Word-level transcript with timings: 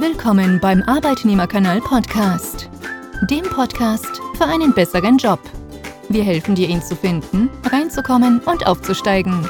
Willkommen 0.00 0.58
beim 0.60 0.82
Arbeitnehmerkanal 0.84 1.82
Podcast, 1.82 2.70
dem 3.28 3.42
Podcast 3.42 4.06
für 4.38 4.46
einen 4.46 4.72
besseren 4.72 5.18
Job. 5.18 5.38
Wir 6.08 6.24
helfen 6.24 6.54
dir, 6.54 6.68
ihn 6.68 6.80
zu 6.80 6.96
finden, 6.96 7.50
reinzukommen 7.70 8.40
und 8.40 8.66
aufzusteigen. 8.66 9.46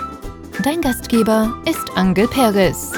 Dein 0.65 0.81
Gastgeber 0.81 1.57
ist 1.67 1.97
Angel 1.97 2.27
Perez. 2.27 2.91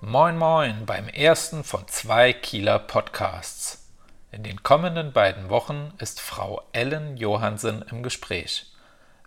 Moin 0.00 0.38
Moin 0.38 0.86
beim 0.86 1.08
ersten 1.08 1.62
von 1.62 1.86
zwei 1.88 2.32
Kieler 2.32 2.78
Podcasts. 2.78 3.86
In 4.32 4.44
den 4.44 4.62
kommenden 4.62 5.12
beiden 5.12 5.50
Wochen 5.50 5.92
ist 5.98 6.22
Frau 6.22 6.62
Ellen 6.72 7.18
Johansen 7.18 7.84
im 7.90 8.02
Gespräch. 8.02 8.70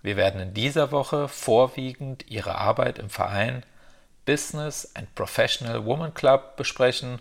Wir 0.03 0.17
werden 0.17 0.41
in 0.41 0.53
dieser 0.53 0.91
Woche 0.91 1.29
vorwiegend 1.29 2.29
ihre 2.29 2.55
Arbeit 2.55 2.99
im 2.99 3.09
Verein 3.09 3.65
Business 4.25 4.91
and 4.95 5.15
Professional 5.15 5.85
Woman 5.85 6.13
Club 6.13 6.57
besprechen 6.57 7.19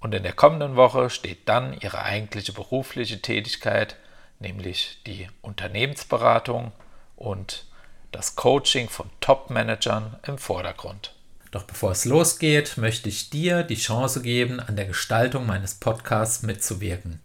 und 0.00 0.14
in 0.14 0.22
der 0.22 0.34
kommenden 0.34 0.76
Woche 0.76 1.08
steht 1.08 1.48
dann 1.48 1.72
ihre 1.80 2.02
eigentliche 2.02 2.52
berufliche 2.52 3.22
Tätigkeit, 3.22 3.96
nämlich 4.38 4.98
die 5.06 5.28
Unternehmensberatung 5.40 6.72
und 7.16 7.64
das 8.12 8.36
Coaching 8.36 8.90
von 8.90 9.08
Top-Managern 9.20 10.16
im 10.26 10.36
Vordergrund. 10.36 11.14
Doch 11.52 11.64
bevor 11.64 11.92
es 11.92 12.04
losgeht, 12.04 12.76
möchte 12.76 13.08
ich 13.08 13.30
dir 13.30 13.62
die 13.62 13.76
Chance 13.76 14.20
geben, 14.20 14.60
an 14.60 14.76
der 14.76 14.86
Gestaltung 14.86 15.46
meines 15.46 15.74
Podcasts 15.74 16.42
mitzuwirken. 16.42 17.20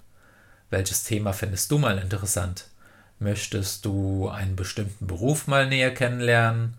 Welches 0.69 1.03
Thema 1.03 1.33
findest 1.33 1.69
du 1.69 1.79
mal 1.79 1.97
interessant? 1.97 2.69
Möchtest 3.19 3.85
du 3.85 4.27
einen 4.27 4.55
bestimmten 4.55 5.07
Beruf 5.07 5.47
mal 5.47 5.67
näher 5.67 5.93
kennenlernen? 5.93 6.75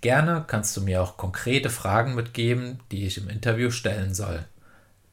Gerne 0.00 0.44
kannst 0.46 0.76
du 0.76 0.82
mir 0.82 1.02
auch 1.02 1.16
konkrete 1.16 1.70
Fragen 1.70 2.14
mitgeben, 2.14 2.80
die 2.92 3.06
ich 3.06 3.18
im 3.18 3.28
Interview 3.28 3.70
stellen 3.70 4.14
soll. 4.14 4.44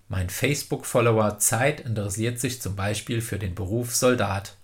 Mein 0.09 0.30
Facebook-Follower 0.30 1.40
Zeit 1.40 1.80
interessiert 1.80 2.40
sich 2.40 2.62
zum 2.62 2.76
Beispiel 2.76 3.22
für 3.22 3.40
den 3.40 3.56
Beruf 3.56 3.95
Soldat. 3.95 4.58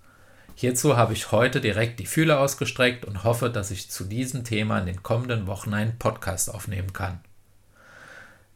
Hierzu 0.54 0.96
habe 0.96 1.14
ich 1.14 1.32
heute 1.32 1.60
direkt 1.60 1.98
die 1.98 2.06
Fühler 2.06 2.38
ausgestreckt 2.38 3.04
und 3.04 3.24
hoffe, 3.24 3.50
dass 3.50 3.70
ich 3.70 3.90
zu 3.90 4.04
diesem 4.04 4.44
Thema 4.44 4.78
in 4.78 4.86
den 4.86 5.02
kommenden 5.02 5.46
Wochen 5.46 5.74
einen 5.74 5.98
Podcast 5.98 6.54
aufnehmen 6.54 6.92
kann. 6.92 7.20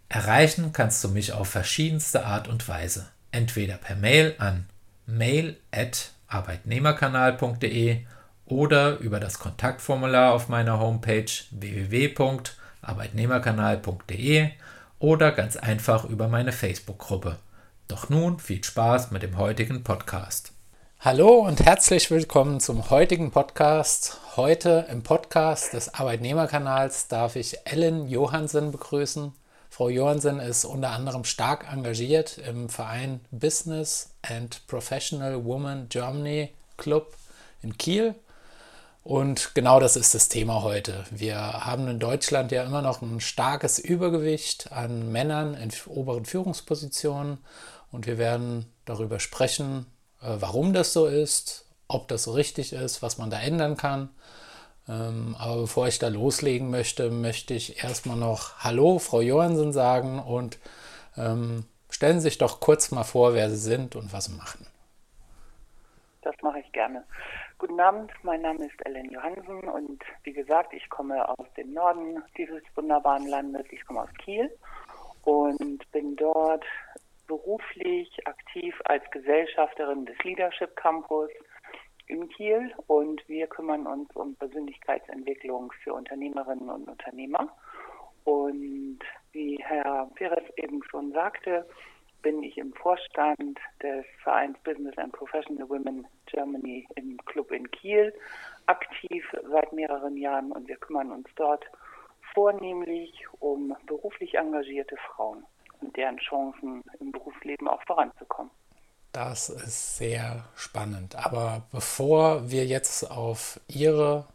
Erreichen 0.09 0.73
kannst 0.73 1.03
du 1.03 1.09
mich 1.09 1.33
auf 1.33 1.49
verschiedenste 1.49 2.25
Art 2.25 2.47
und 2.47 2.69
Weise. 2.69 3.09
Entweder 3.33 3.77
per 3.77 3.97
Mail 3.97 4.37
an 4.39 4.67
mail@arbeitnehmerkanal.de 6.31 8.05
oder 8.47 8.99
über 8.99 9.21
das 9.21 9.39
Kontaktformular 9.39 10.33
auf 10.33 10.49
meiner 10.49 10.81
Homepage 10.81 11.31
www.arbeitnehmerkanal.de 11.51 14.51
oder 14.99 15.31
ganz 15.33 15.57
einfach 15.57 16.05
über 16.05 16.29
meine 16.29 16.53
Facebook-Gruppe. 16.53 17.37
Doch 17.89 18.09
nun 18.09 18.39
viel 18.39 18.65
Spaß 18.65 19.11
mit 19.11 19.23
dem 19.23 19.37
heutigen 19.37 19.85
Podcast. 19.85 20.53
Hallo 21.01 21.41
und 21.41 21.63
herzlich 21.65 22.11
willkommen 22.11 22.61
zum 22.61 22.89
heutigen 22.91 23.31
Podcast. 23.31 24.19
Heute 24.37 24.87
im 24.91 25.03
Podcast 25.03 25.75
des 25.75 25.93
Arbeitnehmerkanals 25.95 27.09
darf 27.09 27.37
ich 27.37 27.59
Ellen 27.65 28.09
Johansen 28.09 28.73
begrüßen. 28.73 29.35
Frau 29.77 29.91
Johansen 29.91 30.41
ist 30.41 30.65
unter 30.65 30.93
anderem 30.93 31.25
stark 31.25 31.71
engagiert 31.71 32.39
im 32.39 32.71
Verein 32.71 33.21
Business 33.31 34.09
and 34.23 34.67
Professional 34.69 35.45
Women 35.45 35.91
Germany 35.91 36.49
Club 36.79 37.13
in 37.61 37.77
Kiel. 37.77 38.15
Und 39.05 39.55
genau 39.55 39.79
das 39.79 39.97
ist 39.97 40.15
das 40.15 40.31
Thema 40.31 40.63
heute. 40.63 41.05
Wir 41.11 41.37
haben 41.37 41.89
in 41.89 41.99
Deutschland 41.99 42.53
ja 42.53 42.63
immer 42.63 42.81
noch 42.81 43.03
ein 43.03 43.21
starkes 43.21 43.79
Übergewicht 43.79 44.73
an 44.73 45.13
Männern 45.13 45.53
in 45.53 45.71
oberen 45.89 46.25
Führungspositionen. 46.25 47.37
Und 47.93 48.07
wir 48.07 48.17
werden 48.17 48.73
darüber 48.87 49.21
sprechen, 49.21 49.85
äh, 50.23 50.37
warum 50.41 50.73
das 50.73 50.95
so 50.95 51.05
ist, 51.05 51.67
ob 51.87 52.09
das 52.09 52.23
so 52.23 52.33
richtig 52.33 52.73
ist, 52.73 53.03
was 53.03 53.19
man 53.19 53.29
da 53.29 53.39
ändern 53.39 53.77
kann. 53.77 54.09
Ähm, 54.89 55.37
aber 55.39 55.63
bevor 55.63 55.89
ich 55.89 55.99
da 55.99 56.09
loslegen 56.09 56.71
möchte, 56.71 57.11
möchte 57.11 57.55
ich 57.55 57.83
erstmal 57.83 58.17
noch 58.17 58.59
Hallo, 58.59 58.99
Frau 58.99 59.21
Johansen 59.21 59.73
sagen 59.73 60.21
und 60.21 60.59
ähm, 61.17 61.65
stellen 61.91 62.21
Sie 62.21 62.29
sich 62.29 62.39
doch 62.39 62.61
kurz 62.61 62.93
mal 62.93 63.05
vor, 63.05 63.35
wer 63.35 63.51
Sie 63.51 63.57
sind 63.57 63.97
und 63.97 64.13
was 64.13 64.27
Sie 64.27 64.37
machen. 64.37 64.67
Das 66.23 66.35
mache 66.43 66.61
ich 66.61 66.73
gerne. 66.73 67.05
Guten 67.59 67.81
Abend, 67.81 68.13
mein 68.23 68.43
Name 68.43 68.67
ist 68.67 68.85
Ellen 68.85 69.11
Johansen 69.11 69.61
und 69.61 70.03
wie 70.25 70.33
gesagt, 70.33 70.75
ich 70.75 70.89
komme 70.91 71.29
aus 71.29 71.47
dem 71.57 71.73
Norden 71.73 72.23
dieses 72.37 72.63
wunderbaren 72.75 73.27
Landes. 73.27 73.65
Ich 73.71 73.85
komme 73.87 74.03
aus 74.03 74.15
Kiel 74.23 74.51
und 75.25 75.91
bin 75.93 76.17
dort 76.17 76.65
beruflich 77.27 78.27
aktiv 78.27 78.75
als 78.85 79.03
Gesellschafterin 79.11 80.07
des 80.07 80.19
Leadership 80.23 80.77
Campus 80.77 81.31
in 82.07 82.29
Kiel 82.29 82.73
und 82.87 83.27
wir 83.29 83.47
kümmern 83.47 83.87
uns 83.87 84.15
um 84.15 84.35
Persönlichkeitsentwicklung 84.37 85.73
für 85.83 85.95
Unternehmerinnen 85.95 86.69
und 86.69 86.89
Unternehmer. 86.89 87.49
Und 88.25 89.01
wie 89.33 89.59
Herr 89.63 90.11
Perez 90.15 90.45
eben 90.57 90.83
schon 90.91 91.13
sagte, 91.13 91.67
bin 92.23 92.43
ich 92.43 92.59
im 92.59 92.73
Vorstand 92.73 93.59
des 93.83 94.05
Vereins 94.23 94.59
Business 94.65 94.99
and 94.99 95.13
Professional 95.13 95.69
Women 95.69 96.07
Germany 96.27 96.89
im 96.97 97.19
Club 97.27 97.53
in 97.53 97.71
Kiel 97.71 98.13
aktiv 98.67 99.25
seit 99.49 99.73
mehreren 99.73 100.17
Jahren 100.17 100.51
und 100.51 100.67
wir 100.67 100.77
kümmern 100.77 101.13
uns 101.13 101.29
dort 101.37 101.65
vornehmlich 102.35 103.27
um 103.39 103.77
beruflich 103.87 104.35
engagierte 104.35 104.97
Frauen 104.97 105.47
und 105.81 105.97
deren 105.97 106.17
Chancen 106.19 106.83
im 106.99 107.13
Berufsleben 107.13 107.69
auch 107.69 107.83
voranzukommen. 107.87 108.51
Das 109.17 109.49
ist 109.49 109.97
sehr 109.97 110.45
spannend. 110.57 111.15
Aber 111.15 111.63
bevor 111.73 112.51
wir 112.51 112.67
jetzt 112.67 113.11
auf 113.11 113.59
Ihre 113.67 114.27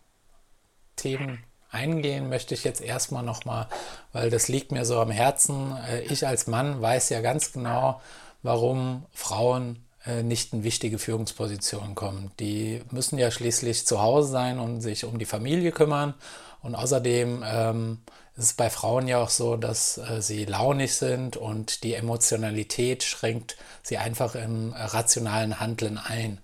Themen 0.95 1.43
eingehen, 1.69 2.29
möchte 2.29 2.55
ich 2.55 2.63
jetzt 2.63 2.81
erstmal 2.81 3.21
nochmal, 3.21 3.67
weil 4.11 4.31
das 4.31 4.47
liegt 4.47 4.71
mir 4.71 4.83
so 4.83 4.99
am 4.99 5.11
Herzen, 5.11 5.77
äh, 5.87 6.01
ich 6.01 6.25
als 6.25 6.47
Mann 6.47 6.81
weiß 6.81 7.09
ja 7.09 7.21
ganz 7.21 7.51
genau, 7.51 8.01
warum 8.41 9.05
Frauen 9.13 9.85
äh, 10.03 10.23
nicht 10.23 10.51
in 10.51 10.63
wichtige 10.63 10.97
Führungspositionen 10.97 11.93
kommen. 11.93 12.31
Die 12.39 12.81
müssen 12.89 13.19
ja 13.19 13.29
schließlich 13.29 13.85
zu 13.85 14.01
Hause 14.01 14.29
sein 14.31 14.57
und 14.57 14.81
sich 14.81 15.05
um 15.05 15.19
die 15.19 15.25
Familie 15.25 15.71
kümmern. 15.71 16.15
Und 16.63 16.73
außerdem 16.73 17.43
ähm, 17.45 17.99
es 18.37 18.51
ist 18.51 18.57
bei 18.57 18.69
Frauen 18.69 19.07
ja 19.07 19.21
auch 19.21 19.29
so, 19.29 19.57
dass 19.57 19.97
äh, 19.97 20.21
sie 20.21 20.45
launig 20.45 20.95
sind 20.95 21.37
und 21.37 21.83
die 21.83 21.93
Emotionalität 21.93 23.03
schränkt 23.03 23.57
sie 23.83 23.97
einfach 23.97 24.35
im 24.35 24.73
äh, 24.73 24.81
rationalen 24.81 25.59
Handeln 25.59 25.97
ein. 25.97 26.39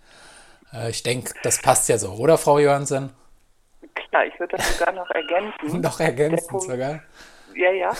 Äh, 0.73 0.89
ich 0.89 1.03
denke, 1.03 1.33
das 1.43 1.61
passt 1.61 1.87
ja 1.89 1.97
so, 1.97 2.11
oder 2.11 2.37
Frau 2.37 2.59
Johansen? 2.59 3.11
Klar, 3.95 4.25
ich 4.25 4.39
würde 4.39 4.57
das 4.57 4.77
sogar 4.77 4.93
noch 4.93 5.09
ergänzen. 5.11 5.81
noch 5.81 5.99
ergänzen 5.99 6.47
Punkt, 6.47 6.65
sogar? 6.65 7.01
Ja, 7.55 7.71
ja. 7.71 7.91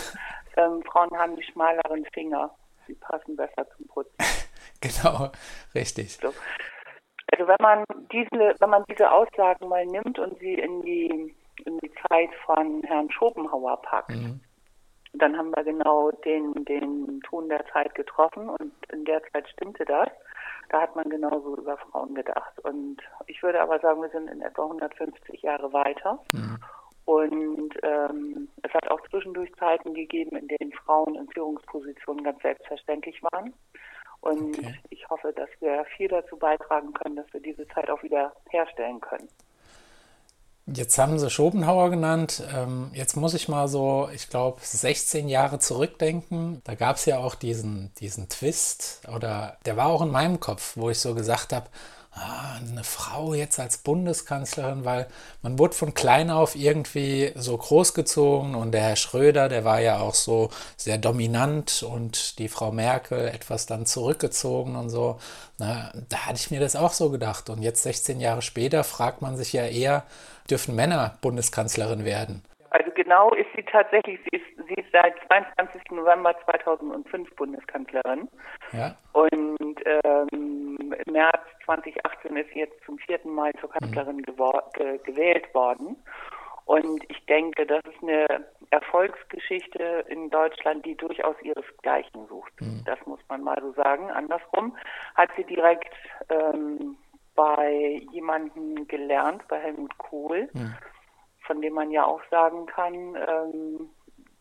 Ähm, 0.57 0.83
Frauen 0.83 1.15
haben 1.17 1.35
die 1.35 1.43
schmaleren 1.43 2.05
Finger. 2.13 2.51
Sie 2.87 2.95
passen 2.95 3.35
besser 3.35 3.67
zum 3.75 3.87
Putzen. 3.87 4.15
genau, 4.81 5.31
richtig. 5.73 6.17
So. 6.21 6.33
Also 7.31 7.47
wenn 7.47 7.57
man 7.59 7.83
diese, 8.11 8.55
wenn 8.59 8.69
man 8.69 8.83
diese 8.89 9.11
Aussagen 9.11 9.67
mal 9.67 9.85
nimmt 9.85 10.17
und 10.19 10.39
sie 10.39 10.53
in 10.53 10.81
die 10.81 11.35
in 11.65 11.77
die 11.79 11.91
Zeit 12.07 12.29
von 12.45 12.83
Herrn 12.83 13.09
Schopenhauer 13.11 13.81
packt, 13.81 14.09
mhm. 14.09 14.39
dann 15.13 15.37
haben 15.37 15.51
wir 15.55 15.63
genau 15.63 16.11
den, 16.11 16.53
den 16.65 17.21
Ton 17.21 17.49
der 17.49 17.65
Zeit 17.67 17.95
getroffen 17.95 18.49
und 18.49 18.73
in 18.91 19.05
der 19.05 19.21
Zeit 19.31 19.47
stimmte 19.49 19.85
das. 19.85 20.09
Da 20.69 20.81
hat 20.81 20.95
man 20.95 21.09
genauso 21.09 21.55
über 21.57 21.77
Frauen 21.77 22.13
gedacht. 22.13 22.59
Und 22.63 22.97
ich 23.27 23.41
würde 23.41 23.61
aber 23.61 23.79
sagen, 23.79 24.01
wir 24.01 24.09
sind 24.09 24.29
in 24.29 24.41
etwa 24.41 24.63
150 24.63 25.41
Jahre 25.41 25.71
weiter. 25.71 26.19
Mhm. 26.33 26.57
Und 27.05 27.73
ähm, 27.83 28.49
es 28.63 28.73
hat 28.73 28.91
auch 28.91 28.99
zwischendurch 29.09 29.49
Zeiten 29.55 29.93
gegeben, 29.93 30.35
in 30.35 30.49
denen 30.49 30.73
Frauen 30.73 31.15
in 31.15 31.29
Führungspositionen 31.29 32.21
ganz 32.25 32.41
selbstverständlich 32.41 33.23
waren. 33.23 33.53
Und 34.19 34.57
okay. 34.57 34.75
ich 34.89 35.07
hoffe, 35.09 35.31
dass 35.31 35.49
wir 35.61 35.85
viel 35.95 36.09
dazu 36.09 36.37
beitragen 36.37 36.91
können, 36.93 37.15
dass 37.15 37.31
wir 37.31 37.39
diese 37.39 37.65
Zeit 37.69 37.89
auch 37.89 38.03
wieder 38.03 38.33
herstellen 38.49 38.99
können. 38.99 39.29
Jetzt 40.73 40.97
haben 40.97 41.17
Sie 41.17 41.29
Schopenhauer 41.29 41.89
genannt. 41.91 42.43
Ähm, 42.53 42.91
jetzt 42.93 43.15
muss 43.15 43.33
ich 43.33 43.47
mal 43.47 43.69
so, 43.69 44.09
ich 44.13 44.29
glaube, 44.29 44.59
16 44.61 45.29
Jahre 45.29 45.59
zurückdenken. 45.59 46.61
Da 46.65 46.75
gab 46.75 46.97
es 46.97 47.05
ja 47.05 47.19
auch 47.19 47.35
diesen, 47.35 47.93
diesen 48.01 48.27
Twist, 48.27 49.01
oder 49.13 49.55
der 49.65 49.77
war 49.77 49.87
auch 49.87 50.01
in 50.01 50.11
meinem 50.11 50.41
Kopf, 50.41 50.73
wo 50.75 50.89
ich 50.89 50.99
so 50.99 51.15
gesagt 51.15 51.53
habe, 51.53 51.67
ah, 52.11 52.57
eine 52.57 52.83
Frau 52.83 53.33
jetzt 53.33 53.59
als 53.61 53.77
Bundeskanzlerin, 53.77 54.83
weil 54.83 55.07
man 55.41 55.57
wurde 55.57 55.73
von 55.73 55.93
klein 55.93 56.29
auf 56.29 56.55
irgendwie 56.55 57.31
so 57.35 57.57
großgezogen 57.57 58.53
und 58.55 58.73
der 58.73 58.81
Herr 58.81 58.95
Schröder, 58.97 59.47
der 59.47 59.63
war 59.63 59.79
ja 59.79 59.99
auch 59.99 60.15
so 60.15 60.49
sehr 60.75 60.97
dominant 60.97 61.83
und 61.83 62.39
die 62.39 62.49
Frau 62.49 62.73
Merkel 62.73 63.29
etwas 63.29 63.67
dann 63.67 63.85
zurückgezogen 63.85 64.75
und 64.75 64.89
so. 64.89 65.17
Na, 65.59 65.93
da 66.09 66.25
hatte 66.25 66.39
ich 66.39 66.51
mir 66.51 66.59
das 66.59 66.75
auch 66.75 66.93
so 66.93 67.09
gedacht. 67.09 67.49
Und 67.49 67.61
jetzt 67.61 67.83
16 67.83 68.19
Jahre 68.19 68.41
später 68.41 68.83
fragt 68.83 69.21
man 69.21 69.37
sich 69.37 69.53
ja 69.53 69.65
eher, 69.65 70.03
dürfen 70.47 70.75
Männer 70.75 71.17
Bundeskanzlerin 71.21 72.05
werden? 72.05 72.43
Also 72.69 72.91
genau 72.91 73.31
ist 73.33 73.47
sie 73.55 73.63
tatsächlich, 73.63 74.19
sie 74.29 74.37
ist, 74.37 74.67
sie 74.67 74.73
ist 74.75 74.91
seit 74.91 75.15
22. 75.27 75.91
November 75.91 76.35
2005 76.45 77.35
Bundeskanzlerin. 77.35 78.27
Ja. 78.73 78.95
Und 79.13 79.79
ähm, 79.85 80.77
im 81.05 81.13
März 81.13 81.41
2018 81.65 82.35
ist 82.35 82.49
sie 82.53 82.59
jetzt 82.59 82.83
zum 82.85 82.97
vierten 82.99 83.33
Mal 83.33 83.53
zur 83.59 83.69
Kanzlerin 83.69 84.17
mhm. 84.17 84.25
ge 84.73 84.99
gewählt 85.05 85.53
worden. 85.53 85.95
Und 86.65 87.01
ich 87.07 87.25
denke, 87.27 87.65
das 87.65 87.81
ist 87.85 88.03
eine 88.03 88.25
Erfolgsgeschichte 88.71 90.05
in 90.09 90.29
Deutschland, 90.29 90.85
die 90.85 90.95
durchaus 90.95 91.35
ihresgleichen 91.41 92.27
sucht. 92.27 92.51
Mhm. 92.59 92.83
Das 92.85 92.99
muss 93.05 93.21
man 93.29 93.41
mal 93.41 93.57
so 93.61 93.71
sagen. 93.71 94.11
Andersrum 94.11 94.75
hat 95.15 95.29
sie 95.37 95.45
direkt 95.45 95.93
ähm, 96.27 96.97
bei 97.37 98.01
jemandem 98.11 98.85
gelernt, 98.89 99.47
bei 99.47 99.59
Helmut 99.59 99.97
Kohl. 99.97 100.49
Mhm 100.51 100.75
von 101.47 101.61
dem 101.61 101.73
man 101.73 101.89
ja 101.89 102.05
auch 102.05 102.21
sagen 102.29 102.67
kann, 102.67 102.93
ähm, 103.15 103.89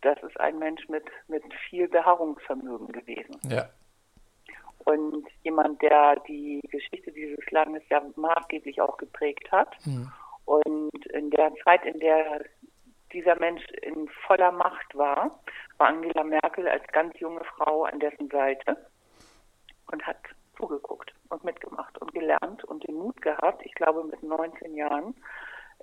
das 0.02 0.22
ist 0.22 0.38
ein 0.38 0.58
Mensch 0.58 0.86
mit, 0.88 1.04
mit 1.28 1.42
viel 1.68 1.88
Beharrungsvermögen 1.88 2.88
gewesen. 2.88 3.38
Ja. 3.48 3.68
Und 4.80 5.26
jemand, 5.42 5.80
der 5.82 6.16
die 6.28 6.60
Geschichte 6.68 7.10
dieses 7.12 7.50
Landes 7.50 7.82
ja 7.88 8.02
maßgeblich 8.16 8.80
auch 8.80 8.98
geprägt 8.98 9.50
hat. 9.50 9.74
Mhm. 9.86 10.12
Und 10.44 11.06
in 11.06 11.30
der 11.30 11.52
Zeit, 11.64 11.84
in 11.86 11.98
der 11.98 12.44
dieser 13.12 13.36
Mensch 13.36 13.64
in 13.82 14.08
voller 14.26 14.52
Macht 14.52 14.94
war, 14.96 15.40
war 15.78 15.88
Angela 15.88 16.22
Merkel 16.22 16.68
als 16.68 16.86
ganz 16.88 17.18
junge 17.18 17.42
Frau 17.44 17.84
an 17.84 17.98
dessen 17.98 18.28
Seite 18.28 18.76
und 19.90 20.06
hat 20.06 20.18
zugeguckt 20.56 21.12
und 21.28 21.44
mitgemacht 21.44 21.98
und 21.98 22.12
gelernt 22.12 22.64
und 22.64 22.86
den 22.86 22.96
Mut 22.96 23.20
gehabt, 23.22 23.64
ich 23.64 23.74
glaube 23.74 24.04
mit 24.04 24.22
19 24.22 24.74
Jahren, 24.74 25.14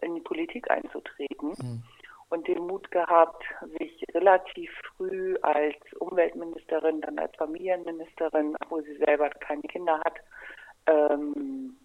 in 0.01 0.15
die 0.15 0.21
Politik 0.21 0.69
einzutreten. 0.69 1.49
Mhm. 1.49 1.83
Und 2.29 2.47
den 2.47 2.65
Mut 2.65 2.89
gehabt, 2.89 3.43
sich 3.77 4.03
relativ 4.15 4.71
früh 4.95 5.37
als 5.43 5.75
Umweltministerin, 5.99 7.01
dann 7.01 7.19
als 7.19 7.35
Familienministerin, 7.35 8.55
obwohl 8.63 8.83
sie 8.83 8.97
selber 8.97 9.29
keine 9.29 9.61
Kinder 9.61 9.99
hat, 9.99 10.15
ähm, 10.87 11.77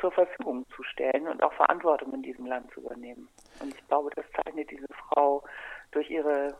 zur 0.00 0.12
Verfügung 0.12 0.64
zu 0.74 0.82
stellen 0.82 1.28
und 1.28 1.42
auch 1.42 1.52
Verantwortung 1.52 2.14
in 2.14 2.22
diesem 2.22 2.46
Land 2.46 2.72
zu 2.72 2.80
übernehmen. 2.80 3.28
Und 3.60 3.74
ich 3.74 3.88
glaube, 3.88 4.10
das 4.16 4.24
zeichnet 4.32 4.70
diese 4.70 4.88
Frau 4.94 5.44
durch 5.90 6.10
ihre 6.10 6.56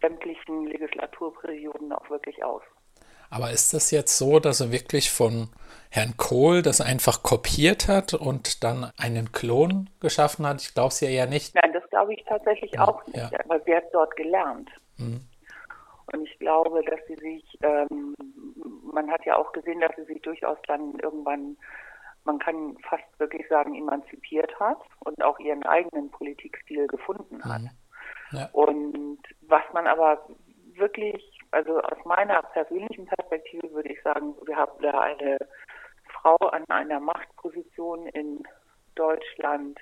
sämtlichen 0.00 0.66
Legislaturperioden 0.66 1.92
auch 1.92 2.10
wirklich 2.10 2.42
aus. 2.44 2.62
Aber 3.34 3.50
ist 3.50 3.74
das 3.74 3.90
jetzt 3.90 4.16
so, 4.16 4.38
dass 4.38 4.60
er 4.60 4.70
wirklich 4.70 5.10
von 5.10 5.48
Herrn 5.90 6.16
Kohl 6.16 6.62
das 6.62 6.80
einfach 6.80 7.24
kopiert 7.24 7.88
hat 7.88 8.14
und 8.14 8.62
dann 8.62 8.92
einen 8.96 9.32
Klon 9.32 9.90
geschaffen 10.00 10.46
hat? 10.46 10.62
Ich 10.62 10.72
glaube 10.72 10.88
es 10.88 11.00
ja 11.00 11.08
eher 11.08 11.26
nicht. 11.26 11.52
Nein, 11.56 11.72
das 11.72 11.88
glaube 11.90 12.14
ich 12.14 12.24
tatsächlich 12.28 12.72
ja, 12.72 12.86
auch 12.86 13.04
nicht, 13.06 13.16
ja. 13.16 13.30
aber 13.44 13.60
sie 13.64 13.74
hat 13.74 13.92
dort 13.92 14.14
gelernt. 14.16 14.70
Mhm. 14.98 15.22
Und 16.12 16.28
ich 16.28 16.38
glaube, 16.38 16.82
dass 16.84 17.00
sie 17.08 17.16
sich, 17.16 17.58
ähm, 17.62 18.14
man 18.92 19.10
hat 19.10 19.24
ja 19.24 19.36
auch 19.36 19.52
gesehen, 19.52 19.80
dass 19.80 19.96
sie 19.96 20.04
sich 20.04 20.22
durchaus 20.22 20.58
dann 20.68 20.94
irgendwann, 21.00 21.56
man 22.24 22.38
kann 22.38 22.76
fast 22.88 23.04
wirklich 23.18 23.48
sagen, 23.48 23.74
emanzipiert 23.74 24.58
hat 24.60 24.78
und 25.00 25.20
auch 25.24 25.40
ihren 25.40 25.64
eigenen 25.64 26.08
Politikstil 26.10 26.86
gefunden 26.86 27.42
hat. 27.44 27.62
Mhm. 27.62 27.70
Ja. 28.30 28.48
Und 28.52 29.18
was 29.42 29.62
man 29.72 29.88
aber 29.88 30.24
wirklich 30.74 31.33
also 31.54 31.80
aus 31.80 32.04
meiner 32.04 32.42
persönlichen 32.42 33.06
Perspektive 33.06 33.72
würde 33.72 33.92
ich 33.92 34.02
sagen, 34.02 34.34
wir 34.44 34.56
haben 34.56 34.82
da 34.82 35.00
eine 35.00 35.38
Frau 36.08 36.36
an 36.36 36.64
einer 36.68 37.00
Machtposition 37.00 38.06
in 38.08 38.42
Deutschland 38.94 39.78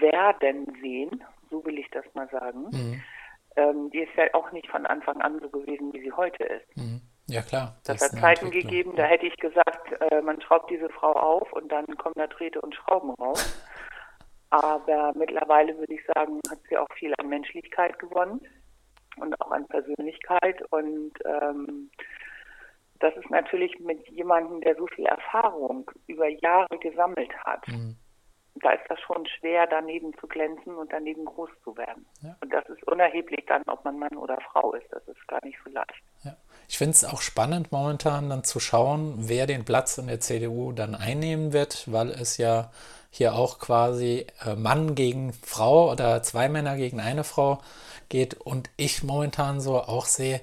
werden 0.00 0.66
sehen, 0.80 1.24
so 1.50 1.64
will 1.64 1.78
ich 1.78 1.90
das 1.90 2.04
mal 2.14 2.28
sagen. 2.28 2.68
Mhm. 2.70 3.02
Ähm, 3.56 3.90
die 3.90 4.00
ist 4.00 4.14
ja 4.16 4.24
auch 4.34 4.50
nicht 4.52 4.68
von 4.68 4.86
Anfang 4.86 5.20
an 5.20 5.40
so 5.40 5.48
gewesen, 5.48 5.92
wie 5.92 6.00
sie 6.00 6.12
heute 6.12 6.44
ist. 6.44 6.76
Mhm. 6.76 7.00
Ja, 7.26 7.40
klar. 7.40 7.76
Das, 7.84 8.00
das 8.00 8.12
hat 8.12 8.20
Zeiten 8.20 8.50
gegeben, 8.50 8.96
da 8.96 9.04
hätte 9.04 9.26
ich 9.26 9.36
gesagt, 9.38 9.92
äh, 10.10 10.20
man 10.20 10.40
schraubt 10.42 10.70
diese 10.70 10.90
Frau 10.90 11.12
auf 11.12 11.52
und 11.52 11.72
dann 11.72 11.86
kommen 11.96 12.14
da 12.16 12.26
Drähte 12.26 12.60
und 12.60 12.74
Schrauben 12.74 13.10
raus. 13.14 13.64
Aber 14.50 15.12
mittlerweile 15.16 15.76
würde 15.78 15.94
ich 15.94 16.04
sagen, 16.14 16.40
hat 16.50 16.58
sie 16.68 16.76
auch 16.76 16.92
viel 16.94 17.12
an 17.18 17.28
Menschlichkeit 17.28 17.98
gewonnen 17.98 18.40
und 19.16 19.40
auch 19.40 19.50
an 19.50 19.66
Persönlichkeit. 19.66 20.62
Und 20.70 21.12
ähm, 21.24 21.90
das 23.00 23.14
ist 23.16 23.30
natürlich 23.30 23.78
mit 23.80 24.08
jemandem, 24.08 24.60
der 24.60 24.76
so 24.76 24.86
viel 24.86 25.06
Erfahrung 25.06 25.90
über 26.06 26.28
Jahre 26.28 26.78
gesammelt 26.78 27.32
hat. 27.44 27.66
Mhm. 27.68 27.96
Da 28.56 28.70
ist 28.70 28.84
das 28.88 29.00
schon 29.00 29.26
schwer, 29.26 29.66
daneben 29.66 30.16
zu 30.20 30.28
glänzen 30.28 30.76
und 30.76 30.92
daneben 30.92 31.24
groß 31.24 31.50
zu 31.64 31.76
werden. 31.76 32.06
Ja. 32.22 32.36
Und 32.40 32.52
das 32.52 32.64
ist 32.68 32.86
unerheblich 32.86 33.44
dann, 33.48 33.62
ob 33.66 33.84
man 33.84 33.98
Mann 33.98 34.16
oder 34.16 34.38
Frau 34.52 34.72
ist. 34.74 34.86
Das 34.92 35.02
ist 35.08 35.26
gar 35.26 35.44
nicht 35.44 35.58
so 35.64 35.70
leicht. 35.70 36.02
Ja. 36.22 36.36
Ich 36.68 36.78
finde 36.78 36.92
es 36.92 37.04
auch 37.04 37.20
spannend 37.20 37.72
momentan 37.72 38.30
dann 38.30 38.44
zu 38.44 38.60
schauen, 38.60 39.14
wer 39.18 39.46
den 39.46 39.64
Platz 39.64 39.98
in 39.98 40.06
der 40.06 40.20
CDU 40.20 40.72
dann 40.72 40.94
einnehmen 40.94 41.52
wird, 41.52 41.92
weil 41.92 42.10
es 42.10 42.38
ja 42.38 42.70
hier 43.14 43.34
auch 43.34 43.60
quasi 43.60 44.26
äh, 44.44 44.56
Mann 44.56 44.96
gegen 44.96 45.32
Frau 45.32 45.92
oder 45.92 46.20
zwei 46.24 46.48
Männer 46.48 46.76
gegen 46.76 46.98
eine 46.98 47.22
Frau 47.22 47.60
geht 48.08 48.34
und 48.34 48.70
ich 48.76 49.04
momentan 49.04 49.60
so 49.60 49.76
auch 49.78 50.06
sehe, 50.06 50.40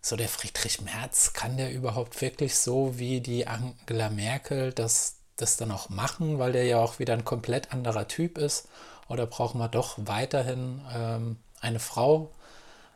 so 0.00 0.16
der 0.16 0.28
Friedrich 0.28 0.80
Merz, 0.80 1.34
kann 1.34 1.58
der 1.58 1.70
überhaupt 1.70 2.22
wirklich 2.22 2.56
so 2.56 2.98
wie 2.98 3.20
die 3.20 3.46
Angela 3.46 4.08
Merkel 4.08 4.72
das, 4.72 5.20
das 5.36 5.58
dann 5.58 5.70
auch 5.70 5.90
machen, 5.90 6.38
weil 6.38 6.52
der 6.52 6.64
ja 6.64 6.78
auch 6.78 6.98
wieder 6.98 7.12
ein 7.12 7.26
komplett 7.26 7.72
anderer 7.72 8.08
Typ 8.08 8.38
ist? 8.38 8.70
Oder 9.10 9.26
brauchen 9.26 9.58
wir 9.58 9.68
doch 9.68 9.98
weiterhin 9.98 10.80
ähm, 10.96 11.36
eine 11.60 11.78
Frau? 11.78 12.30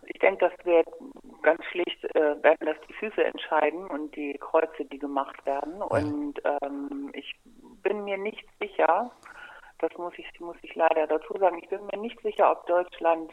Ich 0.06 0.18
denke, 0.20 0.48
das 0.48 0.66
wird 0.66 0.88
ganz 1.42 1.62
schlicht, 1.66 2.04
äh, 2.14 2.42
werden 2.42 2.66
das 2.66 2.76
die 2.88 2.94
Füße 2.94 3.22
entscheiden 3.22 3.86
und 3.86 4.16
die 4.16 4.38
Kreuze, 4.38 4.86
die 4.90 4.98
gemacht 4.98 5.44
werden. 5.44 5.74
Ja. 5.80 5.84
Und 5.84 6.34
ähm, 6.62 7.10
ich 7.12 7.34
bin 7.82 8.04
mir 8.04 8.18
nicht 8.18 8.46
sicher, 8.60 9.10
das 9.78 9.92
muss 9.96 10.12
ich, 10.16 10.40
muss 10.40 10.56
ich 10.62 10.74
leider 10.74 11.06
dazu 11.06 11.36
sagen, 11.38 11.58
ich 11.62 11.68
bin 11.68 11.80
mir 11.86 11.98
nicht 11.98 12.20
sicher, 12.22 12.50
ob 12.50 12.66
Deutschland 12.66 13.32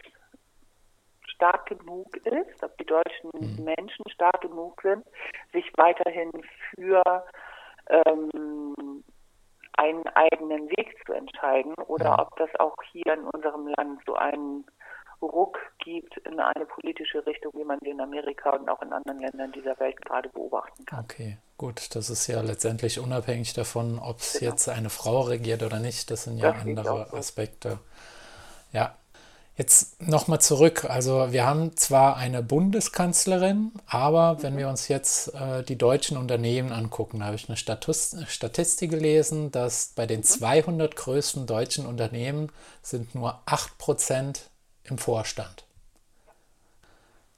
stark 1.24 1.65
genug 1.65 2.15
ist, 2.18 2.63
ob 2.63 2.77
die 2.77 2.86
deutschen 2.86 3.30
mhm. 3.33 3.63
Menschen 3.63 4.09
stark 4.09 4.42
genug 4.42 4.81
sind, 4.81 5.06
sich 5.51 5.69
weiterhin 5.75 6.31
für 6.74 7.03
ähm, 7.88 9.03
einen 9.77 10.07
eigenen 10.07 10.69
Weg 10.69 10.95
zu 11.06 11.14
entscheiden 11.14 11.73
oder 11.87 12.06
ja. 12.06 12.19
ob 12.19 12.35
das 12.37 12.49
auch 12.59 12.75
hier 12.92 13.14
in 13.14 13.25
unserem 13.33 13.68
Land 13.78 14.02
so 14.06 14.16
einen 14.16 14.66
Ruck 15.22 15.60
gibt 15.80 16.18
in 16.18 16.40
eine 16.40 16.66
politische 16.66 17.26
Richtung, 17.26 17.52
wie 17.56 17.64
man 17.64 17.80
sie 17.81 17.90
in 17.90 18.02
Amerika 18.02 18.52
und 18.52 18.69
auch 18.69 18.81
in 18.81 18.92
anderen 18.92 19.19
Ländern 19.19 19.52
dieser 19.52 19.80
Welt 19.80 20.02
gerade 20.02 20.30
beobachten 20.30 20.86
kann. 20.86 21.04
Okay, 21.04 21.38
gut. 21.57 21.95
Das 21.95 22.10
ist 22.10 22.28
ja 22.28 22.42
letztendlich 22.42 23.00
unabhängig 23.00 23.54
davon, 23.54 24.00
ob 24.00 24.19
es 24.19 24.40
genau. 24.40 24.52
jetzt 24.52 24.69
eine 24.69 24.90
Frau 24.90 25.22
regiert 25.22 25.64
oder 25.64 25.80
nicht. 25.80 26.12
Das 26.12 26.24
sind 26.24 26.38
ja 26.38 26.52
das 26.52 26.62
andere 26.62 27.07
so. 27.10 27.18
Aspekte. 27.18 27.80
Ja, 28.72 28.95
Jetzt 29.57 30.02
nochmal 30.02 30.42
zurück. 30.42 30.84
Also 30.84 31.31
wir 31.31 31.45
haben 31.45 31.78
zwar 31.78 32.18
eine 32.18 32.44
Bundeskanzlerin, 32.44 33.72
aber 33.88 34.44
wenn 34.44 34.57
wir 34.57 34.68
uns 34.68 34.90
jetzt 34.90 35.34
äh, 35.34 35.64
die 35.64 35.78
deutschen 35.78 36.18
Unternehmen 36.18 36.74
angucken, 36.74 37.19
da 37.19 37.28
habe 37.28 37.38
ich 37.38 37.48
eine 37.48 37.56
Status 37.56 38.18
Statistik 38.28 38.92
gelesen, 38.92 39.52
dass 39.52 39.94
bei 39.95 40.07
den 40.07 40.24
200 40.24 40.98
größten 40.98 41.48
deutschen 41.48 41.86
Unternehmen 41.86 42.52
sind 42.81 43.16
nur 43.16 43.40
8% 43.45 44.42
im 44.89 44.97
Vorstand. 44.97 45.65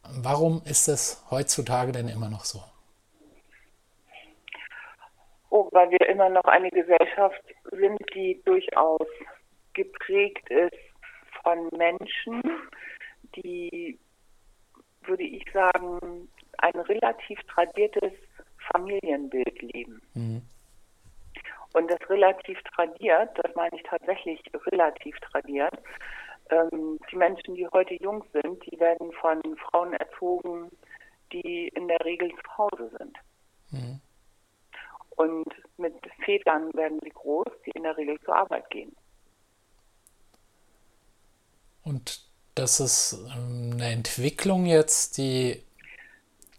Warum 0.03 0.61
ist 0.65 0.87
es 0.87 1.23
heutzutage 1.29 1.91
denn 1.91 2.07
immer 2.07 2.29
noch 2.29 2.45
so? 2.45 2.59
Oh, 5.49 5.69
weil 5.71 5.91
wir 5.91 6.07
immer 6.09 6.29
noch 6.29 6.43
eine 6.45 6.69
Gesellschaft 6.69 7.41
sind, 7.71 7.99
die 8.13 8.41
durchaus 8.45 9.07
geprägt 9.73 10.49
ist 10.49 10.75
von 11.43 11.69
Menschen, 11.77 12.41
die, 13.35 13.97
würde 15.01 15.23
ich 15.23 15.45
sagen, 15.53 16.27
ein 16.57 16.79
relativ 16.81 17.39
tradiertes 17.43 18.13
Familienbild 18.71 19.61
leben. 19.61 20.01
Mhm. 20.13 20.41
Und 21.73 21.91
das 21.91 22.09
relativ 22.09 22.61
tradiert, 22.75 23.29
das 23.35 23.55
meine 23.55 23.75
ich 23.75 23.83
tatsächlich 23.83 24.41
relativ 24.71 25.15
tradiert, 25.19 25.77
ähm, 26.49 26.99
die 27.11 27.15
Menschen, 27.15 27.55
die 27.55 27.67
heute 27.67 27.95
jung 27.95 28.23
sind, 28.33 28.63
die 28.65 28.79
werden 28.79 29.11
von 29.13 29.41
Frauen 29.57 29.93
erzogen, 29.93 30.69
die 31.31 31.67
in 31.69 31.87
der 31.87 31.99
Regel 32.05 32.29
zu 32.29 32.57
Hause 32.57 32.91
sind. 32.97 33.17
Mhm. 33.71 34.01
Und 35.17 35.47
mit 35.77 35.95
Vätern 36.23 36.73
werden 36.73 36.99
sie 37.03 37.09
groß, 37.09 37.47
die 37.65 37.71
in 37.71 37.83
der 37.83 37.97
Regel 37.97 38.19
zur 38.21 38.35
Arbeit 38.35 38.69
gehen. 38.69 38.95
Und 41.83 42.21
das 42.53 42.79
ist 42.79 43.13
ähm, 43.35 43.71
eine 43.73 43.91
Entwicklung 43.91 44.65
jetzt, 44.65 45.17
die, 45.17 45.63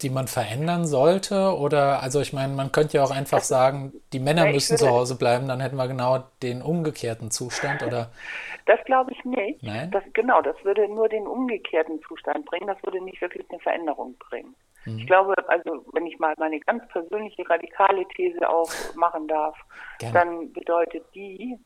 die 0.03 0.11
man 0.11 0.29
verändern 0.29 0.87
sollte? 0.87 1.57
Oder, 1.57 2.03
also 2.03 2.21
ich 2.21 2.33
meine, 2.33 2.55
man 2.55 2.73
könnte 2.73 2.99
ja 2.99 3.05
auch 3.05 3.11
einfach 3.11 3.41
sagen, 3.41 3.93
die 4.13 4.21
Männer 4.21 4.47
Ja, 4.47 4.53
müssen 4.53 4.77
zu 4.77 4.89
Hause 4.89 5.17
bleiben, 5.17 5.49
dann 5.49 5.61
hätten 5.61 5.77
wir 5.77 5.89
genau 5.89 6.25
den 6.43 6.63
umgekehrten 6.63 7.31
Zustand. 7.31 7.83
Oder 7.83 8.11
Das 8.67 8.85
glaube 8.85 9.13
ich 9.13 9.25
nicht. 9.25 9.63
Nein? 9.63 9.91
Das, 9.91 10.05
genau, 10.13 10.43
das 10.43 10.55
würde 10.63 10.87
nur 10.89 11.09
den 11.09 11.27
umgekehrten 11.27 12.03
Zustand 12.03 12.45
bringen. 12.45 12.67
Das 12.67 12.77
würde 12.83 13.03
nicht 13.03 13.19
wirklich 13.23 13.47
eine 13.49 13.59
Veränderung 13.61 14.15
bringen. 14.19 14.55
Ich 14.85 15.07
glaube, 15.07 15.35
also 15.49 15.85
wenn 15.93 16.07
ich 16.07 16.19
mal 16.19 16.35
meine 16.39 16.61
ganz 16.61 16.87
persönliche 16.89 17.49
radikale 17.49 18.07
These 18.09 18.49
aufmachen 18.49 19.27
darf, 19.29 19.57
Gerne. 19.99 20.15
dann 20.15 20.53
bedeutet 20.53 21.05
die, 21.15 21.59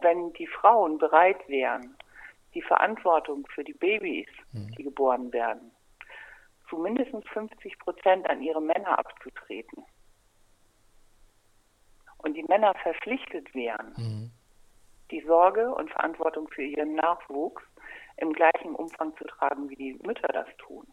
wenn 0.00 0.32
die 0.34 0.46
Frauen 0.46 0.98
bereit 0.98 1.38
wären, 1.48 1.96
die 2.54 2.62
Verantwortung 2.62 3.46
für 3.52 3.64
die 3.64 3.72
Babys, 3.72 4.28
die 4.52 4.82
geboren 4.84 5.32
werden, 5.32 5.70
zu 6.68 6.76
mindestens 6.76 7.26
50 7.28 7.78
Prozent 7.78 8.28
an 8.28 8.42
ihre 8.42 8.60
Männer 8.60 8.98
abzutreten 8.98 9.84
und 12.18 12.34
die 12.34 12.44
Männer 12.44 12.74
verpflichtet 12.82 13.54
wären, 13.54 14.32
die 15.10 15.20
Sorge 15.22 15.74
und 15.74 15.90
Verantwortung 15.90 16.48
für 16.48 16.62
ihren 16.62 16.94
Nachwuchs 16.94 17.62
im 18.16 18.32
gleichen 18.32 18.74
Umfang 18.74 19.16
zu 19.16 19.24
tragen, 19.24 19.70
wie 19.70 19.76
die 19.76 19.94
Mütter 20.04 20.28
das 20.28 20.48
tun. 20.58 20.86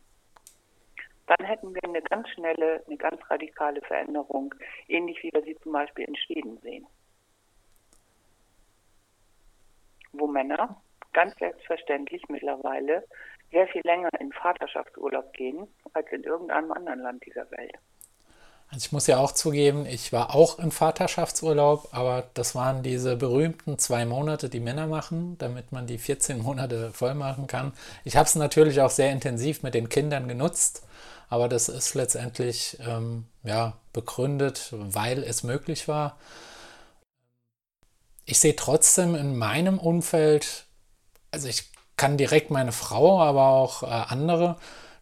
Dann 1.27 1.46
hätten 1.46 1.74
wir 1.74 1.84
eine 1.84 2.03
ganz 2.03 2.29
schnelle, 2.29 2.84
eine 2.86 2.98
ganz 2.98 3.20
radikale 3.29 3.82
Veränderung, 3.82 4.53
ähnlich 4.88 5.22
wie 5.24 5.32
wir 5.34 5.41
sie 5.41 5.58
zum 5.63 5.72
Beispiel 5.72 6.05
in 6.05 6.15
Schweden 6.15 6.58
sehen. 6.60 6.86
Wo 10.13 10.27
Männer 10.27 10.82
ganz 11.13 11.36
selbstverständlich 11.39 12.22
mittlerweile 12.29 13.08
sehr 13.51 13.67
viel 13.67 13.81
länger 13.83 14.09
in 14.19 14.31
Vaterschaftsurlaub 14.31 15.33
gehen 15.33 15.67
als 15.93 16.11
in 16.11 16.23
irgendeinem 16.23 16.71
anderen 16.71 16.99
Land 16.99 17.25
dieser 17.25 17.49
Welt. 17.51 17.75
Also 18.69 18.85
ich 18.87 18.91
muss 18.91 19.07
ja 19.07 19.17
auch 19.19 19.31
zugeben, 19.31 19.85
ich 19.85 20.11
war 20.11 20.33
auch 20.33 20.57
im 20.59 20.71
Vaterschaftsurlaub, 20.71 21.89
aber 21.91 22.23
das 22.33 22.55
waren 22.55 22.81
diese 22.81 23.15
berühmten 23.15 23.77
zwei 23.77 24.05
Monate, 24.05 24.49
die 24.49 24.59
Männer 24.59 24.87
machen, 24.87 25.37
damit 25.37 25.71
man 25.71 25.85
die 25.85 25.99
14 25.99 26.41
Monate 26.41 26.91
voll 26.91 27.13
machen 27.13 27.47
kann. 27.47 27.73
Ich 28.03 28.17
habe 28.17 28.25
es 28.25 28.35
natürlich 28.35 28.81
auch 28.81 28.89
sehr 28.89 29.11
intensiv 29.11 29.61
mit 29.61 29.75
den 29.75 29.87
Kindern 29.87 30.27
genutzt, 30.27 30.83
aber 31.29 31.47
das 31.47 31.69
ist 31.69 31.93
letztendlich 31.93 32.77
ähm, 32.85 33.25
ja, 33.43 33.73
begründet, 33.93 34.73
weil 34.73 35.23
es 35.23 35.43
möglich 35.43 35.87
war. 35.87 36.17
Ich 38.25 38.39
sehe 38.39 38.55
trotzdem 38.55 39.13
in 39.13 39.37
meinem 39.37 39.77
Umfeld, 39.77 40.65
also 41.31 41.47
ich 41.47 41.69
kann 41.97 42.17
direkt 42.17 42.51
meine 42.51 42.71
Frau, 42.71 43.21
aber 43.21 43.49
auch 43.49 43.83
äh, 43.83 43.87
andere, 43.87 44.57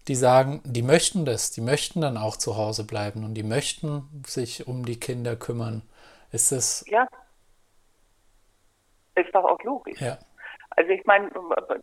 die 0.07 0.15
sagen, 0.15 0.61
die 0.65 0.81
möchten 0.83 1.25
das, 1.25 1.51
die 1.51 1.61
möchten 1.61 2.01
dann 2.01 2.17
auch 2.17 2.37
zu 2.37 2.57
Hause 2.57 2.85
bleiben 2.85 3.23
und 3.23 3.35
die 3.35 3.43
möchten 3.43 4.23
sich 4.27 4.67
um 4.67 4.85
die 4.85 4.99
Kinder 4.99 5.35
kümmern. 5.35 5.81
Ist 6.31 6.51
das, 6.51 6.85
Ja, 6.85 7.07
ist 9.15 9.33
doch 9.33 9.43
auch 9.45 9.61
logisch. 9.63 9.99
ja, 9.99 10.17
Also 10.71 10.89
ich 10.91 11.05
meine, 11.05 11.29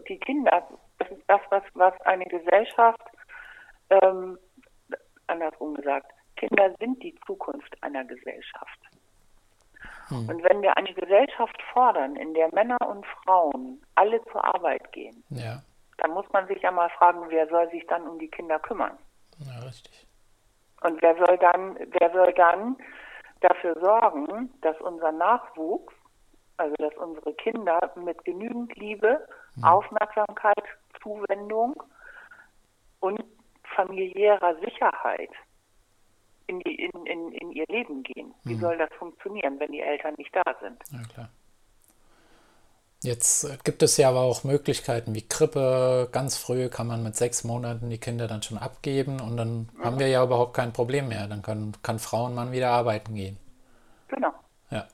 die 0.09 0.19
Kinder, 0.19 0.69
das 0.99 1.11
ist 1.11 1.23
das, 1.29 1.41
was, 1.51 1.63
was 1.75 2.01
eine 2.03 2.25
Gesellschaft, 2.27 3.01
ähm, 3.91 4.39
andersrum 5.27 5.75
gesagt, 5.75 6.13
Kinder 6.37 6.75
sind 6.81 7.03
die 7.03 7.15
Zukunft 7.27 7.77
einer 7.83 8.05
Gesellschaft. 8.05 8.79
Und 10.11 10.43
wenn 10.43 10.63
wir 10.63 10.77
eine 10.77 10.93
Gesellschaft 10.93 11.61
fordern, 11.73 12.17
in 12.17 12.35
der 12.35 12.53
Männer 12.53 12.79
und 12.89 13.07
Frauen 13.07 13.83
alle 13.95 14.23
zur 14.27 14.45
Arbeit 14.45 14.93
gehen, 14.93 15.23
ja, 15.31 15.63
dann 15.99 16.13
muss 16.13 16.27
man 16.33 16.47
sich 16.49 16.63
ja 16.63 16.71
mal 16.71 16.89
fragen, 16.91 17.27
wer 17.29 17.47
soll 17.49 17.71
sich 17.71 17.87
dann 17.87 18.07
um 18.09 18.19
die 18.19 18.29
Kinder 18.29 18.59
kümmern? 18.59 18.99
ja, 19.39 19.59
richtig. 19.67 20.07
Und 20.83 21.01
wer 21.03 21.17
soll 21.17 21.39
dann, 21.39 21.77
wer 21.79 22.11
soll 22.13 22.33
dann 22.33 22.77
dafür 23.41 23.79
sorgen, 23.81 24.51
dass 24.63 24.79
unser 24.81 25.13
Nachwuchs, 25.13 25.95
also 26.57 26.75
dass 26.77 26.95
unsere 26.97 27.35
Kinder 27.35 27.93
mit 27.97 28.23
genügend 28.25 28.75
Liebe, 28.77 29.27
Aufmerksamkeit, 29.63 30.65
Zuwendung 31.03 31.83
und 33.01 33.23
familiärer 33.75 34.57
Sicherheit 34.61 35.31
in, 36.51 36.61
in, 36.61 37.07
in, 37.07 37.33
in 37.33 37.53
ihr 37.53 37.67
Leben 37.69 38.03
gehen? 38.03 38.35
Wie 38.45 38.57
soll 38.57 38.77
das 38.77 38.91
funktionieren, 38.99 39.59
wenn 39.61 39.73
die 39.73 39.81
Eltern 39.81 40.15
nicht 40.19 40.35
da 40.35 40.43
sind? 40.61 40.79
Ja, 40.91 41.03
klar. 41.13 41.29
Jetzt 43.03 43.45
äh, 43.45 43.57
gibt 43.65 43.83
es 43.83 43.97
ja 43.97 44.11
aber 44.11 44.21
auch 44.21 44.45
Möglichkeiten 44.45 45.15
wie 45.15 45.27
Krippe. 45.27 46.09
Ganz 46.13 46.37
früh 46.37 46.69
kann 46.69 46.87
man 46.87 47.03
mit 47.03 47.17
sechs 47.17 47.45
Monaten 47.45 47.89
die 47.89 47.99
Kinder 47.99 48.29
dann 48.29 48.43
schon 48.43 48.59
abgeben 48.59 49.21
und 49.21 49.37
dann 49.37 49.69
haben 49.83 49.99
wir 49.99 50.09
ja 50.09 50.23
überhaupt 50.23 50.55
kein 50.55 50.73
Problem 50.73 51.09
mehr. 51.09 51.27
Dann 51.27 51.43
kann, 51.43 51.73
kann 51.83 51.99
Frau 51.99 52.27
und 52.27 52.35
Mann 52.35 52.53
wieder 52.53 52.71
arbeiten 52.71 53.15
gehen. 53.15 53.39
Genau. 54.09 54.33
Ja, 54.71 54.87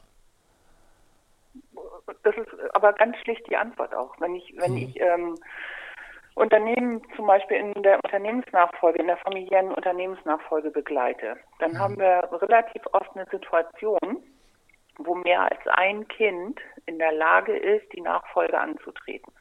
Das 2.23 2.37
ist 2.37 2.75
aber 2.75 2.93
ganz 2.93 3.17
schlicht 3.19 3.43
die 3.49 3.57
Antwort 3.57 3.95
auch. 3.95 4.15
Wenn 4.21 4.37
ich, 4.37 4.55
wenn 4.57 4.77
ich 4.77 5.01
ähm, 5.01 5.37
Unternehmen 6.37 7.01
zum 7.17 7.27
Beispiel 7.27 7.57
in 7.57 7.83
der 7.83 7.99
Unternehmensnachfolge, 8.05 8.99
in 8.99 9.07
der 9.07 9.17
familiären 9.17 9.73
Unternehmensnachfolge 9.73 10.71
begleite, 10.71 11.37
dann 11.61 11.79
haben 11.79 11.99
wir 11.99 12.29
relativ 12.31 12.83
oft 12.93 13.11
eine 13.17 13.27
Situation, 13.31 14.23
wo 14.99 15.15
mehr 15.15 15.51
als 15.51 15.67
ein 15.67 16.07
Kind 16.09 16.61
in 16.85 16.99
der 16.99 17.13
Lage 17.13 17.57
ist, 17.57 17.91
die 17.95 18.03
Nachfolge 18.03 18.59
anzutreten. 18.59 19.33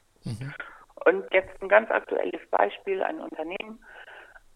Und 1.04 1.24
jetzt 1.32 1.62
ein 1.62 1.68
ganz 1.68 1.90
aktuelles 1.90 2.40
Beispiel, 2.50 3.02
ein 3.02 3.20
Unternehmen, 3.20 3.84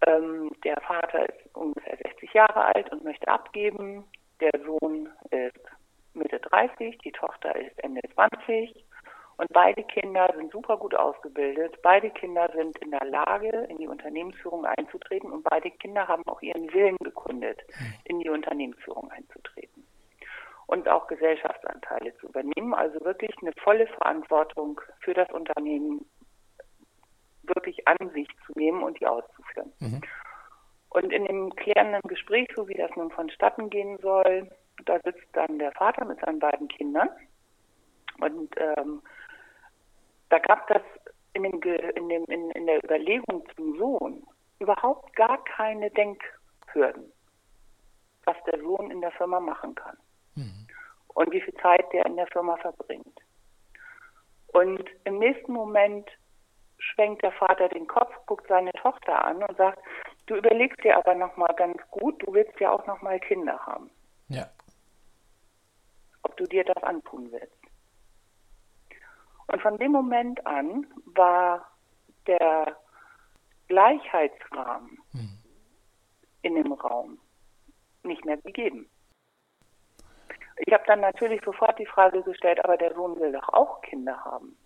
ähm, 0.07 0.51
der 0.65 0.81
Vater 0.81 1.29
ist 1.29 1.55
ungefähr 1.55 1.99
60 1.99 2.33
Jahre 2.33 2.75
alt 2.75 2.91
und 2.91 3.05
möchte 3.05 3.29
abgeben, 3.29 4.05
der 4.41 4.53
Sohn 4.65 5.11
ist 5.31 5.61
Mitte 6.15 6.41
30, 6.41 6.97
die 6.99 7.13
Tochter 7.13 7.55
ist 7.55 7.79
Ende 7.85 8.01
20 8.15 8.75
und 9.41 9.51
beide 9.55 9.83
Kinder 9.85 10.31
sind 10.37 10.53
super 10.53 10.77
gut 10.77 10.95
ausgebildet. 10.95 11.81
Beide 11.81 12.11
Kinder 12.11 12.51
sind 12.55 12.77
in 12.81 12.91
der 12.91 13.07
Lage, 13.07 13.49
in 13.71 13.79
die 13.79 13.89
Unternehmensführung 13.89 14.67
einzutreten 14.67 15.33
und 15.33 15.45
beide 15.45 15.71
Kinder 15.71 16.07
haben 16.07 16.23
auch 16.27 16.43
ihren 16.43 16.71
Willen 16.75 16.99
bekundet, 17.01 17.59
in 18.05 18.21
die 18.21 18.29
Unternehmensführung 18.29 19.11
einzutreten 19.11 19.87
und 20.67 20.87
auch 20.91 21.07
Gesellschaftsanteile 21.07 22.15
zu 22.19 22.27
übernehmen. 22.27 22.75
Also 22.75 23.03
wirklich 23.03 23.35
eine 23.41 23.53
volle 23.65 23.87
Verantwortung 23.87 24.79
für 25.01 25.15
das 25.15 25.31
Unternehmen 25.31 26.05
wirklich 27.45 27.89
an 27.89 28.11
sich 28.11 28.29
zu 28.45 28.53
nehmen 28.57 28.83
und 28.83 29.01
die 29.01 29.07
auszuführen. 29.07 29.73
Und 30.91 31.13
in 31.15 31.25
dem 31.25 31.57
klärenden 31.57 32.03
Gespräch, 32.03 32.49
so 32.55 32.69
wie 32.69 32.75
das 32.75 32.91
nun 32.95 33.11
vonstatten 33.11 33.71
gehen 33.71 33.97
soll, 34.03 34.51
da 34.85 35.01
sitzt 35.03 35.29
dann 35.33 35.59
der 35.59 35.73
Vater 35.73 36.05
mit 36.05 36.21
seinen 36.21 36.41
beiden 36.41 36.69
Kindern 36.69 37.09
und 38.21 38.55
ähm, 38.59 39.01
da 40.31 40.39
gab 40.39 40.67
das 40.69 40.83
in, 41.35 41.45
dem, 41.45 41.61
in, 41.63 42.09
dem, 42.09 42.25
in, 42.25 42.51
in 42.53 42.67
der 42.67 42.83
Überlegung 42.83 43.47
zum 43.55 43.79
Sohn 43.79 44.27
überhaupt 44.59 45.15
gar 45.15 45.43
keine 45.45 45.91
Denkhürden, 45.91 47.13
was 48.25 48.37
der 48.47 48.61
Sohn 48.61 48.91
in 48.91 49.01
der 49.01 49.13
Firma 49.13 49.41
machen 49.41 49.75
kann 49.75 49.97
und 51.15 51.33
wie 51.33 51.41
viel 51.41 51.55
Zeit 51.55 51.93
der 51.93 52.07
in 52.07 52.17
der 52.17 52.27
Firma 52.29 52.57
verbringt. 52.57 53.21
Und 54.49 54.89
im 55.05 55.19
nächsten 55.19 55.53
Moment 55.53 56.09
schwenkt 56.79 57.23
der 57.23 57.33
Vater 57.33 57.69
den 57.69 57.87
Kopf, 57.87 58.15
guckt 58.27 58.47
seine 58.49 58.73
Tochter 58.73 59.25
an 59.25 59.43
und 59.43 59.57
sagt, 59.57 59.81
du 60.27 60.37
überlegst 60.37 60.83
dir 60.83 60.97
aber 60.97 61.15
noch 61.15 61.37
mal 61.37 61.53
ganz 61.55 61.79
gut, 61.91 62.23
du 62.23 62.33
willst 62.33 62.59
ja 62.59 62.73
auch 62.73 62.87
noch 62.87 63.03
mal 63.03 63.21
Kinder 63.21 63.59
haben, 63.67 63.91
ja, 64.29 64.49
ob 66.23 66.37
du 66.37 66.45
dir 66.45 66.65
das 66.65 66.83
antun 66.83 67.31
willst. 67.31 67.60
Und 69.51 69.63
von 69.63 69.79
dem 69.79 69.91
Moment 69.91 70.47
an 70.47 70.87
war 71.07 71.67
der 72.27 72.77
Gleichheitsrahmen 73.69 74.99
in 76.43 76.55
dem 76.55 76.73
Raum 76.73 77.19
nicht 78.05 78.25
mehr 78.25 78.37
gegeben. 78.37 78.89
Ich 80.57 80.73
habe 80.73 80.85
dann 80.87 81.01
natürlich 81.01 81.43
sofort 81.45 81.79
die 81.79 81.87
Frage 81.87 82.23
gestellt, 82.23 82.65
aber 82.65 82.77
der 82.77 82.95
Sohn 82.95 83.19
will 83.19 83.33
doch 83.33 83.49
auch 83.49 83.81
Kinder 83.83 84.25
haben. 84.25 84.57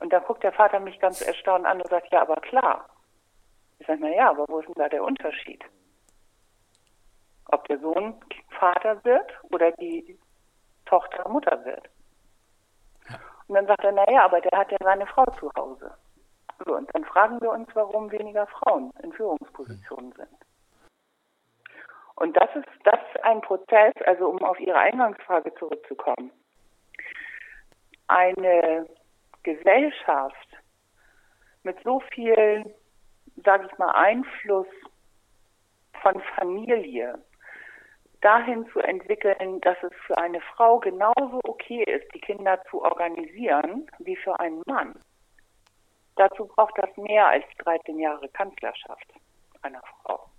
Und 0.00 0.12
da 0.12 0.18
guckt 0.18 0.42
der 0.42 0.52
Vater 0.52 0.80
mich 0.80 0.98
ganz 0.98 1.22
erstaunt 1.22 1.64
an 1.64 1.80
und 1.80 1.88
sagt, 1.88 2.12
ja, 2.12 2.22
aber 2.22 2.36
klar. 2.36 2.88
Ich 3.78 3.86
sage, 3.86 4.00
na 4.02 4.10
ja, 4.14 4.30
aber 4.30 4.44
wo 4.48 4.58
ist 4.58 4.66
denn 4.66 4.74
da 4.74 4.88
der 4.88 5.04
Unterschied? 5.04 5.64
Ob 7.46 7.66
der 7.68 7.78
Sohn 7.78 8.22
Vater 8.50 9.02
wird 9.04 9.32
oder 9.50 9.72
die 9.72 10.18
Tochter 10.84 11.28
Mutter 11.28 11.64
wird. 11.64 11.88
Und 13.50 13.56
dann 13.56 13.66
sagt 13.66 13.82
er, 13.82 13.90
na 13.90 14.08
ja, 14.08 14.26
aber 14.26 14.40
der 14.40 14.56
hat 14.56 14.70
ja 14.70 14.78
seine 14.80 15.08
Frau 15.08 15.24
zu 15.40 15.50
Hause. 15.58 15.92
So, 16.64 16.76
und 16.76 16.88
dann 16.94 17.04
fragen 17.04 17.40
wir 17.40 17.50
uns, 17.50 17.68
warum 17.74 18.08
weniger 18.12 18.46
Frauen 18.46 18.92
in 19.02 19.12
Führungspositionen 19.12 20.12
sind. 20.12 20.38
Und 22.14 22.36
das 22.36 22.48
ist, 22.54 22.68
das 22.84 22.94
ist 22.94 23.24
ein 23.24 23.40
Prozess, 23.40 23.92
also 24.06 24.28
um 24.28 24.38
auf 24.44 24.60
Ihre 24.60 24.78
Eingangsfrage 24.78 25.52
zurückzukommen. 25.56 26.30
Eine 28.06 28.86
Gesellschaft 29.42 30.48
mit 31.64 31.76
so 31.82 31.98
viel, 32.14 32.72
sage 33.44 33.68
ich 33.68 33.78
mal, 33.78 33.90
Einfluss 33.90 34.68
von 36.02 36.22
Familie 36.36 37.18
dahin 38.20 38.66
zu 38.72 38.80
entwickeln, 38.80 39.60
dass 39.60 39.76
es 39.82 39.92
für 40.06 40.16
eine 40.18 40.40
Frau 40.40 40.78
genauso 40.78 41.40
okay 41.44 41.82
ist, 41.84 42.12
die 42.14 42.20
Kinder 42.20 42.62
zu 42.70 42.82
organisieren, 42.82 43.90
wie 43.98 44.16
für 44.16 44.38
einen 44.40 44.62
Mann. 44.66 44.94
Dazu 46.16 46.46
braucht 46.46 46.76
das 46.76 46.94
mehr 46.96 47.28
als 47.28 47.44
13 47.58 47.98
Jahre 47.98 48.28
Kanzlerschaft 48.28 49.12
einer 49.62 49.82
Frau. 50.02 50.29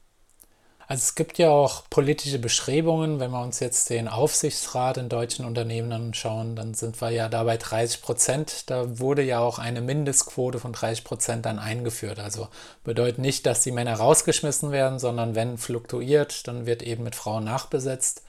Also 0.91 1.03
es 1.03 1.15
gibt 1.15 1.37
ja 1.37 1.49
auch 1.49 1.83
politische 1.89 2.37
Bestrebungen, 2.37 3.21
wenn 3.21 3.31
wir 3.31 3.41
uns 3.41 3.61
jetzt 3.61 3.89
den 3.89 4.09
Aufsichtsrat 4.09 4.97
in 4.97 5.07
deutschen 5.07 5.45
Unternehmen 5.45 5.89
anschauen, 5.93 6.57
dann 6.57 6.73
sind 6.73 6.99
wir 7.01 7.11
ja 7.11 7.29
da 7.29 7.45
bei 7.45 7.55
30 7.55 8.01
Prozent. 8.01 8.69
Da 8.69 8.99
wurde 8.99 9.23
ja 9.23 9.39
auch 9.39 9.57
eine 9.57 9.79
Mindestquote 9.79 10.59
von 10.59 10.73
30 10.73 11.05
Prozent 11.05 11.45
dann 11.45 11.59
eingeführt. 11.59 12.19
Also 12.19 12.49
bedeutet 12.83 13.19
nicht, 13.19 13.45
dass 13.45 13.63
die 13.63 13.71
Männer 13.71 13.93
rausgeschmissen 13.93 14.73
werden, 14.73 14.99
sondern 14.99 15.33
wenn 15.33 15.57
fluktuiert, 15.57 16.45
dann 16.49 16.65
wird 16.65 16.83
eben 16.83 17.05
mit 17.05 17.15
Frauen 17.15 17.45
nachbesetzt. 17.45 18.23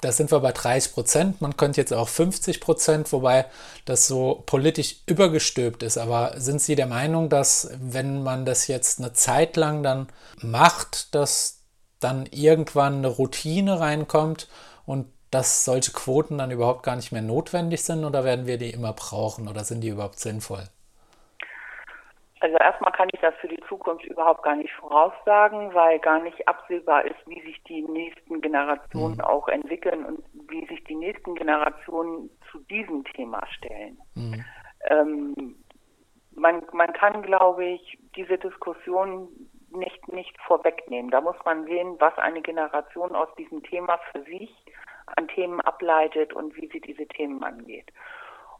Da 0.00 0.10
sind 0.10 0.32
wir 0.32 0.40
bei 0.40 0.50
30 0.50 0.92
Prozent. 0.92 1.40
Man 1.40 1.56
könnte 1.56 1.80
jetzt 1.80 1.92
auch 1.92 2.08
50 2.08 2.60
Prozent, 2.60 3.12
wobei 3.12 3.46
das 3.84 4.08
so 4.08 4.42
politisch 4.44 4.96
übergestülpt 5.06 5.84
ist. 5.84 5.98
Aber 5.98 6.34
sind 6.36 6.60
Sie 6.60 6.74
der 6.74 6.86
Meinung, 6.86 7.28
dass 7.28 7.70
wenn 7.80 8.24
man 8.24 8.44
das 8.44 8.66
jetzt 8.66 8.98
eine 8.98 9.12
Zeit 9.12 9.56
lang 9.56 9.84
dann 9.84 10.08
macht, 10.42 11.14
dass 11.14 11.59
dann 12.00 12.26
irgendwann 12.30 12.96
eine 12.96 13.08
Routine 13.08 13.80
reinkommt 13.80 14.48
und 14.86 15.06
dass 15.30 15.64
solche 15.64 15.92
Quoten 15.92 16.38
dann 16.38 16.50
überhaupt 16.50 16.82
gar 16.82 16.96
nicht 16.96 17.12
mehr 17.12 17.22
notwendig 17.22 17.82
sind 17.82 18.04
oder 18.04 18.24
werden 18.24 18.46
wir 18.46 18.58
die 18.58 18.70
immer 18.70 18.92
brauchen 18.92 19.48
oder 19.48 19.60
sind 19.60 19.82
die 19.82 19.88
überhaupt 19.88 20.18
sinnvoll? 20.18 20.64
Also 22.40 22.56
erstmal 22.56 22.92
kann 22.92 23.08
ich 23.12 23.20
das 23.20 23.34
für 23.40 23.48
die 23.48 23.62
Zukunft 23.68 24.04
überhaupt 24.06 24.42
gar 24.42 24.56
nicht 24.56 24.72
voraussagen, 24.72 25.74
weil 25.74 25.98
gar 25.98 26.22
nicht 26.22 26.48
absehbar 26.48 27.04
ist, 27.04 27.18
wie 27.26 27.40
sich 27.42 27.62
die 27.64 27.82
nächsten 27.82 28.40
Generationen 28.40 29.16
mhm. 29.16 29.20
auch 29.20 29.46
entwickeln 29.48 30.06
und 30.06 30.24
wie 30.48 30.66
sich 30.66 30.82
die 30.84 30.94
nächsten 30.94 31.34
Generationen 31.34 32.30
zu 32.50 32.58
diesem 32.60 33.04
Thema 33.04 33.46
stellen. 33.46 33.98
Mhm. 34.14 34.44
Ähm, 34.88 35.56
man, 36.34 36.62
man 36.72 36.92
kann, 36.94 37.22
glaube 37.22 37.66
ich, 37.66 37.98
diese 38.16 38.38
Diskussion 38.38 39.28
nicht, 39.72 40.08
nicht 40.12 40.36
vorwegnehmen. 40.42 41.10
Da 41.10 41.20
muss 41.20 41.36
man 41.44 41.64
sehen, 41.64 41.96
was 41.98 42.16
eine 42.18 42.42
Generation 42.42 43.14
aus 43.14 43.28
diesem 43.36 43.62
Thema 43.62 43.98
für 44.12 44.22
sich 44.24 44.50
an 45.16 45.28
Themen 45.28 45.60
ableitet 45.62 46.32
und 46.32 46.56
wie 46.56 46.68
sie 46.68 46.80
diese 46.80 47.06
Themen 47.06 47.42
angeht. 47.42 47.90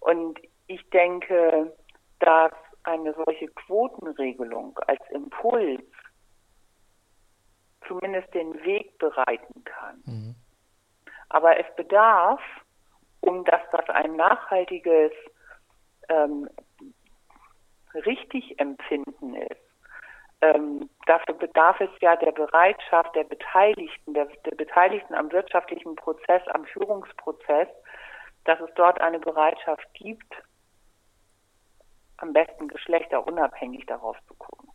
Und 0.01 0.41
ich 0.67 0.89
denke, 0.91 1.77
dass 2.19 2.53
eine 2.85 3.15
solche 3.15 3.49
Quotenregelung 3.49 4.79
als 4.87 5.01
Impuls 5.11 5.83
zumindest 7.87 8.33
den 8.35 8.55
Weg 8.65 8.99
bereiten 8.99 9.65
kann. 9.65 10.03
Mhm. 10.05 10.35
Aber 11.29 11.59
es 11.59 11.67
bedarf, 11.77 12.41
um 13.21 13.45
dass 13.45 13.61
das 13.73 13.89
ein 13.91 14.17
nachhaltiges 14.17 15.13
ähm, 16.09 16.49
Richtigempfinden 17.95 19.35
ist, 19.35 19.70
ähm, 20.43 20.89
dafür 21.07 21.35
bedarf 21.35 21.81
es 21.81 21.91
ja 22.01 22.17
der 22.17 22.33
Bereitschaft 22.33 23.15
der 23.15 23.25
Beteiligten, 23.25 24.15
der, 24.15 24.27
der 24.45 24.57
Beteiligten 24.57 25.15
am 25.15 25.31
wirtschaftlichen 25.33 25.97
Prozess, 25.97 26.43
am 26.49 26.65
Führungsprozess, 26.65 27.69
dass 28.45 28.59
es 28.61 28.71
dort 28.75 29.01
eine 29.01 29.19
Bereitschaft 29.19 29.87
gibt, 29.95 30.33
am 32.17 32.33
besten 32.33 32.69
geschlechterunabhängig 32.69 33.85
darauf 33.87 34.17
zu 34.29 34.35
gucken. 34.35 34.69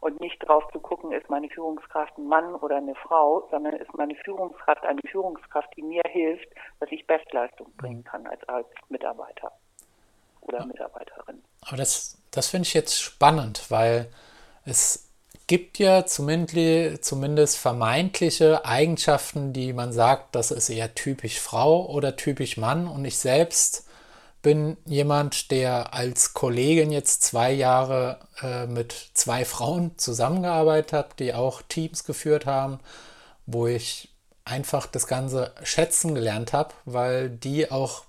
Und 0.00 0.20
nicht 0.20 0.42
darauf 0.42 0.64
zu 0.72 0.80
gucken, 0.80 1.12
ist 1.12 1.30
meine 1.30 1.48
Führungskraft 1.48 2.18
ein 2.18 2.26
Mann 2.26 2.56
oder 2.56 2.76
eine 2.76 2.96
Frau, 2.96 3.46
sondern 3.50 3.74
ist 3.74 3.94
meine 3.94 4.16
Führungskraft 4.16 4.84
eine 4.84 5.00
Führungskraft, 5.08 5.68
die 5.76 5.82
mir 5.82 6.02
hilft, 6.08 6.48
dass 6.80 6.90
ich 6.90 7.06
Bestleistung 7.06 7.72
bringen 7.76 8.02
kann 8.02 8.26
als, 8.26 8.42
als 8.48 8.66
Mitarbeiter 8.88 9.52
oder 10.40 10.66
Mitarbeiterin. 10.66 11.42
Aber 11.60 11.76
das, 11.76 12.20
das 12.32 12.48
finde 12.48 12.66
ich 12.66 12.74
jetzt 12.74 13.00
spannend, 13.00 13.70
weil 13.70 14.10
es 14.64 15.08
gibt 15.46 15.78
ja 15.78 16.06
zumindest 16.06 17.58
vermeintliche 17.58 18.64
Eigenschaften, 18.64 19.52
die 19.52 19.72
man 19.72 19.92
sagt, 19.92 20.34
das 20.34 20.50
ist 20.50 20.70
eher 20.70 20.94
typisch 20.94 21.40
Frau 21.40 21.86
oder 21.90 22.16
typisch 22.16 22.56
Mann. 22.56 22.86
Und 22.86 23.04
ich 23.04 23.18
selbst 23.18 23.86
bin 24.40 24.76
jemand, 24.86 25.50
der 25.50 25.94
als 25.94 26.34
Kollegin 26.34 26.90
jetzt 26.90 27.22
zwei 27.22 27.52
Jahre 27.52 28.20
äh, 28.40 28.66
mit 28.66 28.94
zwei 29.14 29.44
Frauen 29.44 29.96
zusammengearbeitet 29.98 30.92
hat, 30.92 31.18
die 31.18 31.34
auch 31.34 31.62
Teams 31.62 32.04
geführt 32.04 32.46
haben, 32.46 32.80
wo 33.46 33.66
ich 33.66 34.08
einfach 34.44 34.86
das 34.86 35.06
Ganze 35.06 35.52
schätzen 35.62 36.14
gelernt 36.14 36.52
habe, 36.52 36.74
weil 36.84 37.30
die 37.30 37.70
auch 37.70 38.04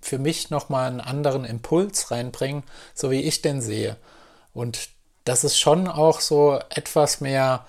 für 0.00 0.18
mich 0.18 0.50
nochmal 0.50 0.88
einen 0.88 1.00
anderen 1.00 1.44
Impuls 1.44 2.10
reinbringen, 2.10 2.64
so 2.94 3.10
wie 3.10 3.22
ich 3.22 3.42
den 3.42 3.60
sehe. 3.60 3.96
Und 4.52 4.88
das 5.28 5.44
ist 5.44 5.58
schon 5.58 5.88
auch 5.88 6.20
so 6.20 6.58
etwas 6.70 7.20
mehr, 7.20 7.66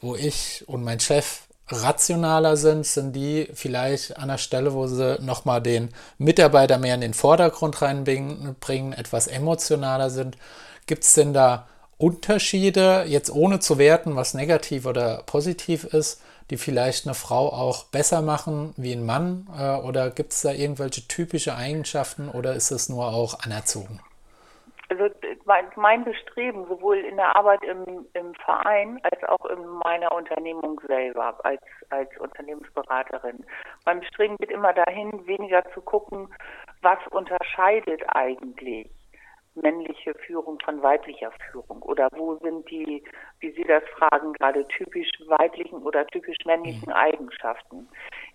wo 0.00 0.14
ich 0.14 0.64
und 0.66 0.84
mein 0.84 1.00
Chef 1.00 1.42
rationaler 1.68 2.56
sind, 2.56 2.86
sind 2.86 3.12
die 3.14 3.48
vielleicht 3.54 4.16
an 4.16 4.28
der 4.28 4.38
Stelle, 4.38 4.74
wo 4.74 4.86
sie 4.86 5.18
nochmal 5.20 5.60
den 5.60 5.90
Mitarbeiter 6.18 6.78
mehr 6.78 6.94
in 6.94 7.00
den 7.00 7.14
Vordergrund 7.14 7.82
reinbringen, 7.82 8.92
etwas 8.92 9.26
emotionaler 9.26 10.10
sind. 10.10 10.36
Gibt 10.86 11.04
es 11.04 11.14
denn 11.14 11.32
da 11.32 11.66
Unterschiede, 11.98 13.04
jetzt 13.06 13.30
ohne 13.30 13.60
zu 13.60 13.78
werten, 13.78 14.16
was 14.16 14.34
negativ 14.34 14.86
oder 14.86 15.22
positiv 15.26 15.84
ist, 15.84 16.20
die 16.48 16.56
vielleicht 16.56 17.06
eine 17.06 17.14
Frau 17.14 17.52
auch 17.52 17.84
besser 17.84 18.22
machen 18.22 18.72
wie 18.76 18.92
ein 18.92 19.04
Mann? 19.04 19.46
Äh, 19.56 19.74
oder 19.76 20.10
gibt 20.10 20.32
es 20.32 20.40
da 20.40 20.50
irgendwelche 20.52 21.06
typische 21.06 21.54
Eigenschaften 21.54 22.28
oder 22.28 22.54
ist 22.54 22.70
es 22.70 22.88
nur 22.88 23.08
auch 23.08 23.40
anerzogen? 23.40 24.00
Also 24.90 25.08
mein, 25.44 25.66
mein 25.76 26.04
Bestreben, 26.04 26.66
sowohl 26.66 26.98
in 26.98 27.16
der 27.16 27.36
Arbeit 27.36 27.62
im, 27.62 28.06
im 28.12 28.34
Verein 28.34 29.00
als 29.04 29.22
auch 29.22 29.46
in 29.46 29.64
meiner 29.84 30.10
Unternehmung 30.10 30.80
selber 30.84 31.38
als, 31.44 31.62
als 31.90 32.10
Unternehmensberaterin, 32.18 33.44
mein 33.86 34.00
Bestreben 34.00 34.36
geht 34.38 34.50
immer 34.50 34.72
dahin, 34.72 35.26
weniger 35.28 35.62
zu 35.72 35.80
gucken, 35.80 36.28
was 36.82 36.98
unterscheidet 37.12 38.02
eigentlich 38.08 38.90
männliche 39.54 40.14
Führung 40.26 40.58
von 40.64 40.82
weiblicher 40.82 41.30
Führung 41.50 41.82
oder 41.82 42.08
wo 42.12 42.36
sind 42.36 42.68
die, 42.70 43.04
wie 43.40 43.50
Sie 43.52 43.64
das 43.64 43.82
fragen, 43.96 44.32
gerade 44.34 44.66
typisch 44.68 45.10
weiblichen 45.26 45.82
oder 45.82 46.06
typisch 46.08 46.36
männlichen 46.46 46.88
mhm. 46.88 46.94
Eigenschaften. 46.94 47.88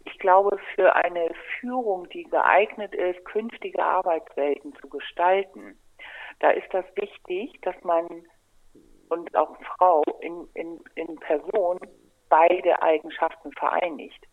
Ich 0.05 0.17
glaube, 0.19 0.57
für 0.75 0.95
eine 0.95 1.31
Führung, 1.59 2.07
die 2.09 2.23
geeignet 2.23 2.93
ist, 2.93 3.23
künftige 3.25 3.83
Arbeitswelten 3.83 4.73
zu 4.75 4.87
gestalten, 4.89 5.77
da 6.39 6.49
ist 6.51 6.73
das 6.73 6.85
wichtig, 6.95 7.59
dass 7.61 7.75
man 7.83 8.25
und 9.09 9.35
auch 9.35 9.55
Frau 9.77 10.03
in, 10.21 10.47
in, 10.53 10.79
in 10.95 11.15
Person 11.17 11.79
beide 12.29 12.81
Eigenschaften 12.81 13.51
vereinigt. 13.53 14.25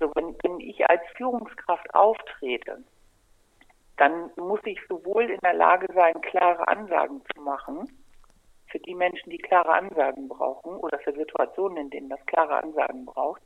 So, 0.00 0.10
wenn, 0.14 0.34
wenn 0.42 0.60
ich 0.60 0.88
als 0.88 1.02
Führungskraft 1.16 1.94
auftrete, 1.94 2.82
dann 3.98 4.30
muss 4.36 4.60
ich 4.64 4.80
sowohl 4.88 5.30
in 5.30 5.38
der 5.40 5.54
Lage 5.54 5.86
sein, 5.94 6.20
klare 6.22 6.66
Ansagen 6.66 7.22
zu 7.34 7.40
machen, 7.42 7.88
für 8.68 8.78
die 8.80 8.94
Menschen, 8.94 9.30
die 9.30 9.38
klare 9.38 9.74
Ansagen 9.74 10.28
brauchen 10.28 10.76
oder 10.76 10.98
für 11.00 11.12
Situationen, 11.12 11.76
in 11.76 11.90
denen 11.90 12.08
das 12.08 12.24
klare 12.26 12.56
Ansagen 12.56 13.04
braucht. 13.04 13.42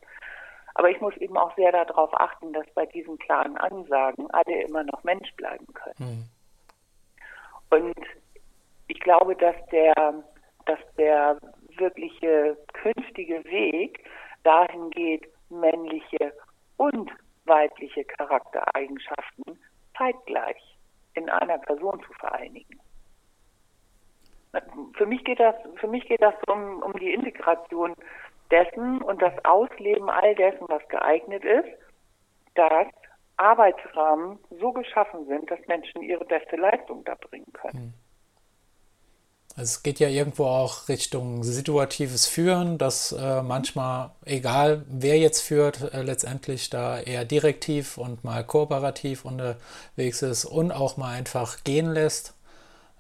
Aber 0.75 0.89
ich 0.89 1.01
muss 1.01 1.17
eben 1.17 1.37
auch 1.37 1.55
sehr 1.57 1.73
darauf 1.73 2.15
achten, 2.15 2.53
dass 2.53 2.67
bei 2.75 2.87
diesen 2.87 3.19
klaren 3.19 3.57
Ansagen 3.57 4.31
alle 4.31 4.63
immer 4.63 4.85
noch 4.85 5.03
Mensch 5.03 5.35
bleiben 5.35 5.67
können. 5.75 5.97
Und 7.71 7.95
ich 8.89 9.01
glaube, 9.01 9.37
dass 9.37 9.57
der, 9.71 9.95
dass 10.67 10.79
der 10.97 11.39
wirkliche 11.77 12.57
künftige 12.73 13.45
Weg 13.45 14.05
dahin 14.45 14.91
geht, 14.91 15.29
männliche 15.51 16.33
und 16.77 17.11
weibliche 17.45 18.05
Charaktereigenschaften 18.05 19.59
zeitgleich 19.97 20.79
in 21.15 21.29
einer 21.31 21.59
Person 21.59 22.03
zu 22.07 22.13
vereinigen. 22.15 22.81
Für 24.95 25.07
mich 25.07 25.25
geht 25.25 25.41
das, 25.41 25.55
für 25.77 25.87
mich 25.87 26.07
geht 26.07 26.23
das 26.23 26.35
um, 26.47 26.83
um 26.83 26.93
die 26.95 27.13
Integration 27.13 27.95
dessen 28.51 29.03
und 29.03 29.21
das 29.21 29.33
Ausleben 29.45 30.09
all 30.09 30.35
dessen, 30.35 30.67
was 30.69 30.87
geeignet 30.89 31.45
ist, 31.45 31.69
dass 32.55 32.87
Arbeitsrahmen 33.47 34.39
so 34.61 34.73
geschaffen 34.73 35.27
sind, 35.27 35.51
dass 35.51 35.59
Menschen 35.67 36.03
ihre 36.03 36.25
beste 36.25 36.57
Leistung 36.57 37.05
da 37.05 37.15
bringen 37.15 37.53
können. 37.53 37.95
Hm. 39.57 39.63
es 39.63 39.83
geht 39.83 40.01
ja 40.01 40.09
irgendwo 40.09 40.47
auch 40.47 40.89
Richtung 40.89 41.45
situatives 41.45 42.27
Führen, 42.27 42.77
dass 42.77 43.13
äh, 43.13 43.43
manchmal, 43.43 44.11
egal 44.25 44.85
wer 44.89 45.19
jetzt 45.19 45.43
führt, 45.43 45.95
äh, 45.95 46.03
letztendlich 46.03 46.71
da 46.71 46.99
eher 46.99 47.25
direktiv 47.25 47.99
und 47.99 48.25
mal 48.25 48.45
kooperativ 48.45 49.25
unterwegs 49.25 50.23
ist 50.23 50.45
und 50.45 50.73
auch 50.73 50.97
mal 50.97 51.15
einfach 51.15 51.63
gehen 51.65 51.93
lässt. 51.93 52.35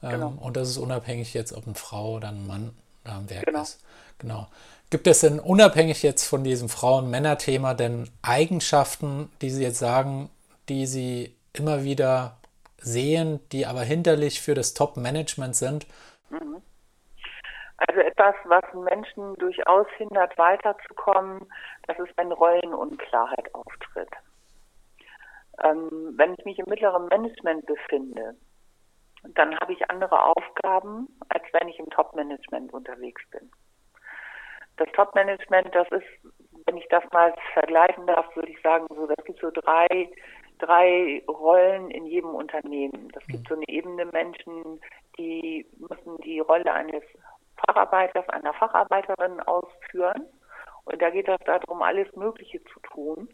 Ähm, 0.02 0.11
genau. 0.11 0.32
Und 0.40 0.56
das 0.56 0.68
ist 0.68 0.78
unabhängig 0.78 1.35
jetzt, 1.35 1.52
ob 1.52 1.66
eine 1.66 1.74
Frau 1.74 2.14
oder 2.14 2.28
ein 2.28 2.46
Mann 2.46 2.76
da 3.04 3.16
am 3.16 3.28
Werk 3.28 3.46
genau. 3.46 3.62
ist. 3.62 3.80
Genau. 4.18 4.46
Gibt 4.88 5.09
es 5.09 5.20
denn 5.20 5.40
unabhängig 5.40 6.02
jetzt 6.02 6.24
von 6.24 6.44
diesem 6.44 6.68
Frauen-Männer-Thema 6.68 7.74
denn 7.74 8.09
Eigenschaften, 8.22 9.30
die 9.42 9.50
Sie 9.50 9.62
jetzt 9.62 9.80
sagen, 9.80 10.30
die 10.68 10.87
Sie 10.87 11.35
immer 11.52 11.85
wieder 11.85 12.37
sehen, 12.79 13.40
die 13.52 13.66
aber 13.66 13.81
hinderlich 13.81 14.40
für 14.40 14.55
das 14.55 14.74
Top-Management 14.74 15.57
sind? 15.57 15.87
Also 17.79 18.00
etwas, 18.00 18.35
was 18.44 18.64
Menschen 18.74 19.35
durchaus 19.37 19.87
hindert, 19.98 20.37
weiterzukommen, 20.38 21.46
das 21.87 21.98
ist, 21.98 22.16
wenn 22.16 22.33
Rollenunklarheit 22.33 23.55
auftritt. 23.55 24.09
Ähm, 25.62 26.14
wenn 26.16 26.35
ich 26.35 26.44
mich 26.44 26.59
im 26.59 26.66
mittleren 26.68 27.07
Management 27.09 27.66
befinde, 27.66 28.35
dann 29.35 29.59
habe 29.59 29.72
ich 29.72 29.90
andere 29.90 30.22
Aufgaben, 30.22 31.09
als 31.29 31.44
wenn 31.52 31.68
ich 31.68 31.79
im 31.79 31.90
Top-Management 31.90 32.72
unterwegs 32.72 33.22
bin. 33.31 33.50
Das 34.76 34.88
Top-Management, 34.92 35.74
das 35.74 35.88
ist, 35.90 36.07
wenn 36.66 36.76
ich 36.76 36.87
das 36.88 37.05
mal 37.12 37.35
vergleichen 37.52 38.07
darf, 38.07 38.35
würde 38.37 38.50
ich 38.50 38.61
sagen, 38.62 38.87
so, 38.90 39.07
das 39.07 39.24
gibt 39.24 39.40
so 39.40 39.50
drei, 39.50 40.11
drei 40.59 41.23
Rollen 41.29 41.90
in 41.90 42.07
jedem 42.07 42.35
Unternehmen. 42.35 43.09
Das 43.12 43.27
gibt 43.27 43.49
so 43.49 43.55
eine 43.55 43.69
Ebene 43.69 44.07
Menschen, 44.07 44.81
die 45.19 45.66
müssen 45.79 46.16
die 46.23 46.40
Rolle 46.40 46.73
eines 46.73 47.03
Facharbeiters, 47.66 48.29
einer 48.29 48.53
Facharbeiterin 48.55 49.40
ausführen. 49.40 50.27
Und 50.85 51.03
da 51.03 51.11
geht 51.11 51.29
es 51.29 51.38
darum, 51.45 51.83
alles 51.83 52.14
Mögliche 52.14 52.62
zu 52.64 52.81
tun, 52.81 53.29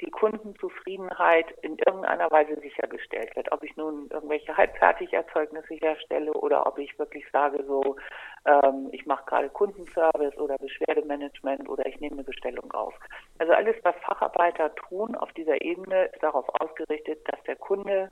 die 0.00 0.10
Kundenzufriedenheit 0.10 1.50
in 1.62 1.78
irgendeiner 1.78 2.30
Weise 2.30 2.60
sichergestellt 2.60 3.34
wird. 3.34 3.50
Ob 3.52 3.62
ich 3.62 3.74
nun 3.76 4.08
irgendwelche 4.10 4.56
Halbfertigerzeugnisse 4.56 5.74
herstelle 5.74 6.32
oder 6.34 6.66
ob 6.66 6.78
ich 6.78 6.98
wirklich 6.98 7.24
sage, 7.32 7.64
so, 7.66 7.96
ähm, 8.44 8.88
ich 8.92 9.06
mache 9.06 9.24
gerade 9.24 9.48
Kundenservice 9.48 10.36
oder 10.36 10.58
Beschwerdemanagement 10.58 11.68
oder 11.68 11.86
ich 11.86 11.98
nehme 12.00 12.16
eine 12.16 12.24
Bestellung 12.24 12.70
auf. 12.72 12.94
Also 13.38 13.54
alles, 13.54 13.76
was 13.84 13.96
Facharbeiter 14.02 14.74
tun 14.74 15.14
auf 15.14 15.32
dieser 15.32 15.60
Ebene, 15.62 16.06
ist 16.06 16.22
darauf 16.22 16.46
ausgerichtet, 16.60 17.20
dass 17.30 17.42
der 17.44 17.56
Kunde 17.56 18.10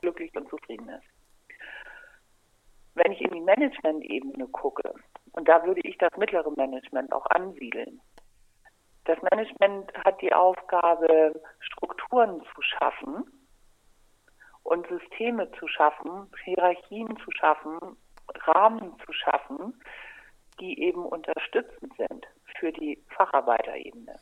glücklich 0.00 0.34
und 0.34 0.48
zufrieden 0.48 0.88
ist. 0.88 1.04
Wenn 2.94 3.12
ich 3.12 3.20
in 3.20 3.30
die 3.30 3.40
Management-Ebene 3.40 4.48
gucke, 4.48 4.94
und 5.32 5.48
da 5.48 5.64
würde 5.64 5.80
ich 5.84 5.96
das 5.98 6.16
mittlere 6.16 6.50
Management 6.56 7.12
auch 7.12 7.26
ansiedeln, 7.26 8.00
das 9.04 9.18
Management 9.22 9.92
hat 10.04 10.20
die 10.20 10.32
Aufgabe, 10.32 11.32
Strukturen 11.60 12.42
zu 12.54 12.62
schaffen 12.62 13.24
und 14.62 14.86
Systeme 14.88 15.50
zu 15.52 15.66
schaffen, 15.68 16.30
Hierarchien 16.44 17.16
zu 17.24 17.30
schaffen, 17.32 17.78
Rahmen 18.46 18.94
zu 19.04 19.12
schaffen, 19.12 19.80
die 20.60 20.80
eben 20.82 21.04
unterstützend 21.04 21.94
sind 21.96 22.26
für 22.58 22.72
die 22.72 23.02
Facharbeiterebene. 23.16 24.16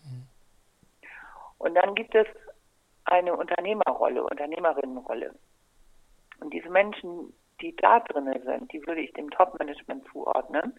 Und 1.59 1.75
dann 1.75 1.95
gibt 1.95 2.15
es 2.15 2.27
eine 3.05 3.35
Unternehmerrolle, 3.37 4.23
Unternehmerinnenrolle. 4.23 5.35
Und 6.41 6.55
diese 6.55 6.71
Menschen, 6.71 7.33
die 7.61 7.75
da 7.77 8.01
drin 8.01 8.33
sind, 8.45 8.73
die 8.73 8.87
würde 8.87 9.01
ich 9.01 9.13
dem 9.15 9.31
Top-Management 9.31 10.07
zuordnen. 10.13 10.79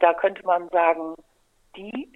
Da 0.00 0.14
könnte 0.14 0.44
man 0.46 0.68
sagen, 0.70 1.14
die 1.76 2.10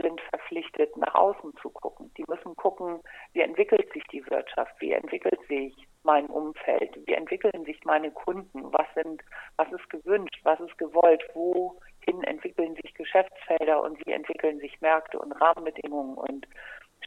sind 0.00 0.20
verpflichtet, 0.30 0.96
nach 0.96 1.14
außen 1.14 1.54
zu 1.60 1.70
gucken. 1.70 2.12
Die 2.16 2.24
müssen 2.28 2.54
gucken, 2.56 3.00
wie 3.32 3.40
entwickelt 3.40 3.92
sich 3.92 4.04
die 4.12 4.24
Wirtschaft, 4.30 4.74
wie 4.80 4.92
entwickelt 4.92 5.40
sich 5.48 5.74
mein 6.02 6.26
Umfeld, 6.26 6.98
wie 7.06 7.14
entwickeln 7.14 7.64
sich 7.64 7.78
meine 7.84 8.10
Kunden, 8.10 8.72
was 8.72 8.86
sind, 8.94 9.22
was 9.56 9.70
ist 9.72 9.88
gewünscht, 9.90 10.40
was 10.44 10.60
ist 10.60 10.76
gewollt, 10.78 11.22
wohin 11.34 12.22
entwickeln 12.24 12.76
sich 12.82 12.94
Geschäftsfelder 12.94 13.82
und 13.82 14.04
wie 14.06 14.12
entwickeln 14.12 14.58
sich 14.58 14.80
Märkte 14.80 15.18
und 15.18 15.32
Rahmenbedingungen 15.32 16.16
und 16.16 16.46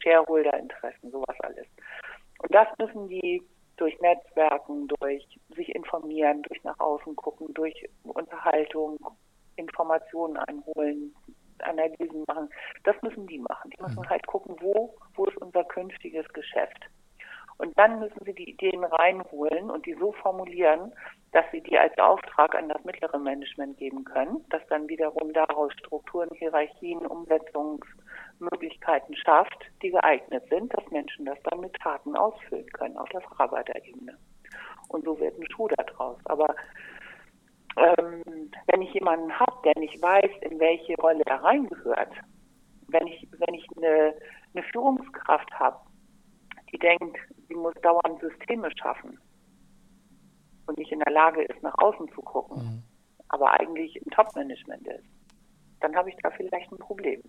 Shareholder-Interessen, 0.02 1.10
sowas 1.10 1.36
alles. 1.40 1.66
Und 2.42 2.54
das 2.54 2.68
müssen 2.78 3.08
die 3.08 3.42
durch 3.76 3.98
Netzwerken, 4.00 4.88
durch 5.00 5.26
sich 5.54 5.74
informieren, 5.74 6.42
durch 6.42 6.62
nach 6.64 6.78
außen 6.80 7.14
gucken, 7.16 7.52
durch 7.54 7.88
Unterhaltung, 8.04 8.98
Informationen 9.56 10.36
einholen, 10.36 11.14
Analysen 11.64 12.24
machen. 12.26 12.48
Das 12.84 13.00
müssen 13.02 13.26
die 13.26 13.38
machen. 13.38 13.70
Die 13.70 13.82
müssen 13.82 14.00
mhm. 14.00 14.08
halt 14.08 14.26
gucken, 14.26 14.56
wo, 14.60 14.94
wo 15.14 15.26
ist 15.26 15.36
unser 15.38 15.64
künftiges 15.64 16.26
Geschäft. 16.32 16.88
Und 17.58 17.78
dann 17.78 18.00
müssen 18.00 18.22
sie 18.24 18.34
die 18.34 18.50
Ideen 18.50 18.84
reinholen 18.84 19.70
und 19.70 19.86
die 19.86 19.94
so 19.94 20.12
formulieren, 20.12 20.92
dass 21.32 21.46
sie 21.52 21.62
die 21.62 21.78
als 21.78 21.96
Auftrag 21.98 22.54
an 22.54 22.68
das 22.68 22.84
mittlere 22.84 23.18
Management 23.18 23.78
geben 23.78 24.04
können, 24.04 24.44
das 24.50 24.60
dann 24.68 24.86
wiederum 24.88 25.32
daraus 25.32 25.72
Strukturen, 25.72 26.28
Hierarchien, 26.34 27.06
Umsetzungsmöglichkeiten 27.06 29.16
schafft, 29.16 29.64
die 29.82 29.90
geeignet 29.90 30.44
sind, 30.50 30.74
dass 30.74 30.86
Menschen 30.90 31.24
das 31.24 31.38
dann 31.44 31.60
mit 31.60 31.74
Taten 31.76 32.14
ausfüllen 32.14 32.70
können 32.72 32.98
auf 32.98 33.08
der 33.08 33.22
Facharbeiterebene. 33.22 34.18
Und 34.88 35.04
so 35.04 35.18
wird 35.18 35.36
ein 35.38 35.50
Schuh 35.50 35.68
daraus. 35.68 36.18
Aber 36.26 36.54
ähm, 37.76 38.50
wenn 38.66 38.82
ich 38.82 38.92
jemanden 38.94 39.32
habe, 39.38 39.56
der 39.64 39.74
nicht 39.78 40.00
weiß, 40.00 40.30
in 40.42 40.58
welche 40.58 40.94
Rolle 40.96 41.22
er 41.26 41.42
reingehört, 41.42 42.12
wenn 42.88 43.06
ich, 43.06 43.28
wenn 43.38 43.54
ich 43.54 43.66
eine, 43.76 44.14
eine 44.54 44.62
Führungskraft 44.72 45.50
habe, 45.58 45.78
die 46.72 46.78
denkt, 46.78 47.18
sie 47.48 47.54
muss 47.54 47.74
dauernd 47.82 48.20
Systeme 48.20 48.70
schaffen 48.80 49.18
und 50.66 50.78
nicht 50.78 50.92
in 50.92 51.00
der 51.00 51.12
Lage 51.12 51.42
ist, 51.42 51.62
nach 51.62 51.76
außen 51.78 52.08
zu 52.12 52.22
gucken, 52.22 52.56
mhm. 52.56 52.82
aber 53.28 53.52
eigentlich 53.60 53.96
im 53.96 54.10
Top-Management 54.10 54.86
ist, 54.88 55.04
dann 55.80 55.94
habe 55.94 56.10
ich 56.10 56.16
da 56.22 56.30
vielleicht 56.30 56.72
ein 56.72 56.78
Problem. 56.78 57.22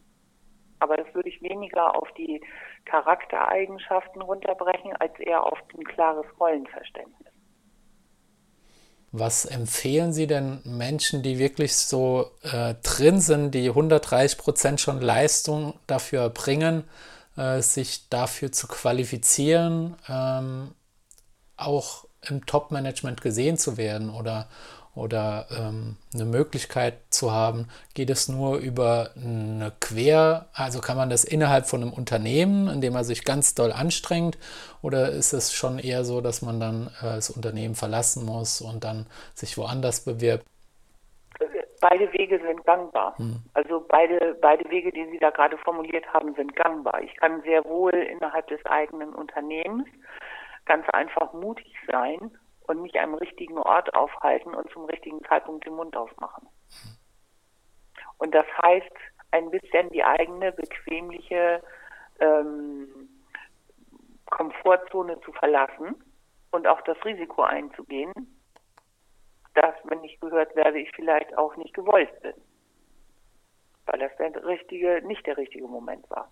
Aber 0.79 0.95
das 0.95 1.13
würde 1.13 1.29
ich 1.29 1.41
weniger 1.41 1.95
auf 1.95 2.11
die 2.13 2.39
Charaktereigenschaften 2.85 4.21
runterbrechen, 4.21 4.93
als 4.97 5.19
eher 5.19 5.43
auf 5.43 5.59
ein 5.75 5.83
klares 5.83 6.25
Rollenverständnis. 6.39 7.26
Was 9.19 9.45
empfehlen 9.45 10.13
Sie 10.13 10.27
denn 10.27 10.61
Menschen, 10.63 11.23
die 11.23 11.39
wirklich 11.39 11.75
so 11.75 12.31
äh, 12.43 12.75
drin 12.83 13.19
sind, 13.19 13.51
die 13.51 13.69
130 13.69 14.37
Prozent 14.37 14.79
schon 14.79 15.01
Leistung 15.01 15.73
dafür 15.87 16.29
bringen, 16.29 16.83
äh, 17.35 17.61
sich 17.61 18.09
dafür 18.09 18.51
zu 18.51 18.67
qualifizieren, 18.67 19.95
ähm, 20.07 20.75
auch 21.55 22.05
im 22.29 22.45
Top-Management 22.45 23.21
gesehen 23.21 23.57
zu 23.57 23.77
werden? 23.77 24.11
Oder 24.11 24.49
oder 24.97 25.47
ähm, 25.51 25.97
eine 26.13 26.25
Möglichkeit 26.25 26.95
zu 27.09 27.31
haben, 27.31 27.67
geht 27.93 28.09
es 28.09 28.27
nur 28.27 28.57
über 28.57 29.11
eine 29.15 29.71
Quer, 29.79 30.47
also 30.53 30.81
kann 30.81 30.97
man 30.97 31.09
das 31.09 31.23
innerhalb 31.23 31.67
von 31.67 31.81
einem 31.81 31.93
Unternehmen, 31.93 32.67
in 32.67 32.81
dem 32.81 32.93
man 32.93 33.03
sich 33.03 33.23
ganz 33.23 33.55
doll 33.55 33.71
anstrengt, 33.71 34.37
oder 34.81 35.09
ist 35.09 35.33
es 35.33 35.53
schon 35.53 35.79
eher 35.79 36.03
so, 36.03 36.21
dass 36.21 36.41
man 36.41 36.59
dann 36.59 36.87
äh, 37.01 37.15
das 37.15 37.29
Unternehmen 37.29 37.75
verlassen 37.75 38.25
muss 38.25 38.61
und 38.61 38.83
dann 38.83 39.05
sich 39.33 39.57
woanders 39.57 40.03
bewirbt? 40.03 40.45
Beide 41.79 42.11
Wege 42.13 42.39
sind 42.39 42.65
gangbar. 42.65 43.15
Hm. 43.17 43.37
Also 43.53 43.85
beide, 43.87 44.35
beide 44.41 44.67
Wege, 44.71 44.91
die 44.91 45.07
Sie 45.11 45.19
da 45.19 45.29
gerade 45.29 45.57
formuliert 45.59 46.11
haben, 46.11 46.33
sind 46.33 46.55
gangbar. 46.55 47.03
Ich 47.03 47.15
kann 47.17 47.43
sehr 47.43 47.63
wohl 47.65 47.93
innerhalb 47.93 48.47
des 48.47 48.65
eigenen 48.65 49.13
Unternehmens 49.13 49.87
ganz 50.65 50.89
einfach 50.89 51.33
mutig 51.33 51.71
sein 51.89 52.31
und 52.67 52.81
mich 52.81 52.99
am 52.99 53.15
richtigen 53.15 53.57
Ort 53.57 53.93
aufhalten 53.95 54.53
und 54.53 54.69
zum 54.71 54.85
richtigen 54.85 55.23
Zeitpunkt 55.25 55.65
den 55.65 55.75
Mund 55.75 55.95
aufmachen. 55.95 56.47
Und 58.17 58.33
das 58.33 58.45
heißt, 58.61 58.91
ein 59.31 59.49
bisschen 59.51 59.89
die 59.89 60.03
eigene 60.03 60.51
bequemliche 60.51 61.63
ähm, 62.19 63.09
Komfortzone 64.29 65.19
zu 65.21 65.31
verlassen 65.33 65.95
und 66.51 66.67
auch 66.67 66.81
das 66.81 66.97
Risiko 67.05 67.43
einzugehen, 67.43 68.11
dass, 69.53 69.75
wenn 69.85 70.03
ich 70.03 70.19
gehört 70.19 70.55
werde, 70.55 70.79
ich 70.79 70.91
vielleicht 70.95 71.37
auch 71.37 71.55
nicht 71.55 71.73
gewollt 71.73 72.21
bin. 72.21 72.33
Weil 73.85 73.99
das 73.99 74.15
der 74.17 74.45
richtige, 74.45 75.01
nicht 75.05 75.25
der 75.25 75.37
richtige 75.37 75.67
Moment 75.67 76.09
war. 76.09 76.31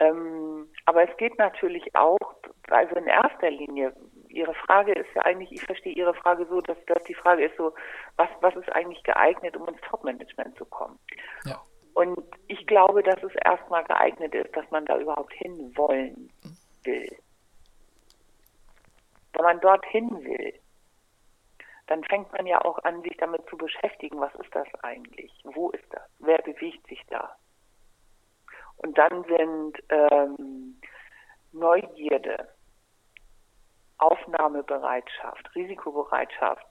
Ähm, 0.00 0.68
aber 0.86 1.08
es 1.08 1.16
geht 1.18 1.38
natürlich 1.38 1.94
auch, 1.94 2.34
also 2.70 2.96
in 2.96 3.06
erster 3.06 3.50
Linie, 3.50 3.94
Ihre 4.34 4.54
Frage 4.54 4.92
ist 4.92 5.08
ja 5.14 5.22
eigentlich, 5.22 5.52
ich 5.52 5.62
verstehe 5.62 5.92
Ihre 5.92 6.14
Frage 6.14 6.46
so, 6.46 6.60
dass, 6.60 6.76
dass 6.86 7.02
die 7.04 7.14
Frage 7.14 7.44
ist 7.44 7.56
so, 7.56 7.74
was, 8.16 8.28
was 8.40 8.54
ist 8.56 8.70
eigentlich 8.72 9.02
geeignet, 9.02 9.56
um 9.56 9.68
ins 9.68 9.80
Top-Management 9.82 10.56
zu 10.56 10.64
kommen? 10.64 10.98
Ja. 11.44 11.60
Und 11.94 12.18
ich 12.48 12.66
glaube, 12.66 13.02
dass 13.02 13.22
es 13.22 13.34
erstmal 13.44 13.84
geeignet 13.84 14.34
ist, 14.34 14.54
dass 14.56 14.68
man 14.70 14.84
da 14.84 14.98
überhaupt 14.98 15.32
hinwollen 15.34 16.30
will. 16.82 17.16
Wenn 19.32 19.44
man 19.44 19.60
dorthin 19.60 20.10
will, 20.24 20.54
dann 21.86 22.02
fängt 22.04 22.32
man 22.32 22.46
ja 22.46 22.64
auch 22.64 22.78
an, 22.84 23.02
sich 23.02 23.16
damit 23.18 23.48
zu 23.48 23.56
beschäftigen, 23.56 24.20
was 24.20 24.34
ist 24.36 24.54
das 24.54 24.66
eigentlich? 24.82 25.32
Wo 25.44 25.70
ist 25.70 25.86
das? 25.90 26.02
Wer 26.18 26.38
bewegt 26.38 26.86
sich 26.88 27.02
da? 27.08 27.36
Und 28.78 28.96
dann 28.98 29.24
sind 29.24 29.82
ähm, 29.90 30.80
Neugierde, 31.52 32.48
Aufnahmebereitschaft, 33.98 35.54
Risikobereitschaft, 35.54 36.66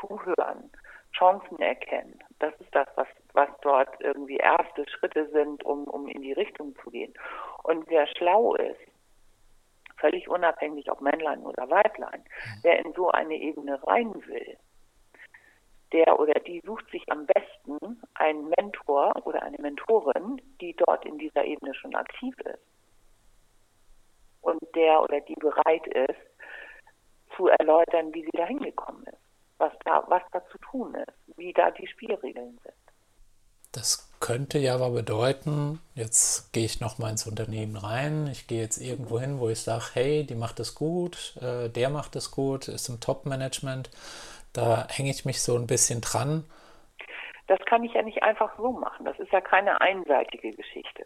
Zuhören, 0.00 0.70
Chancen 1.12 1.58
erkennen. 1.58 2.18
Das 2.38 2.54
ist 2.60 2.74
das, 2.74 2.86
was, 2.94 3.08
was 3.32 3.48
dort 3.62 4.00
irgendwie 4.00 4.36
erste 4.36 4.88
Schritte 4.88 5.28
sind, 5.30 5.64
um, 5.64 5.84
um 5.84 6.06
in 6.08 6.22
die 6.22 6.32
Richtung 6.32 6.76
zu 6.82 6.90
gehen. 6.90 7.12
Und 7.64 7.88
wer 7.88 8.06
schlau 8.06 8.54
ist, 8.54 8.80
völlig 9.96 10.28
unabhängig 10.28 10.90
ob 10.90 11.00
Männlein 11.00 11.42
oder 11.44 11.68
Weiblein, 11.70 12.24
wer 12.62 12.84
in 12.84 12.92
so 12.92 13.10
eine 13.10 13.34
Ebene 13.34 13.82
rein 13.86 14.14
will, 14.26 14.56
der 15.92 16.20
oder 16.20 16.34
die 16.34 16.60
sucht 16.64 16.90
sich 16.90 17.10
am 17.10 17.26
besten 17.26 18.02
einen 18.14 18.52
Mentor 18.56 19.12
oder 19.24 19.42
eine 19.42 19.56
Mentorin, 19.58 20.40
die 20.60 20.74
dort 20.74 21.04
in 21.04 21.18
dieser 21.18 21.44
Ebene 21.44 21.74
schon 21.74 21.94
aktiv 21.94 22.36
ist. 22.40 22.62
Und 24.42 24.60
der 24.74 25.02
oder 25.02 25.20
die 25.20 25.34
bereit 25.34 25.86
ist, 25.86 26.20
zu 27.38 27.48
erläutern, 27.48 28.12
wie 28.12 28.24
sie 28.24 28.36
da 28.36 28.44
hingekommen 28.44 29.04
ist, 29.04 29.22
was 29.56 29.72
da, 29.84 30.04
was 30.08 30.22
da 30.32 30.44
zu 30.48 30.58
tun 30.58 30.94
ist, 30.94 31.38
wie 31.38 31.52
da 31.54 31.70
die 31.70 31.86
Spielregeln 31.86 32.58
sind. 32.62 32.74
Das 33.72 34.10
könnte 34.20 34.58
ja 34.58 34.74
aber 34.74 34.90
bedeuten, 34.90 35.80
jetzt 35.94 36.52
gehe 36.52 36.64
ich 36.64 36.80
nochmal 36.80 37.12
ins 37.12 37.26
Unternehmen 37.26 37.76
rein, 37.76 38.26
ich 38.26 38.46
gehe 38.46 38.60
jetzt 38.60 38.78
irgendwo 38.78 39.20
hin, 39.20 39.38
wo 39.38 39.48
ich 39.48 39.60
sage, 39.60 39.84
hey, 39.92 40.24
die 40.24 40.34
macht 40.34 40.58
es 40.58 40.74
gut, 40.74 41.36
äh, 41.40 41.68
der 41.68 41.90
macht 41.90 42.16
es 42.16 42.30
gut, 42.30 42.66
ist 42.68 42.88
im 42.88 43.00
Top-Management, 43.00 43.90
da 44.52 44.88
hänge 44.88 45.10
ich 45.10 45.24
mich 45.24 45.42
so 45.42 45.56
ein 45.56 45.66
bisschen 45.66 46.00
dran. 46.00 46.44
Das 47.46 47.60
kann 47.66 47.84
ich 47.84 47.92
ja 47.92 48.02
nicht 48.02 48.22
einfach 48.22 48.56
so 48.56 48.72
machen, 48.72 49.04
das 49.04 49.18
ist 49.18 49.32
ja 49.32 49.40
keine 49.40 49.80
einseitige 49.80 50.52
Geschichte. 50.52 51.04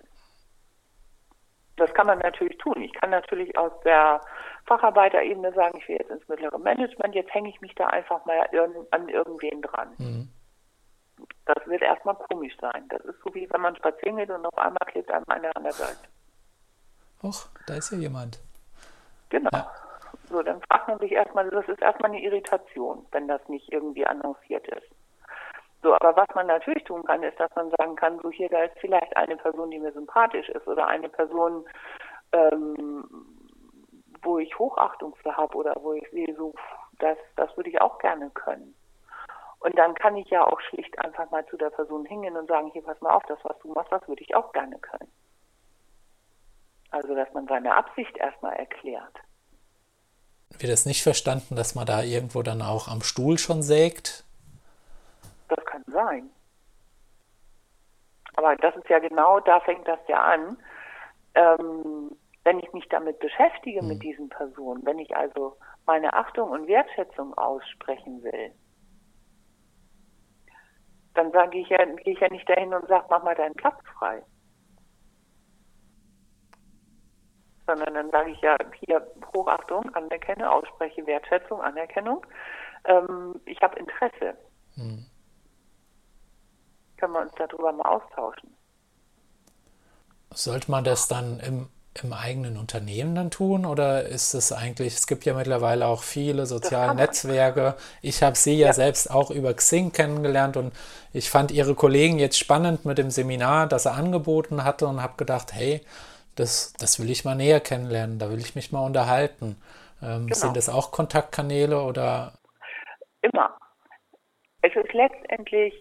Das 1.77 1.93
kann 1.95 2.07
man 2.07 2.19
natürlich 2.19 2.59
tun. 2.59 2.83
Ich 2.83 2.93
kann 2.93 3.11
natürlich 3.11 3.57
aus 3.57 3.73
der 3.85 4.21
Facharbeiterebene 4.67 5.53
sagen, 5.53 5.79
ich 5.79 5.89
will 5.89 5.97
jetzt 5.97 6.11
ins 6.11 6.29
mittlere 6.29 6.59
Management, 6.59 7.15
jetzt 7.15 7.33
hänge 7.33 7.49
ich 7.49 7.61
mich 7.61 7.75
da 7.75 7.87
einfach 7.87 8.25
mal 8.27 8.47
an 8.91 9.09
irgendwen 9.09 9.63
dran. 9.63 9.89
Mhm. 9.99 10.29
Das 11.47 11.67
wird 11.67 11.83
erstmal 11.83 12.15
komisch 12.15 12.57
sein. 12.61 12.87
Das 12.89 13.01
ist 13.03 13.21
so 13.25 13.35
wie 13.35 13.49
wenn 13.51 13.61
man 13.61 13.77
spazieren 13.77 14.17
geht 14.17 14.31
und 14.31 14.45
auf 14.45 14.59
einmal 14.59 14.87
klebt 14.87 15.11
einem 15.11 15.25
einer 15.29 15.57
an 15.57 15.63
der 15.65 15.73
Seite. 15.73 16.09
Och, 17.23 17.49
da 17.67 17.75
ist 17.75 17.93
ja 17.93 17.99
jemand. 17.99 18.41
Genau. 19.31 19.51
Ja. 19.53 19.71
So, 20.29 20.43
dann 20.43 20.61
fragt 20.63 20.89
man 20.89 20.99
sich 20.99 21.13
erstmal, 21.13 21.49
das 21.51 21.69
ist 21.69 21.81
erstmal 21.81 22.11
eine 22.11 22.23
Irritation, 22.23 23.07
wenn 23.13 23.29
das 23.29 23.47
nicht 23.49 23.73
irgendwie 23.73 24.07
annonciert 24.07 24.67
ist. 24.69 24.89
So, 25.83 25.95
aber 25.95 26.17
was 26.17 26.29
man 26.35 26.47
natürlich 26.47 26.85
tun 26.85 27.03
kann, 27.05 27.23
ist, 27.25 27.39
dass 27.41 27.51
man 27.57 27.71
sagen 27.77 27.97
kann, 27.97 28.21
so 28.23 28.31
hier, 28.31 28.49
da 28.49 28.63
ist 28.63 28.79
vielleicht 28.79 29.17
eine 29.17 29.37
Person, 29.37 29.71
die 29.71 29.81
mir 29.81 29.93
sympathisch 29.93 30.49
ist 30.49 30.67
oder 30.69 30.87
eine 30.87 31.09
Person, 31.09 31.65
ähm, 32.33 33.05
wo 34.23 34.39
ich 34.39 34.57
Hochachtung 34.59 35.15
für 35.17 35.37
habe 35.37 35.57
oder 35.57 35.75
wo 35.81 35.93
ich 35.95 36.09
sehe, 36.11 36.35
so, 36.37 36.55
das, 37.01 37.19
das 37.35 37.55
würde 37.57 37.71
ich 37.71 37.81
auch 37.81 37.99
gerne 37.99 38.31
können. 38.31 38.75
Und 39.59 39.77
dann 39.77 39.95
kann 39.95 40.17
ich 40.17 40.29
ja 40.31 40.47
auch 40.47 40.61
schlicht 40.61 40.97
einfach 41.01 41.31
mal 41.31 41.45
zu 41.47 41.57
der 41.57 41.71
Person 41.71 42.05
hingehen 42.05 42.37
und 42.37 42.49
sagen, 42.49 42.71
hier, 42.73 42.83
pass 42.83 43.01
mal 43.01 43.15
auf, 43.15 43.23
das, 43.27 43.39
was 43.43 43.59
du 43.61 43.73
machst, 43.73 43.91
das 43.91 44.07
würde 44.07 44.23
ich 44.23 44.35
auch 44.37 44.53
gerne 44.53 44.79
können. 44.79 45.11
Also, 46.91 47.15
dass 47.15 47.33
man 47.33 47.47
seine 47.47 47.75
Absicht 47.75 48.17
erstmal 48.19 48.55
erklärt. 48.55 49.17
Wird 50.51 50.73
das 50.73 50.85
nicht 50.85 51.03
verstanden, 51.03 51.57
dass 51.57 51.75
man 51.75 51.87
da 51.87 52.03
irgendwo 52.03 52.43
dann 52.43 52.61
auch 52.61 52.87
am 52.87 53.03
Stuhl 53.03 53.39
schon 53.39 53.63
sägt? 53.63 54.25
Sein. 55.93 56.31
Aber 58.35 58.57
das 58.57 58.75
ist 58.77 58.89
ja 58.89 58.99
genau, 58.99 59.41
da 59.41 59.61
fängt 59.61 59.87
das 59.87 60.01
ja 60.09 60.23
an. 60.23 60.57
Ähm, 61.35 62.11
wenn 62.45 62.59
ich 62.59 62.73
mich 62.73 62.89
damit 62.89 63.19
beschäftige, 63.21 63.81
hm. 63.81 63.89
mit 63.89 64.03
diesen 64.03 64.29
Personen, 64.29 64.85
wenn 64.85 64.99
ich 64.99 65.15
also 65.17 65.57
meine 65.87 66.13
Achtung 66.15 66.51
und 66.51 66.67
Wertschätzung 66.67 67.35
aussprechen 67.35 68.23
will, 68.23 68.53
dann 71.15 71.31
sage 71.33 71.59
ich 71.59 71.69
ja, 71.69 71.85
gehe 71.85 72.15
ich 72.15 72.21
ja 72.21 72.29
nicht 72.29 72.49
dahin 72.49 72.73
und 72.73 72.87
sage, 72.89 73.07
mach 73.11 73.23
mal 73.23 73.35
deinen 73.35 73.55
Platz 73.55 73.79
frei. 73.99 74.23
Sondern 77.67 77.95
dann 77.95 78.11
sage 78.11 78.31
ich 78.31 78.41
ja, 78.41 78.57
hier 78.87 79.07
Hochachtung, 79.35 79.95
anerkenne, 79.95 80.51
ausspreche 80.51 81.07
Wertschätzung, 81.07 81.61
Anerkennung. 81.61 82.27
Ähm, 82.85 83.41
ich 83.45 83.61
habe 83.61 83.79
Interesse. 83.79 84.37
Hm. 84.75 85.07
Können 87.03 87.15
wir 87.15 87.23
uns 87.23 87.33
darüber 87.37 87.73
mal 87.73 87.97
austauschen. 87.97 88.57
Sollte 90.33 90.71
man 90.71 90.85
das 90.85 91.09
dann 91.09 91.41
im 91.41 91.69
im 92.03 92.13
eigenen 92.13 92.57
Unternehmen 92.57 93.15
dann 93.15 93.31
tun 93.31 93.67
oder 93.67 94.05
ist 94.05 94.33
es 94.33 94.51
eigentlich, 94.51 94.95
es 94.95 95.07
gibt 95.07 95.27
ja 95.27 95.35
mittlerweile 95.35 95.87
auch 95.87 96.03
viele 96.03 96.47
soziale 96.47 96.95
Netzwerke. 96.95 97.75
Ich 98.01 98.23
habe 98.23 98.35
sie 98.35 98.55
ja, 98.55 98.69
ja, 98.69 98.73
selbst 98.73 99.11
auch 99.11 99.31
über 99.31 99.53
Xing 99.53 99.93
kennengelernt 99.93 100.57
und 100.57 100.73
ich 101.13 101.29
fand 101.29 101.51
ihre 101.51 101.75
Kollegen 101.75 102.19
jetzt 102.19 102.39
spannend 102.39 102.87
mit 102.87 102.97
dem 102.97 103.11
Seminar, 103.11 103.67
das 103.67 103.85
er 103.85 103.95
angeboten 103.95 104.65
hatte 104.65 104.87
und 104.87 105.03
habe 105.03 105.19
gedacht, 105.19 105.53
hey, 105.53 105.83
das, 106.35 106.73
das 106.79 106.99
will 106.99 107.11
ich 107.11 107.27
mal 107.27 107.35
näher 107.35 107.61
kennenlernen, 107.61 108.19
da 108.19 108.31
will 108.31 108.39
ich 108.39 108.55
mich 108.55 108.73
mal 108.73 108.87
unterhalten. 108.87 109.61
Ähm, 110.03 110.29
genau. 110.29 110.35
Sind 110.35 110.57
das 110.57 110.71
auch 110.71 110.93
Kontaktkanäle 110.93 111.83
oder? 111.83 112.33
Immer. 113.21 113.55
Es 114.63 114.75
ist 114.75 114.93
letztendlich, 114.95 115.75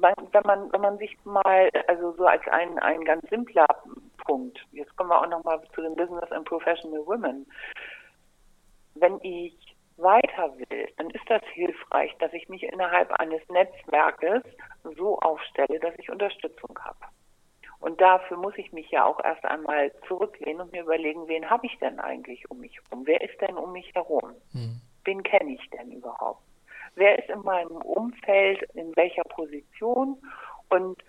wenn 0.00 0.42
man, 0.44 0.72
wenn 0.72 0.80
man 0.80 0.98
sich 0.98 1.16
mal, 1.24 1.70
also 1.88 2.12
so 2.12 2.26
als 2.26 2.42
ein, 2.48 2.78
ein 2.78 3.04
ganz 3.04 3.28
simpler 3.28 3.66
Punkt. 4.24 4.64
Jetzt 4.72 4.94
kommen 4.96 5.10
wir 5.10 5.20
auch 5.20 5.28
nochmal 5.28 5.60
zu 5.74 5.82
den 5.82 5.94
Business 5.94 6.30
and 6.32 6.44
Professional 6.46 7.06
Women. 7.06 7.46
Wenn 8.94 9.18
ich 9.22 9.54
weiter 9.96 10.54
will, 10.58 10.88
dann 10.98 11.10
ist 11.10 11.28
das 11.28 11.42
hilfreich, 11.52 12.14
dass 12.18 12.32
ich 12.32 12.48
mich 12.48 12.62
innerhalb 12.62 13.10
eines 13.12 13.40
Netzwerkes 13.48 14.42
so 14.96 15.18
aufstelle, 15.20 15.80
dass 15.80 15.94
ich 15.98 16.10
Unterstützung 16.10 16.78
habe. 16.80 16.98
Und 17.78 18.00
dafür 18.00 18.36
muss 18.36 18.54
ich 18.56 18.72
mich 18.72 18.90
ja 18.90 19.04
auch 19.04 19.22
erst 19.22 19.44
einmal 19.44 19.92
zurücklehnen 20.08 20.62
und 20.62 20.72
mir 20.72 20.82
überlegen, 20.82 21.28
wen 21.28 21.48
habe 21.48 21.66
ich 21.66 21.78
denn 21.78 22.00
eigentlich 22.00 22.50
um 22.50 22.58
mich 22.58 22.78
herum? 22.82 23.06
Wer 23.06 23.20
ist 23.20 23.40
denn 23.40 23.56
um 23.56 23.72
mich 23.72 23.94
herum? 23.94 24.34
Hm. 24.52 24.80
Wen 25.04 25.22
kenne 25.22 25.52
ich 25.52 25.70
denn 25.70 25.92
überhaupt? 25.92 26.42
Wer 26.96 27.18
ist 27.18 27.28
in 27.28 27.42
meinem 27.42 27.76
Umfeld 27.76 28.62
in 28.74 28.96
welcher 28.96 29.24
Position? 29.24 30.20
Und 30.70 31.02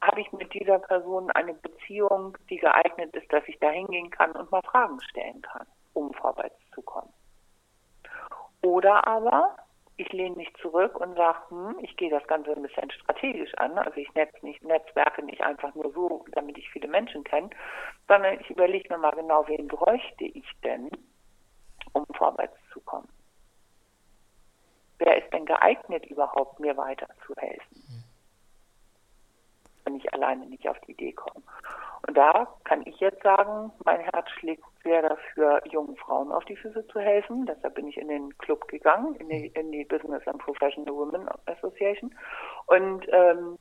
habe 0.00 0.20
ich 0.20 0.32
mit 0.32 0.52
dieser 0.52 0.80
Person 0.80 1.30
eine 1.30 1.54
Beziehung, 1.54 2.36
die 2.50 2.56
geeignet 2.56 3.14
ist, 3.14 3.32
dass 3.32 3.46
ich 3.46 3.58
da 3.60 3.70
hingehen 3.70 4.10
kann 4.10 4.32
und 4.32 4.50
mal 4.50 4.62
Fragen 4.62 5.00
stellen 5.02 5.40
kann, 5.42 5.66
um 5.92 6.12
vorwärts 6.14 6.58
zu 6.74 6.82
kommen. 6.82 7.12
Oder 8.62 9.06
aber 9.06 9.56
ich 9.98 10.10
lehne 10.12 10.36
mich 10.36 10.52
zurück 10.54 10.98
und 10.98 11.14
sage, 11.16 11.38
hm, 11.50 11.76
ich 11.82 11.96
gehe 11.96 12.10
das 12.10 12.26
Ganze 12.26 12.52
ein 12.52 12.62
bisschen 12.62 12.90
strategisch 12.90 13.54
an. 13.58 13.78
Also 13.78 13.98
ich 13.98 14.12
netz 14.14 14.32
nicht, 14.42 14.64
netzwerke 14.64 15.22
nicht 15.22 15.42
einfach 15.42 15.74
nur 15.74 15.92
so, 15.92 16.24
damit 16.32 16.56
ich 16.56 16.70
viele 16.70 16.88
Menschen 16.88 17.22
kenne, 17.22 17.50
sondern 18.08 18.40
ich 18.40 18.50
überlege 18.50 18.88
mir 18.88 18.98
mal 18.98 19.12
genau, 19.12 19.46
wen 19.46 19.68
bräuchte 19.68 20.24
ich 20.24 20.46
denn, 20.64 20.90
um 21.92 22.06
vorwärts 22.14 22.56
zu 22.72 22.80
kommen. 22.80 23.08
Wer 25.04 25.22
ist 25.22 25.32
denn 25.32 25.46
geeignet, 25.46 26.06
überhaupt 26.06 26.60
mir 26.60 26.76
weiterzuhelfen? 26.76 27.82
wenn 29.84 29.96
ich 29.96 30.14
alleine 30.14 30.46
nicht 30.46 30.68
auf 30.68 30.78
die 30.80 30.92
Idee 30.92 31.12
komme. 31.12 31.42
Und 32.06 32.16
da 32.16 32.48
kann 32.64 32.82
ich 32.86 32.98
jetzt 33.00 33.22
sagen, 33.22 33.72
mein 33.84 34.00
Herz 34.00 34.28
schlägt 34.30 34.64
sehr 34.82 35.02
dafür, 35.02 35.60
jungen 35.68 35.96
Frauen 35.96 36.32
auf 36.32 36.44
die 36.44 36.56
Füße 36.56 36.86
zu 36.88 37.00
helfen. 37.00 37.46
Deshalb 37.46 37.74
bin 37.74 37.88
ich 37.88 37.96
in 37.96 38.08
den 38.08 38.36
Club 38.38 38.66
gegangen, 38.68 39.14
in 39.16 39.28
die, 39.28 39.46
in 39.48 39.70
die 39.70 39.84
Business 39.84 40.26
and 40.26 40.38
Professional 40.38 40.94
Women 40.94 41.28
Association. 41.46 42.14
Und 42.66 43.06
ähm, 43.10 43.56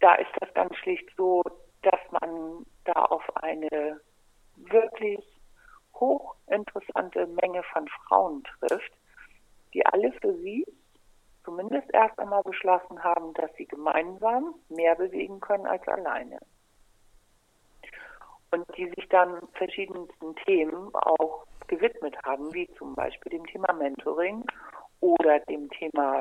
da 0.00 0.14
ist 0.14 0.30
das 0.40 0.52
ganz 0.54 0.74
schlicht 0.76 1.08
so, 1.16 1.42
dass 1.82 2.00
man 2.20 2.66
da 2.84 3.04
auf 3.04 3.24
eine 3.36 4.00
wirklich 4.56 5.24
hochinteressante 5.94 7.26
Menge 7.26 7.62
von 7.72 7.88
Frauen 7.88 8.44
trifft, 8.58 8.92
die 9.76 9.84
alle 9.84 10.10
für 10.22 10.34
sich 10.38 10.66
zumindest 11.44 11.86
erst 11.92 12.18
einmal 12.18 12.42
beschlossen 12.42 13.04
haben, 13.04 13.34
dass 13.34 13.52
sie 13.56 13.66
gemeinsam 13.66 14.54
mehr 14.70 14.96
bewegen 14.96 15.38
können 15.40 15.66
als 15.66 15.86
alleine. 15.86 16.38
Und 18.50 18.64
die 18.76 18.88
sich 18.96 19.06
dann 19.10 19.46
verschiedensten 19.52 20.34
Themen 20.46 20.94
auch 20.94 21.46
gewidmet 21.68 22.16
haben, 22.24 22.52
wie 22.54 22.68
zum 22.78 22.94
Beispiel 22.94 23.30
dem 23.30 23.46
Thema 23.46 23.72
Mentoring 23.74 24.44
oder 25.00 25.40
dem 25.40 25.68
Thema 25.70 26.20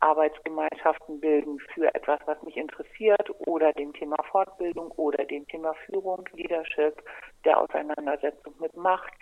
Arbeitsgemeinschaften 0.00 1.20
bilden 1.20 1.58
für 1.74 1.92
etwas, 1.94 2.20
was 2.26 2.40
mich 2.42 2.56
interessiert 2.56 3.30
oder 3.46 3.72
dem 3.72 3.94
Thema 3.94 4.22
Fortbildung 4.30 4.90
oder 4.92 5.24
dem 5.24 5.46
Thema 5.48 5.74
Führung, 5.86 6.28
Leadership, 6.34 7.02
der 7.44 7.60
Auseinandersetzung 7.60 8.54
mit 8.60 8.76
Macht, 8.76 9.14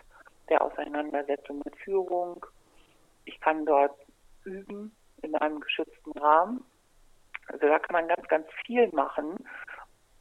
der 0.49 0.61
Auseinandersetzung 0.63 1.63
mit 1.65 1.77
Führung. 1.77 2.45
Ich 3.27 3.39
kann 3.41 3.67
dort 3.67 3.95
üben 4.45 4.97
in 5.23 5.35
einem 5.37 5.61
geschützten 5.61 6.13
Rahmen. 6.19 6.65
Also 7.49 7.67
da 7.67 7.79
kann 7.79 7.93
man 7.93 8.09
ganz, 8.09 8.27
ganz 8.29 8.47
viel 8.65 8.89
machen 8.89 9.37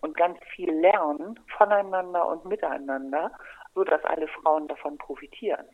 und 0.01 0.15
ganz 0.15 0.37
viel 0.53 0.71
lernen 0.71 1.39
voneinander 1.57 2.27
und 2.27 2.45
miteinander, 2.45 3.31
so 3.73 3.83
dass 3.83 4.03
alle 4.03 4.27
Frauen 4.27 4.67
davon 4.67 4.97
profitieren. 4.97 5.65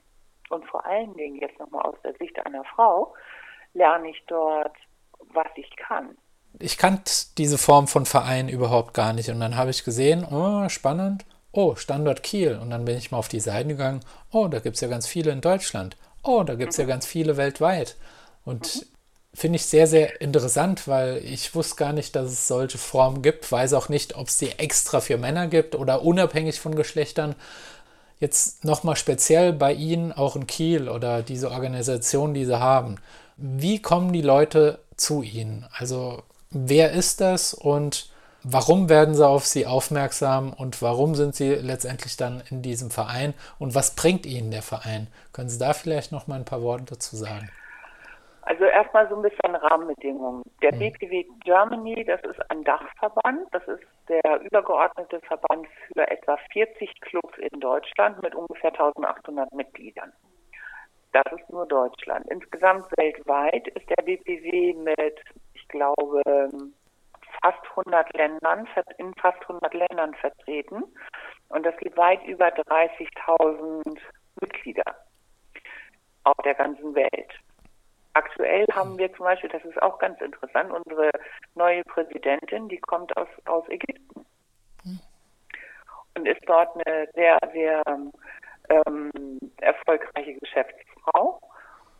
Und 0.49 0.65
vor 0.67 0.85
allen 0.85 1.13
Dingen 1.15 1.37
jetzt 1.37 1.59
nochmal 1.59 1.83
aus 1.83 1.95
der 2.03 2.13
Sicht 2.15 2.37
einer 2.45 2.63
Frau 2.65 3.13
lerne 3.73 4.09
ich 4.09 4.23
dort, 4.27 4.75
was 5.33 5.47
ich 5.55 5.75
kann. 5.77 6.17
Ich 6.59 6.77
kannte 6.77 7.11
diese 7.37 7.57
Form 7.57 7.87
von 7.87 8.05
Verein 8.05 8.49
überhaupt 8.49 8.93
gar 8.93 9.13
nicht. 9.13 9.29
Und 9.29 9.39
dann 9.39 9.55
habe 9.55 9.69
ich 9.69 9.85
gesehen, 9.85 10.25
oh, 10.29 10.67
spannend, 10.67 11.25
oh, 11.53 11.75
Standort 11.75 12.23
Kiel. 12.23 12.59
Und 12.61 12.69
dann 12.69 12.85
bin 12.85 12.97
ich 12.97 13.11
mal 13.11 13.17
auf 13.17 13.29
die 13.29 13.39
Seiten 13.39 13.69
gegangen, 13.69 14.01
oh, 14.31 14.47
da 14.47 14.59
gibt 14.59 14.75
es 14.75 14.81
ja 14.81 14.89
ganz 14.89 15.07
viele 15.07 15.31
in 15.31 15.41
Deutschland. 15.41 15.97
Oh, 16.23 16.43
da 16.43 16.55
gibt 16.55 16.71
es 16.71 16.77
ja 16.77 16.85
ganz 16.85 17.05
viele 17.05 17.37
weltweit. 17.37 17.95
Und 18.45 18.85
finde 19.33 19.55
ich 19.55 19.65
sehr, 19.65 19.87
sehr 19.87 20.21
interessant, 20.21 20.87
weil 20.87 21.17
ich 21.23 21.55
wusste 21.55 21.75
gar 21.75 21.93
nicht, 21.93 22.15
dass 22.15 22.31
es 22.31 22.47
solche 22.47 22.77
Formen 22.77 23.21
gibt. 23.21 23.51
Weiß 23.51 23.73
auch 23.73 23.89
nicht, 23.89 24.15
ob 24.15 24.27
es 24.27 24.37
die 24.37 24.51
extra 24.59 25.01
für 25.01 25.17
Männer 25.17 25.47
gibt 25.47 25.75
oder 25.75 26.03
unabhängig 26.03 26.59
von 26.59 26.75
Geschlechtern. 26.75 27.35
Jetzt 28.19 28.63
nochmal 28.65 28.97
speziell 28.97 29.53
bei 29.53 29.73
Ihnen, 29.73 30.11
auch 30.11 30.35
in 30.35 30.45
Kiel 30.45 30.89
oder 30.89 31.23
diese 31.23 31.49
Organisation, 31.49 32.33
die 32.33 32.45
Sie 32.45 32.59
haben. 32.59 32.97
Wie 33.37 33.81
kommen 33.81 34.13
die 34.13 34.21
Leute 34.21 34.79
zu 34.95 35.23
Ihnen? 35.23 35.65
Also, 35.73 36.21
wer 36.51 36.91
ist 36.91 37.21
das 37.21 37.55
und 37.55 38.10
Warum 38.43 38.89
werden 38.89 39.13
sie 39.13 39.27
auf 39.27 39.45
sie 39.45 39.67
aufmerksam 39.67 40.53
und 40.53 40.81
warum 40.81 41.13
sind 41.13 41.35
sie 41.35 41.53
letztendlich 41.53 42.17
dann 42.17 42.41
in 42.49 42.63
diesem 42.63 42.89
Verein 42.89 43.35
und 43.59 43.75
was 43.75 43.95
bringt 43.95 44.25
ihnen 44.25 44.49
der 44.49 44.63
Verein? 44.63 45.07
Können 45.31 45.49
Sie 45.49 45.59
da 45.59 45.73
vielleicht 45.73 46.11
noch 46.11 46.25
mal 46.25 46.35
ein 46.35 46.45
paar 46.45 46.63
Worte 46.63 46.85
dazu 46.89 47.15
sagen? 47.15 47.51
Also 48.41 48.63
erstmal 48.65 49.07
so 49.09 49.15
ein 49.15 49.21
bisschen 49.21 49.55
Rahmenbedingungen. 49.55 50.41
Der 50.63 50.71
hm. 50.71 50.79
BPW 50.79 51.25
Germany, 51.43 52.03
das 52.03 52.19
ist 52.23 52.39
ein 52.49 52.63
Dachverband, 52.63 53.47
das 53.51 53.61
ist 53.67 53.83
der 54.09 54.41
übergeordnete 54.41 55.21
Verband 55.21 55.67
für 55.93 56.09
etwa 56.09 56.35
40 56.51 56.99
Clubs 57.01 57.37
in 57.37 57.59
Deutschland 57.59 58.21
mit 58.23 58.33
ungefähr 58.33 58.71
1800 58.71 59.53
Mitgliedern. 59.53 60.11
Das 61.13 61.31
ist 61.31 61.47
nur 61.51 61.67
Deutschland. 61.67 62.25
Insgesamt 62.29 62.85
weltweit 62.97 63.67
ist 63.67 63.87
der 63.89 64.03
BPW 64.03 64.73
mit, 64.73 65.19
ich 65.53 65.67
glaube, 65.67 66.21
fast 67.41 67.59
100 67.75 68.13
Ländern, 68.13 68.67
in 68.97 69.13
fast 69.15 69.41
100 69.41 69.73
Ländern 69.73 70.13
vertreten. 70.15 70.83
Und 71.49 71.65
das 71.65 71.75
gibt 71.77 71.97
weit 71.97 72.23
über 72.25 72.47
30.000 72.47 73.97
Mitglieder 74.39 74.95
auf 76.23 76.37
der 76.43 76.55
ganzen 76.55 76.93
Welt. 76.95 77.33
Aktuell 78.13 78.65
haben 78.73 78.97
wir 78.97 79.13
zum 79.13 79.25
Beispiel, 79.25 79.49
das 79.49 79.63
ist 79.63 79.81
auch 79.81 79.97
ganz 79.97 80.19
interessant, 80.21 80.71
unsere 80.71 81.11
neue 81.55 81.83
Präsidentin, 81.85 82.67
die 82.67 82.77
kommt 82.77 83.15
aus, 83.15 83.27
aus 83.45 83.67
Ägypten 83.69 84.25
und 86.15 86.27
ist 86.27 86.41
dort 86.45 86.75
eine 86.75 87.07
sehr, 87.13 87.37
sehr 87.53 87.81
ähm, 88.69 89.39
erfolgreiche 89.57 90.33
Geschäftsfrau, 90.35 91.39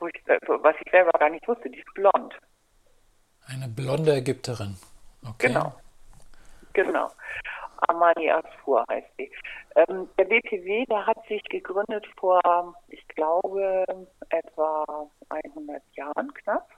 ich, 0.01 0.21
was 0.27 0.75
ich 0.84 0.91
selber 0.91 1.12
gar 1.19 1.30
nicht 1.30 1.47
wusste, 1.47 1.69
die 1.69 1.80
ist 1.80 1.93
blond. 1.93 2.34
Eine 3.47 3.67
blonde 3.67 4.15
Ägypterin. 4.15 4.77
Okay. 5.27 5.47
Genau. 5.47 5.73
Genau. 6.73 7.12
Amani 7.88 8.29
Asfur 8.29 8.86
heißt 8.89 9.10
sie. 9.17 9.31
Ähm, 9.75 10.10
der 10.17 10.25
BPW, 10.25 10.86
der 10.86 11.05
hat 11.05 11.17
sich 11.27 11.43
gegründet 11.45 12.05
vor, 12.17 12.75
ich 12.88 13.05
glaube, 13.10 13.86
etwa 14.29 15.10
100 15.29 15.81
Jahren 15.93 16.34
knapp 16.34 16.69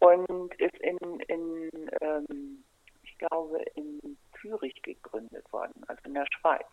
und 0.00 0.54
ist 0.54 0.76
in, 0.78 1.20
in 1.28 1.70
ähm, 2.00 2.64
ich 3.02 3.18
glaube, 3.18 3.62
in 3.74 4.16
Zürich 4.40 4.80
gegründet 4.82 5.52
worden, 5.52 5.84
also 5.88 6.00
in 6.04 6.14
der 6.14 6.26
Schweiz. 6.38 6.66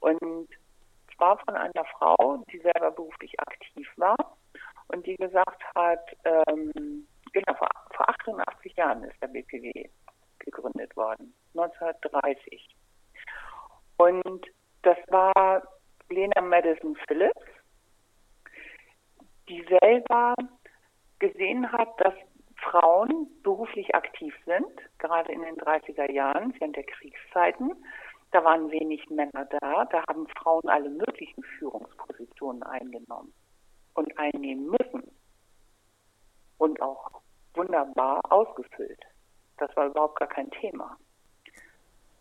Und 0.00 0.48
zwar 1.16 1.38
von 1.38 1.56
einer 1.56 1.84
Frau, 1.98 2.44
die 2.52 2.58
selber 2.58 2.90
beruflich 2.90 3.38
aktiv 3.40 3.88
war 3.96 4.16
und 4.88 5.06
die 5.06 5.16
gesagt 5.16 5.62
hat, 5.74 6.04
ähm, 6.24 7.06
genau, 7.34 7.54
vor, 7.58 7.68
vor 7.94 8.08
88 8.08 8.74
Jahren 8.76 9.04
ist 9.04 9.20
der 9.20 9.28
BPW 9.28 9.90
gegründet 10.38 10.96
worden, 10.96 11.34
1930. 11.54 12.74
Und 13.96 14.46
das 14.82 14.96
war 15.08 15.62
Lena 16.08 16.40
Madison 16.40 16.96
Phillips, 17.06 17.42
die 19.48 19.64
selber 19.80 20.34
gesehen 21.18 21.70
hat, 21.70 21.88
dass 21.98 22.14
Frauen 22.56 23.28
beruflich 23.42 23.94
aktiv 23.94 24.34
sind, 24.46 24.66
gerade 24.98 25.32
in 25.32 25.42
den 25.42 25.56
30er 25.56 26.10
Jahren, 26.10 26.54
während 26.58 26.76
der 26.76 26.84
Kriegszeiten. 26.84 27.72
Da 28.30 28.42
waren 28.42 28.70
wenig 28.70 29.08
Männer 29.10 29.46
da, 29.60 29.84
da 29.84 30.04
haben 30.08 30.26
Frauen 30.38 30.68
alle 30.68 30.90
möglichen 30.90 31.42
Führungspositionen 31.58 32.62
eingenommen 32.64 33.32
und 33.94 34.18
einnehmen 34.18 34.70
müssen 34.70 35.04
und 36.58 36.80
auch 36.82 37.22
wunderbar 37.54 38.20
ausgefüllt. 38.30 39.00
Das 39.58 39.74
war 39.76 39.86
überhaupt 39.86 40.18
gar 40.18 40.28
kein 40.28 40.50
Thema. 40.50 40.96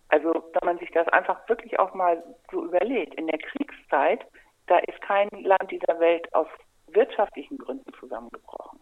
Also 0.10 0.32
wenn 0.32 0.66
man 0.66 0.78
sich 0.78 0.92
das 0.92 1.08
einfach 1.08 1.48
wirklich 1.50 1.80
auch 1.80 1.94
mal 1.94 2.24
so 2.52 2.66
überlegt, 2.66 3.16
in 3.16 3.28
der 3.28 3.40
Kriegszeit, 3.40 4.26
da 4.68 4.78
ist 4.80 5.02
kein 5.02 5.28
Land 5.30 5.72
dieser 5.72 6.00
Welt 6.00 6.32
aus 6.36 6.48
wirtschaftlichen 6.88 7.58
Gründen 7.58 7.92
zusammengebrochen. 8.00 8.80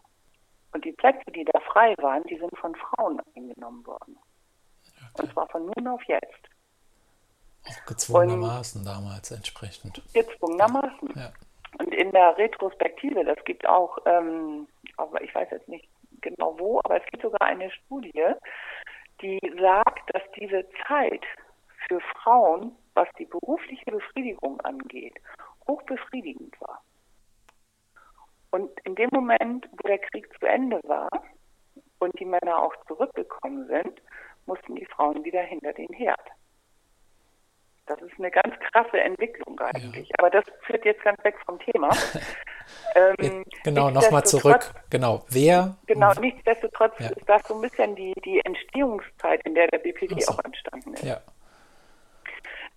Und 0.73 0.85
die 0.85 0.91
Plätze, 0.91 1.31
die 1.31 1.45
da 1.45 1.59
frei 1.61 1.95
waren, 1.99 2.23
die 2.23 2.37
sind 2.37 2.55
von 2.57 2.75
Frauen 2.75 3.21
eingenommen 3.35 3.85
worden. 3.85 4.17
Okay. 5.13 5.21
Und 5.21 5.33
zwar 5.33 5.47
von 5.47 5.65
nun 5.65 5.87
auf 5.87 6.03
jetzt. 6.03 6.49
Auch 7.67 7.85
gezwungenermaßen 7.85 8.81
Und 8.81 8.87
damals 8.87 9.31
entsprechend. 9.31 10.01
Gezwungenermaßen. 10.13 11.13
Ja. 11.15 11.31
Und 11.79 11.93
in 11.93 12.11
der 12.11 12.37
Retrospektive, 12.37 13.23
das 13.23 13.37
gibt 13.45 13.65
auch, 13.67 13.97
ähm, 14.05 14.67
ich 15.21 15.33
weiß 15.33 15.49
jetzt 15.51 15.67
nicht 15.67 15.87
genau 16.21 16.57
wo, 16.59 16.79
aber 16.83 16.97
es 16.97 17.05
gibt 17.11 17.23
sogar 17.23 17.41
eine 17.41 17.69
Studie, 17.71 18.33
die 19.21 19.39
sagt, 19.59 20.13
dass 20.13 20.23
diese 20.35 20.67
Zeit 20.87 21.23
für 21.87 21.99
Frauen, 22.15 22.75
was 22.93 23.07
die 23.17 23.25
berufliche 23.25 23.91
Befriedigung 23.91 24.59
angeht, 24.61 25.15
hochbefriedigend 25.67 26.59
war. 26.61 26.81
Und 28.51 28.69
in 28.83 28.95
dem 28.95 29.09
Moment, 29.13 29.67
wo 29.71 29.87
der 29.87 29.99
Krieg 29.99 30.27
zu 30.39 30.45
Ende 30.45 30.79
war 30.83 31.09
und 31.99 32.17
die 32.19 32.25
Männer 32.25 32.61
auch 32.61 32.75
zurückgekommen 32.87 33.67
sind, 33.67 34.01
mussten 34.45 34.75
die 34.75 34.85
Frauen 34.85 35.23
wieder 35.23 35.41
hinter 35.41 35.73
den 35.73 35.93
Herd. 35.93 36.19
Das 37.91 38.01
ist 38.01 38.17
eine 38.17 38.31
ganz 38.31 38.55
krasse 38.71 38.99
Entwicklung 38.99 39.59
eigentlich. 39.59 40.07
Ja. 40.07 40.15
Aber 40.19 40.29
das 40.29 40.45
führt 40.61 40.85
jetzt 40.85 41.03
ganz 41.03 41.21
weg 41.23 41.35
vom 41.45 41.59
Thema. 41.59 41.89
ähm, 42.95 43.43
genau, 43.63 43.89
nochmal 43.89 44.23
zurück. 44.23 44.71
Genau, 44.89 45.25
wer? 45.29 45.75
Genau, 45.87 46.13
nichtsdestotrotz 46.19 46.93
ja. 46.99 47.09
ist 47.09 47.27
das 47.27 47.43
so 47.47 47.55
ein 47.55 47.61
bisschen 47.61 47.95
die, 47.95 48.13
die 48.23 48.39
Entstehungszeit, 48.45 49.41
in 49.45 49.55
der 49.55 49.67
der 49.67 49.79
BPD 49.79 50.19
so. 50.21 50.33
auch 50.33 50.43
entstanden 50.43 50.93
ist. 50.93 51.03
Ja. 51.03 51.19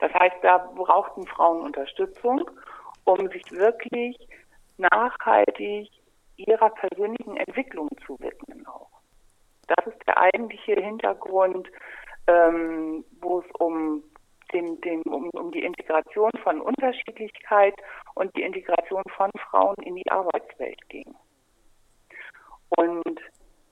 Das 0.01 0.13
heißt, 0.13 0.37
da 0.43 0.59
brauchten 0.59 1.27
Frauen 1.27 1.63
Unterstützung, 1.63 2.51
um 3.05 3.29
sich 3.29 3.51
wirklich 3.53 4.17
nachhaltig 4.77 5.91
ihrer 6.37 6.71
persönlichen 6.71 7.37
Entwicklung 7.37 7.89
zu 8.05 8.19
widmen 8.19 8.67
auch. 8.67 8.91
Das 9.69 9.87
ist 9.87 10.07
der 10.07 10.19
eigentliche 10.19 10.75
Hintergrund, 10.75 11.69
ähm, 12.27 13.05
wo 13.21 13.41
es 13.41 13.47
um 13.59 14.03
dem, 14.55 14.81
dem, 14.81 15.03
um, 15.03 15.29
um 15.31 15.51
die 15.51 15.65
Integration 15.65 16.31
von 16.43 16.61
Unterschiedlichkeit 16.61 17.75
und 18.15 18.35
die 18.37 18.43
Integration 18.43 19.03
von 19.17 19.31
Frauen 19.51 19.77
in 19.83 19.97
die 19.97 20.11
Arbeitswelt 20.11 20.89
ging. 20.89 21.15
Und 22.77 23.21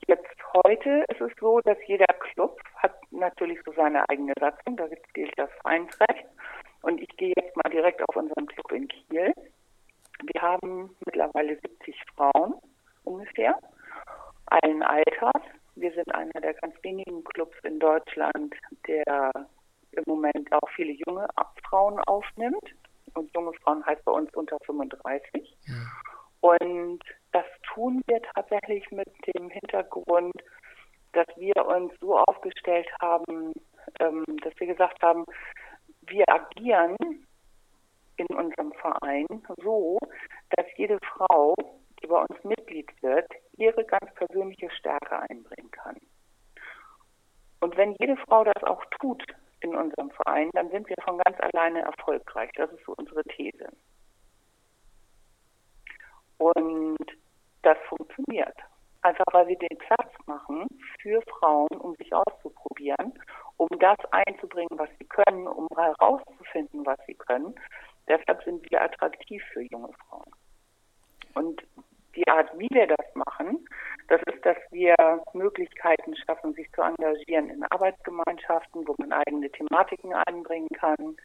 jetzt 0.07 0.35
heute 0.53 1.05
ist 1.09 1.21
es 1.21 1.31
so, 1.39 1.59
dass 1.61 1.77
jeder 1.87 2.13
Club 2.19 2.59
hat 2.75 2.95
natürlich 3.11 3.59
so 3.65 3.71
seine 3.73 4.07
eigene 4.09 4.33
Satzung, 4.39 4.77
da 4.77 4.87
gilt 5.13 5.33
das 5.37 5.49
Vereinsrecht. 5.61 6.25
Und 6.81 7.01
ich 7.01 7.09
gehe 7.15 7.33
jetzt 7.37 7.55
mal 7.55 7.69
direkt 7.71 8.01
auf 8.07 8.15
unseren 8.15 8.45
Club 8.47 8.71
in 8.73 8.87
Kiel. 8.87 9.33
Wir 10.21 10.41
haben 10.41 10.95
mittlerweile 11.05 11.55
70 11.55 11.95
Frauen 12.15 12.55
ungefähr, 13.03 13.57
allen 14.47 14.83
Alters. 14.83 15.41
Wir 15.75 15.91
sind 15.93 16.13
einer 16.13 16.41
der 16.41 16.53
ganz 16.55 16.75
wenigen 16.83 17.23
Clubs 17.23 17.57
in 17.63 17.79
Deutschland, 17.79 18.53
der 18.87 19.31
im 19.91 20.03
Moment 20.07 20.51
auch 20.51 20.69
viele 20.75 20.91
junge 21.13 21.27
Frauen 21.69 21.99
aufnimmt. 21.99 22.75
Und 23.13 23.33
junge 23.35 23.53
Frauen 23.61 23.85
heißt 23.85 24.03
bei 24.05 24.11
uns 24.11 24.33
unter 24.33 24.57
35. 24.65 25.55
Ja. 25.67 25.73
Und 26.41 26.99
das 27.31 27.45
tun 27.73 28.01
wir 28.07 28.21
tatsächlich 28.33 28.89
mit 28.91 29.07
dem 29.27 29.49
Hintergrund, 29.49 30.33
dass 31.13 31.27
wir 31.37 31.65
uns 31.65 31.93
so 32.01 32.17
aufgestellt 32.17 32.87
haben, 32.99 33.53
ähm, 33.99 34.25
dass 34.43 34.53
wir 34.59 34.67
gesagt 34.67 35.01
haben, 35.03 35.25
wir 36.07 36.27
agieren 36.27 36.97
in 38.17 38.25
unserem 38.35 38.73
Verein 38.73 39.27
so, 39.63 39.99
dass 40.49 40.65
jede 40.75 40.99
Frau, 41.15 41.55
die 42.01 42.07
bei 42.07 42.19
uns 42.19 42.43
Mitglied 42.43 42.89
wird, 43.01 43.31
ihre 43.57 43.85
ganz 43.85 44.13
persönliche 44.15 44.69
Stärke 44.71 45.19
einbringen 45.29 45.71
kann. 45.71 45.97
Und 47.61 47.77
wenn 47.77 47.95
jede 47.99 48.17
Frau 48.17 48.43
das 48.43 48.63
auch 48.63 48.83
tut 48.99 49.23
in 49.63 49.75
unserem 49.75 50.11
Verein, 50.11 50.49
dann 50.53 50.69
sind 50.69 50.87
wir 50.89 50.95
von 51.03 51.17
ganz 51.19 51.37
alleine 51.39 51.81
erfolgreich. 51.81 52.51
Das 52.55 52.71
ist 52.71 52.85
so 52.85 52.93
unsere 52.97 53.23
These. 53.23 53.69
Und 56.37 57.05
das 57.61 57.77
funktioniert. 57.87 58.55
Einfach 59.01 59.25
weil 59.33 59.47
wir 59.47 59.57
den 59.57 59.77
Platz 59.77 60.11
machen 60.27 60.65
für 61.01 61.21
Frauen, 61.23 61.75
um 61.79 61.95
sich 61.95 62.13
auszuprobieren, 62.13 63.13
um 63.57 63.67
das 63.79 63.97
einzubringen, 64.11 64.77
was 64.77 64.89
sie 64.97 65.05
können, 65.05 65.47
um 65.47 65.67
herauszufinden, 65.75 66.85
was 66.85 66.97
sie 67.05 67.15
können. 67.15 67.53
Deshalb 68.07 68.43
sind 68.43 68.69
wir 68.69 68.81
attraktiv 68.81 69.43
für 69.51 69.61
junge 69.61 69.91
Frauen. 70.07 70.31
Und 71.35 71.63
die 72.15 72.27
Art, 72.27 72.57
wie 72.57 72.69
wir 72.71 72.87
das 72.87 73.15
machen, 73.15 73.67
das 74.07 74.21
ist, 74.23 74.45
dass 74.45 74.57
wir 74.71 74.95
Möglichkeiten 75.33 76.15
schaffen, 76.15 76.53
sich 76.53 76.71
zu 76.73 76.81
engagieren 76.81 77.49
in 77.49 77.63
Arbeitsgemeinschaften, 77.63 78.87
wo 78.87 78.95
man 78.97 79.13
eigene 79.13 79.49
Thematiken 79.49 80.13
einbringen 80.13 80.69
kann, 80.69 81.17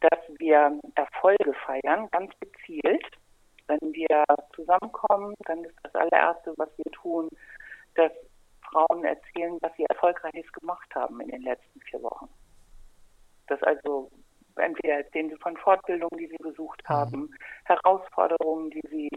dass 0.00 0.18
wir 0.38 0.78
Erfolge 0.94 1.54
feiern, 1.64 2.08
ganz 2.12 2.32
gezielt. 2.40 3.04
Wenn 3.66 3.92
wir 3.92 4.24
zusammenkommen, 4.54 5.34
dann 5.46 5.64
ist 5.64 5.76
das 5.82 5.94
allererste, 5.94 6.54
was 6.56 6.68
wir 6.76 6.92
tun, 6.92 7.28
dass 7.94 8.12
Frauen 8.62 9.04
erzählen, 9.04 9.58
was 9.60 9.74
sie 9.76 9.84
Erfolgreiches 9.88 10.50
gemacht 10.52 10.94
haben 10.94 11.20
in 11.20 11.28
den 11.28 11.42
letzten 11.42 11.80
vier 11.80 12.02
Wochen. 12.02 12.28
Das 13.48 13.62
also 13.62 14.10
entweder 14.56 14.94
erzählen 14.98 15.30
sie 15.30 15.36
von 15.36 15.56
Fortbildungen, 15.56 16.18
die 16.18 16.28
sie 16.28 16.36
besucht 16.42 16.82
mhm. 16.84 16.94
haben, 16.94 17.34
Herausforderungen, 17.64 18.70
die 18.70 18.82
sie 18.88 19.10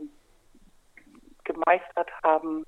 gemeistert 1.43 2.11
haben, 2.23 2.65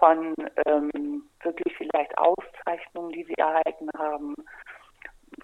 von 0.00 0.34
ähm, 0.66 1.22
wirklich 1.42 1.76
vielleicht 1.76 2.16
Auszeichnungen, 2.18 3.12
die 3.12 3.24
sie 3.24 3.34
erhalten 3.34 3.88
haben. 3.96 4.34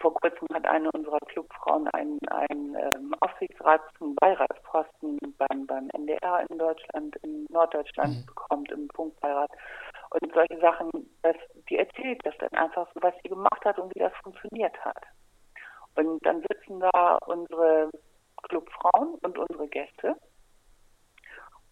Vor 0.00 0.14
kurzem 0.14 0.48
hat 0.52 0.66
eine 0.66 0.90
unserer 0.92 1.20
Clubfrauen 1.28 1.86
einen, 1.88 2.18
einen 2.28 2.74
ähm, 2.74 3.14
Aufsichtsrats- 3.20 4.00
und 4.00 4.16
Beiratsposten 4.16 5.18
beim, 5.38 5.66
beim 5.66 5.88
NDR 5.90 6.44
in 6.48 6.58
Deutschland, 6.58 7.16
in 7.16 7.46
Norddeutschland 7.50 8.16
mhm. 8.16 8.26
bekommt, 8.26 8.72
im 8.72 8.88
Punktbeirat. 8.88 9.50
Und 10.10 10.32
solche 10.32 10.58
Sachen, 10.60 10.90
das, 11.22 11.36
die 11.68 11.78
erzählt 11.78 12.20
das 12.24 12.34
dann 12.38 12.52
einfach 12.52 12.88
so, 12.94 13.02
was 13.02 13.14
sie 13.22 13.28
gemacht 13.28 13.64
hat 13.64 13.78
und 13.78 13.94
wie 13.94 14.00
das 14.00 14.12
funktioniert 14.22 14.76
hat. 14.84 15.02
Und 15.96 16.24
dann 16.26 16.42
sitzen 16.50 16.80
da 16.80 17.18
unsere 17.26 17.90
Clubfrauen 18.48 19.14
und 19.22 19.38
unsere 19.38 19.68
Gäste, 19.68 20.16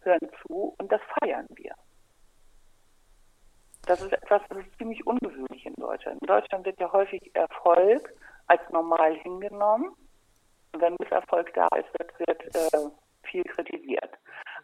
hören 0.00 0.30
zu 0.42 0.74
und 0.78 0.92
das 0.92 1.00
feiern 1.20 1.46
wir. 1.50 1.74
Das 3.86 4.00
ist 4.00 4.12
etwas, 4.12 4.42
das 4.48 4.58
ist 4.58 4.78
ziemlich 4.78 5.06
ungewöhnlich 5.06 5.66
in 5.66 5.74
Deutschland. 5.74 6.20
In 6.20 6.26
Deutschland 6.26 6.64
wird 6.64 6.78
ja 6.80 6.90
häufig 6.92 7.34
Erfolg 7.34 8.12
als 8.46 8.60
normal 8.70 9.14
hingenommen. 9.16 9.94
Und 10.72 10.80
wenn 10.80 10.96
Misserfolg 10.98 11.52
da 11.54 11.68
ist, 11.76 11.88
wird, 11.98 12.18
wird 12.26 12.54
äh, 12.54 12.90
viel 13.22 13.44
kritisiert. 13.44 14.10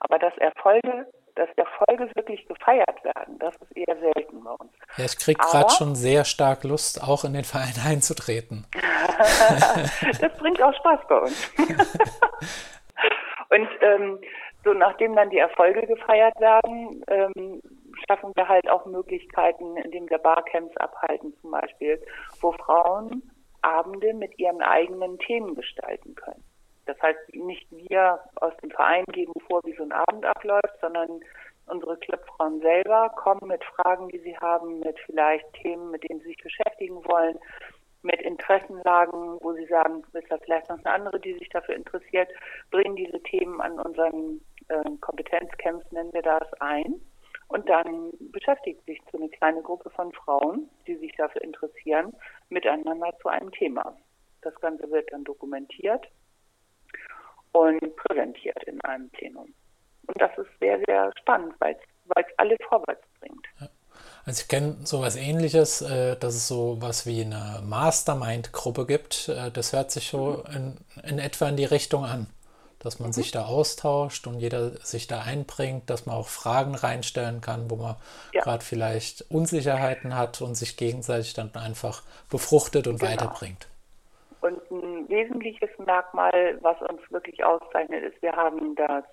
Aber 0.01 0.19
dass 0.19 0.37
Erfolge, 0.39 1.07
dass 1.37 1.49
Erfolge 1.57 2.11
wirklich 2.17 2.47
gefeiert 2.49 3.05
werden, 3.05 3.39
das 3.39 3.55
ist 3.57 3.77
eher 3.77 3.97
selten 3.99 4.43
bei 4.43 4.51
uns. 4.53 4.73
Ja, 4.97 5.05
ich 5.05 5.19
kriege 5.19 5.39
gerade 5.39 5.71
schon 5.71 5.95
sehr 5.95 6.25
stark 6.25 6.65
Lust, 6.65 7.03
auch 7.03 7.25
in 7.25 7.35
den 7.35 7.45
Verein 7.45 7.75
einzutreten. 7.87 8.67
das 10.21 10.37
bringt 10.39 10.63
auch 10.63 10.75
Spaß 10.75 11.01
bei 11.09 11.19
uns. 11.19 11.53
Und 13.51 13.69
ähm, 13.81 14.21
so 14.65 14.73
nachdem 14.75 15.17
dann 15.17 15.31
die 15.31 15.39
Erfolge 15.39 15.87
gefeiert 15.87 16.39
werden, 16.39 17.05
ähm, 17.09 17.63
schaffen 18.09 18.33
wir 18.35 18.49
halt 18.49 18.69
auch 18.71 18.87
Möglichkeiten, 18.87 19.77
indem 19.77 20.09
wir 20.09 20.19
Barcamps 20.19 20.77
abhalten 20.77 21.35
zum 21.41 21.51
Beispiel, 21.51 22.01
wo 22.41 22.53
Frauen 22.53 23.31
Abende 23.63 24.15
mit 24.15 24.39
ihren 24.39 24.63
eigenen 24.63 25.19
Themen 25.19 25.55
gestalten 25.55 26.15
können. 26.15 26.43
Das 26.87 27.01
heißt, 27.03 27.35
nicht 27.35 27.71
wir 27.71 28.21
aus 28.37 28.57
dem 28.63 28.71
Verein 28.71 29.05
geben 29.13 29.35
vor, 29.47 29.61
wie 29.65 29.75
so 29.75 29.83
ein 29.83 29.93
Abend 29.93 30.25
abläuft, 30.25 30.81
sondern 30.81 31.21
unsere 31.67 31.97
Clubfrauen 31.99 32.61
selber 32.61 33.11
kommen 33.17 33.47
mit 33.47 33.63
Fragen, 33.65 34.09
die 34.09 34.19
sie 34.19 34.37
haben, 34.39 34.81
mit 34.81 34.99
vielleicht 35.07 35.53
Themen, 35.55 35.91
mit 35.91 36.03
denen 36.09 36.21
sie 36.21 36.29
sich 36.29 36.43
beschäftigen 36.43 36.97
wollen, 37.05 37.39
mit 38.03 38.21
Interessenlagen, 38.23 39.39
wo 39.41 39.53
sie 39.53 39.67
sagen, 39.67 40.03
ist 40.15 40.31
da 40.31 40.39
vielleicht 40.39 40.69
noch 40.71 40.79
eine 40.79 40.95
andere, 40.95 41.21
die 41.21 41.35
sich 41.35 41.49
dafür 41.51 41.77
interessiert, 41.77 42.31
bringen 42.71 42.97
diese 42.97 43.23
Themen 43.23 43.61
an 43.61 43.79
unseren 43.79 44.41
äh, 44.69 44.91
Kompetenzcamps, 45.01 45.93
nennen 45.93 46.13
wir 46.13 46.23
das, 46.23 46.53
ein 46.61 47.01
und 47.51 47.69
dann 47.69 48.13
beschäftigt 48.31 48.85
sich 48.87 49.01
so 49.11 49.19
eine 49.19 49.29
kleine 49.29 49.61
Gruppe 49.61 49.91
von 49.91 50.13
Frauen, 50.13 50.71
die 50.87 50.97
sich 50.97 51.13
dafür 51.17 51.43
interessieren, 51.43 52.15
miteinander 52.49 53.13
zu 53.21 53.29
einem 53.29 53.51
Thema. 53.51 53.97
Das 54.43 54.55
Ganze 54.61 54.89
wird 54.91 55.13
dann 55.13 55.25
dokumentiert 55.25 56.07
und 57.53 57.97
präsentiert 57.97 58.63
in 58.65 58.81
einem 58.83 59.11
Plenum. 59.11 59.53
Und 60.07 60.21
das 60.21 60.31
ist 60.39 60.49
sehr, 60.61 60.81
sehr 60.87 61.13
spannend, 61.19 61.55
weil 61.59 61.77
es 62.17 62.39
alle 62.39 62.57
vorwärts 62.69 63.03
bringt. 63.19 63.47
Ja. 63.61 63.69
Also 64.25 64.43
ich 64.43 64.49
kenne 64.49 64.77
sowas 64.85 65.17
ähnliches, 65.17 65.83
äh, 65.83 66.17
dass 66.17 66.35
es 66.35 66.47
so 66.47 66.77
was 66.81 67.05
wie 67.05 67.23
eine 67.23 67.63
Mastermind-Gruppe 67.65 68.87
gibt. 68.87 69.29
Äh, 69.29 69.51
das 69.51 69.73
hört 69.73 69.91
sich 69.91 70.09
so 70.09 70.45
mhm. 70.49 70.77
in, 71.03 71.11
in 71.11 71.19
etwa 71.19 71.49
in 71.49 71.57
die 71.57 71.65
Richtung 71.65 72.05
an 72.05 72.29
dass 72.83 72.99
man 72.99 73.11
mhm. 73.11 73.13
sich 73.13 73.31
da 73.31 73.45
austauscht 73.45 74.27
und 74.27 74.41
jeder 74.41 74.71
sich 74.71 75.07
da 75.07 75.21
einbringt, 75.21 75.89
dass 75.89 76.07
man 76.07 76.17
auch 76.17 76.29
Fragen 76.29 76.75
reinstellen 76.75 77.41
kann, 77.41 77.71
wo 77.71 77.77
man 77.77 77.97
ja. 78.33 78.43
gerade 78.43 78.65
vielleicht 78.65 79.25
Unsicherheiten 79.31 80.17
hat 80.17 80.41
und 80.41 80.55
sich 80.55 80.77
gegenseitig 80.77 81.35
dann 81.35 81.51
einfach 81.55 82.03
befruchtet 82.31 82.87
und 82.87 82.99
genau. 82.99 83.13
weiterbringt. 83.13 83.69
Und 84.41 84.59
ein 84.71 85.09
wesentliches 85.09 85.71
Merkmal, 85.79 86.59
was 86.63 86.81
uns 86.81 87.01
wirklich 87.11 87.45
auszeichnet, 87.45 88.03
ist, 88.05 88.23
wir 88.23 88.33
haben 88.33 88.75
das 88.75 89.05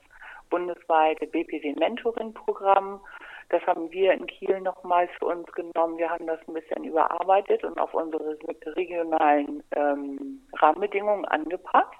bundesweite 0.49 1.27
BPW 1.27 1.75
Mentoring 1.77 2.33
Programm. 2.33 3.01
Das 3.49 3.61
haben 3.65 3.91
wir 3.91 4.13
in 4.13 4.27
Kiel 4.27 4.61
nochmal 4.61 5.09
für 5.19 5.25
uns 5.25 5.51
genommen. 5.51 5.97
Wir 5.97 6.09
haben 6.09 6.27
das 6.27 6.39
ein 6.47 6.53
bisschen 6.53 6.85
überarbeitet 6.85 7.63
und 7.63 7.77
auf 7.79 7.93
unsere 7.93 8.37
regionalen 8.75 9.63
ähm, 9.71 10.41
Rahmenbedingungen 10.53 11.25
angepasst. 11.25 11.91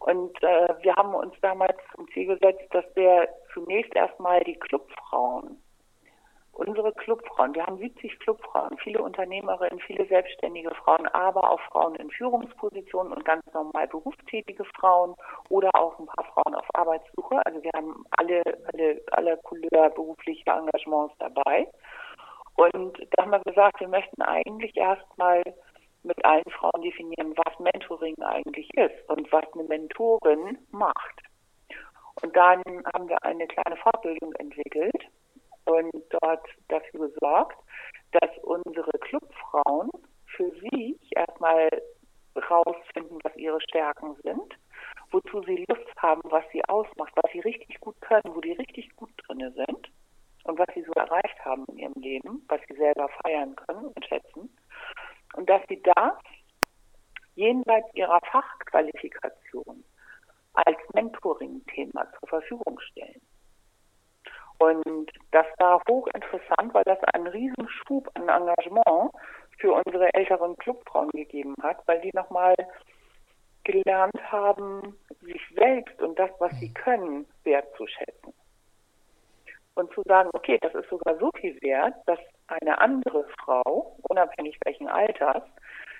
Und 0.00 0.42
äh, 0.42 0.74
wir 0.82 0.94
haben 0.96 1.14
uns 1.14 1.34
damals 1.40 1.76
zum 1.94 2.08
Ziel 2.12 2.26
gesetzt, 2.26 2.66
dass 2.70 2.84
wir 2.94 3.28
zunächst 3.52 3.94
erstmal 3.94 4.40
die 4.44 4.58
Clubfrauen, 4.58 5.60
unsere 6.58 6.92
Clubfrauen, 6.92 7.54
wir 7.54 7.64
haben 7.64 7.78
70 7.78 8.18
Clubfrauen, 8.18 8.76
viele 8.78 9.00
Unternehmerinnen, 9.00 9.78
viele 9.80 10.06
selbstständige 10.06 10.74
Frauen, 10.74 11.06
aber 11.08 11.50
auch 11.50 11.60
Frauen 11.70 11.94
in 11.96 12.10
Führungspositionen 12.10 13.12
und 13.12 13.24
ganz 13.24 13.42
normal 13.54 13.86
berufstätige 13.86 14.64
Frauen 14.64 15.14
oder 15.50 15.70
auch 15.74 15.98
ein 15.98 16.06
paar 16.06 16.24
Frauen 16.24 16.56
auf 16.56 16.66
Arbeitssuche. 16.74 17.44
Also 17.46 17.62
wir 17.62 17.70
haben 17.74 18.04
alle, 18.10 18.42
alle, 18.72 19.00
alle 19.12 19.36
Couleur 19.38 19.90
berufliche 19.90 20.50
Engagements 20.50 21.14
dabei. 21.18 21.68
Und 22.56 22.98
da 23.12 23.22
haben 23.22 23.30
wir 23.30 23.40
gesagt, 23.40 23.78
wir 23.78 23.88
möchten 23.88 24.20
eigentlich 24.22 24.76
erstmal 24.76 25.42
mit 26.02 26.24
allen 26.24 26.50
Frauen 26.50 26.82
definieren, 26.82 27.34
was 27.36 27.58
Mentoring 27.58 28.14
eigentlich 28.22 28.68
ist 28.74 29.08
und 29.08 29.30
was 29.32 29.44
eine 29.54 29.64
Mentorin 29.64 30.58
macht. 30.70 31.22
Und 32.22 32.34
dann 32.34 32.62
haben 32.94 33.08
wir 33.08 33.22
eine 33.22 33.46
kleine 33.46 33.76
Fortbildung 33.76 34.32
entwickelt 34.34 35.04
und 35.66 35.92
dort 36.20 36.46
dafür 36.68 37.08
gesorgt, 37.08 37.58
dass 38.12 38.30
unsere 38.42 38.98
Clubfrauen 38.98 39.90
für 40.26 40.50
sich 40.50 40.98
erstmal 41.14 41.68
rausfinden, 42.50 43.18
was 43.22 43.36
ihre 43.36 43.60
Stärken 43.60 44.16
sind, 44.22 44.54
wozu 45.10 45.42
sie 45.42 45.64
Lust 45.68 45.88
haben, 45.98 46.22
was 46.24 46.44
sie 46.52 46.64
ausmacht, 46.66 47.12
was 47.16 47.30
sie 47.32 47.40
richtig 47.40 47.80
gut 47.80 48.00
können, 48.00 48.34
wo 48.34 48.40
die 48.40 48.52
richtig 48.52 48.94
gut 48.96 49.10
drin 49.26 49.52
sind 49.54 49.90
und 50.44 50.58
was 50.58 50.68
sie 50.74 50.82
so 50.82 50.92
erreicht 50.92 51.44
haben 51.44 51.64
in 51.68 51.78
ihrem 51.78 52.00
Leben, 52.02 52.44
was 52.48 52.60
sie 52.68 52.76
selber 52.76 53.08
feiern 53.22 53.54
können 53.56 53.86
und 53.86 54.04
schätzen 54.04 54.50
und 55.34 55.48
dass 55.48 55.62
sie 55.68 55.82
das 55.82 56.14
jenseits 57.34 57.88
ihrer 57.94 58.20
Fachqualifikation 58.30 59.84
als 60.54 60.78
Mentoring-Thema 60.92 62.06
zur 62.18 62.28
Verfügung 62.28 62.80
stellen. 62.80 63.20
Und 64.58 65.12
das 65.30 65.46
war 65.58 65.80
hochinteressant, 65.88 66.74
weil 66.74 66.82
das 66.84 66.98
einen 67.14 67.28
riesen 67.28 67.68
Schub 67.68 68.10
an 68.14 68.28
Engagement 68.28 69.12
für 69.58 69.72
unsere 69.72 70.12
älteren 70.14 70.56
Clubfrauen 70.56 71.10
gegeben 71.10 71.54
hat, 71.62 71.86
weil 71.86 72.00
die 72.00 72.10
nochmal 72.12 72.54
gelernt 73.62 74.20
haben, 74.32 74.96
sich 75.20 75.40
selbst 75.54 76.00
und 76.02 76.18
das, 76.18 76.30
was 76.38 76.52
sie 76.58 76.72
können, 76.74 77.26
wertzuschätzen. 77.44 78.32
Und 79.78 79.92
zu 79.94 80.02
sagen, 80.06 80.28
okay, 80.32 80.58
das 80.60 80.74
ist 80.74 80.90
sogar 80.90 81.16
so 81.20 81.30
viel 81.40 81.56
wert, 81.62 81.94
dass 82.06 82.18
eine 82.48 82.80
andere 82.80 83.24
Frau, 83.38 83.96
unabhängig 84.08 84.58
welchen 84.64 84.88
Alters, 84.88 85.44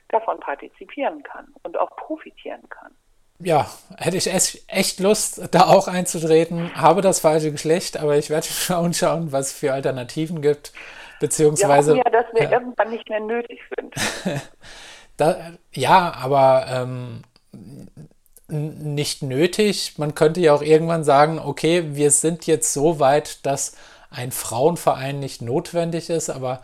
davon 0.09 0.41
partizipieren 0.41 1.23
kann 1.23 1.47
und 1.63 1.79
auch 1.79 1.95
profitieren 1.95 2.69
kann. 2.71 2.93
ja, 3.39 3.69
hätte 3.97 4.17
ich 4.17 4.29
echt 4.67 4.99
Lust, 4.99 5.55
da 5.55 5.67
auch 5.67 5.87
einzutreten. 5.87 6.75
Habe 6.75 7.03
das 7.03 7.21
falsche 7.21 7.53
Geschlecht, 7.53 8.01
aber 8.01 8.17
ich 8.17 8.31
werde 8.31 8.47
schauen, 8.51 8.95
schauen, 8.95 9.31
was 9.31 9.53
es 9.53 9.59
für 9.61 9.73
Alternativen 9.73 10.43
gibt. 10.43 10.73
Beziehungsweise. 11.21 11.93
Hoffen 11.93 12.03
ja, 12.05 12.11
dass 12.11 12.33
wir 12.33 12.45
ja. 12.45 12.51
irgendwann 12.51 12.91
nicht 12.91 13.09
mehr 13.09 13.21
nötig 13.21 13.61
sind. 13.77 13.95
da, 15.17 15.53
ja, 15.73 16.15
aber 16.21 16.67
ähm, 16.69 17.23
nicht 18.49 19.23
nötig. 19.23 19.95
Man 19.99 20.15
könnte 20.15 20.41
ja 20.41 20.55
auch 20.55 20.63
irgendwann 20.63 21.05
sagen, 21.05 21.39
okay, 21.39 21.95
wir 21.97 22.11
sind 22.11 22.47
jetzt 22.47 22.73
so 22.73 22.99
weit, 22.99 23.45
dass 23.47 23.77
ein 24.11 24.33
Frauenverein 24.33 25.21
nicht 25.21 25.43
notwendig 25.43 26.11
ist, 26.11 26.31
aber 26.31 26.63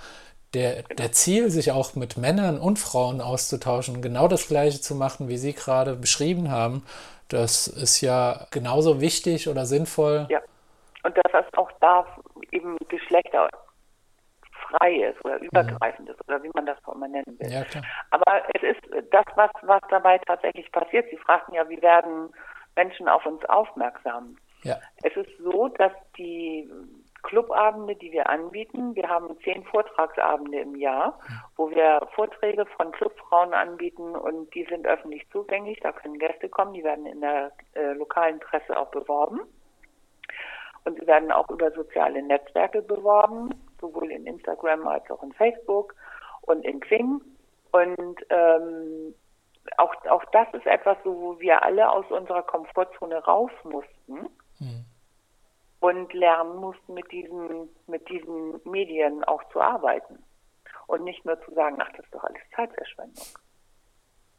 der, 0.55 0.82
der 0.82 1.12
Ziel, 1.12 1.51
sich 1.51 1.72
auch 1.72 1.95
mit 1.95 2.16
Männern 2.16 2.59
und 2.59 2.78
Frauen 2.78 3.20
auszutauschen, 3.20 4.03
genau 4.03 4.28
das 4.28 4.49
Gleiche 4.49 4.80
zu 4.80 4.95
machen, 4.95 5.28
wie 5.28 5.37
Sie 5.37 5.53
gerade 5.53 5.95
beschrieben 5.95 6.51
haben, 6.51 6.85
das 7.28 7.66
ist 7.66 8.01
ja 8.01 8.47
genauso 8.51 9.01
wichtig 9.01 9.49
oder 9.49 9.66
sinnvoll. 9.66 10.26
Ja, 10.30 10.41
und 11.03 11.16
dass 11.16 11.32
das 11.32 11.45
auch 11.55 11.70
da 11.80 12.07
eben 12.53 12.76
geschlechterfrei 12.89 13.49
ist 14.82 15.24
oder 15.24 15.38
mhm. 15.38 15.46
übergreifend 15.46 16.08
ist 16.08 16.20
oder 16.28 16.42
wie 16.42 16.50
man 16.54 16.66
das 16.66 16.78
auch 16.84 16.94
immer 16.94 17.08
nennen 17.08 17.38
will. 17.38 17.50
Ja, 17.50 17.64
Aber 18.10 18.42
es 18.54 18.62
ist 18.62 19.12
das, 19.12 19.24
was, 19.34 19.50
was 19.62 19.80
dabei 19.90 20.18
tatsächlich 20.18 20.70
passiert. 20.72 21.08
Sie 21.10 21.16
fragten 21.16 21.54
ja, 21.54 21.68
wie 21.68 21.80
werden 21.82 22.30
Menschen 22.76 23.08
auf 23.08 23.24
uns 23.26 23.44
aufmerksam? 23.46 24.36
Ja. 24.62 24.76
Es 25.02 25.14
ist 25.16 25.30
so, 25.38 25.68
dass 25.68 25.92
die 26.16 26.68
Clubabende, 27.24 27.96
die 27.96 28.12
wir 28.12 28.28
anbieten. 28.28 28.94
Wir 28.94 29.08
haben 29.08 29.36
zehn 29.42 29.64
Vortragsabende 29.64 30.60
im 30.60 30.76
Jahr, 30.76 31.18
wo 31.56 31.70
wir 31.70 32.06
Vorträge 32.14 32.66
von 32.66 32.92
Clubfrauen 32.92 33.54
anbieten 33.54 34.14
und 34.14 34.54
die 34.54 34.64
sind 34.64 34.86
öffentlich 34.86 35.26
zugänglich. 35.30 35.80
Da 35.80 35.92
können 35.92 36.18
Gäste 36.18 36.48
kommen, 36.48 36.74
die 36.74 36.84
werden 36.84 37.06
in 37.06 37.22
der 37.22 37.52
äh, 37.74 37.92
lokalen 37.94 38.38
Presse 38.40 38.78
auch 38.78 38.90
beworben. 38.90 39.40
Und 40.84 41.00
sie 41.00 41.06
werden 41.06 41.32
auch 41.32 41.48
über 41.48 41.70
soziale 41.70 42.22
Netzwerke 42.22 42.82
beworben, 42.82 43.54
sowohl 43.89 44.11
in 44.11 44.26
Instagram 44.26 44.87
als 44.87 45.11
auch 45.11 45.22
in 45.22 45.32
Facebook 45.32 45.95
und 46.43 46.64
in 46.64 46.80
Xing. 46.80 47.20
Und 47.72 48.20
ähm, 48.30 49.14
auch, 49.78 49.95
auch 50.07 50.24
das 50.32 50.47
ist 50.53 50.66
etwas, 50.66 50.97
wo 51.05 51.39
wir 51.41 51.62
alle 51.62 51.91
aus 51.91 52.05
unserer 52.11 52.43
Komfortzone 52.43 53.16
raus 53.24 53.51
mussten. 53.64 54.28
Mhm 54.61 54.85
und 55.85 56.14
lernen 56.14 56.57
mussten, 56.57 56.95
mit 56.95 57.12
diesen, 57.12 57.68
mit 57.87 58.09
diesen 58.09 58.59
Medien 58.64 59.22
auch 59.24 59.45
zu 59.53 59.61
arbeiten. 59.61 60.24
Und 60.87 61.05
nicht 61.05 61.26
nur 61.26 61.39
zu 61.45 61.53
sagen, 61.53 61.76
ach, 61.78 61.91
das 61.91 62.07
ist 62.07 62.14
doch 62.14 62.24
alles 62.24 62.41
Zeitverschwendung. 62.57 63.24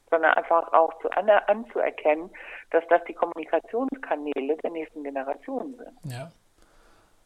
Sondern 0.10 0.34
einfach 0.34 0.74
auch 0.74 1.00
zu 1.04 1.10
an, 1.12 1.30
anzuerkennen, 1.30 2.32
dass 2.72 2.84
das 2.89 3.04
die 3.08 3.14
Kommunikationskanäle 3.14 4.58
der 4.58 4.72
nächsten 4.72 5.04
Generation 5.04 5.76
sind. 5.76 6.12
Ja. 6.12 6.32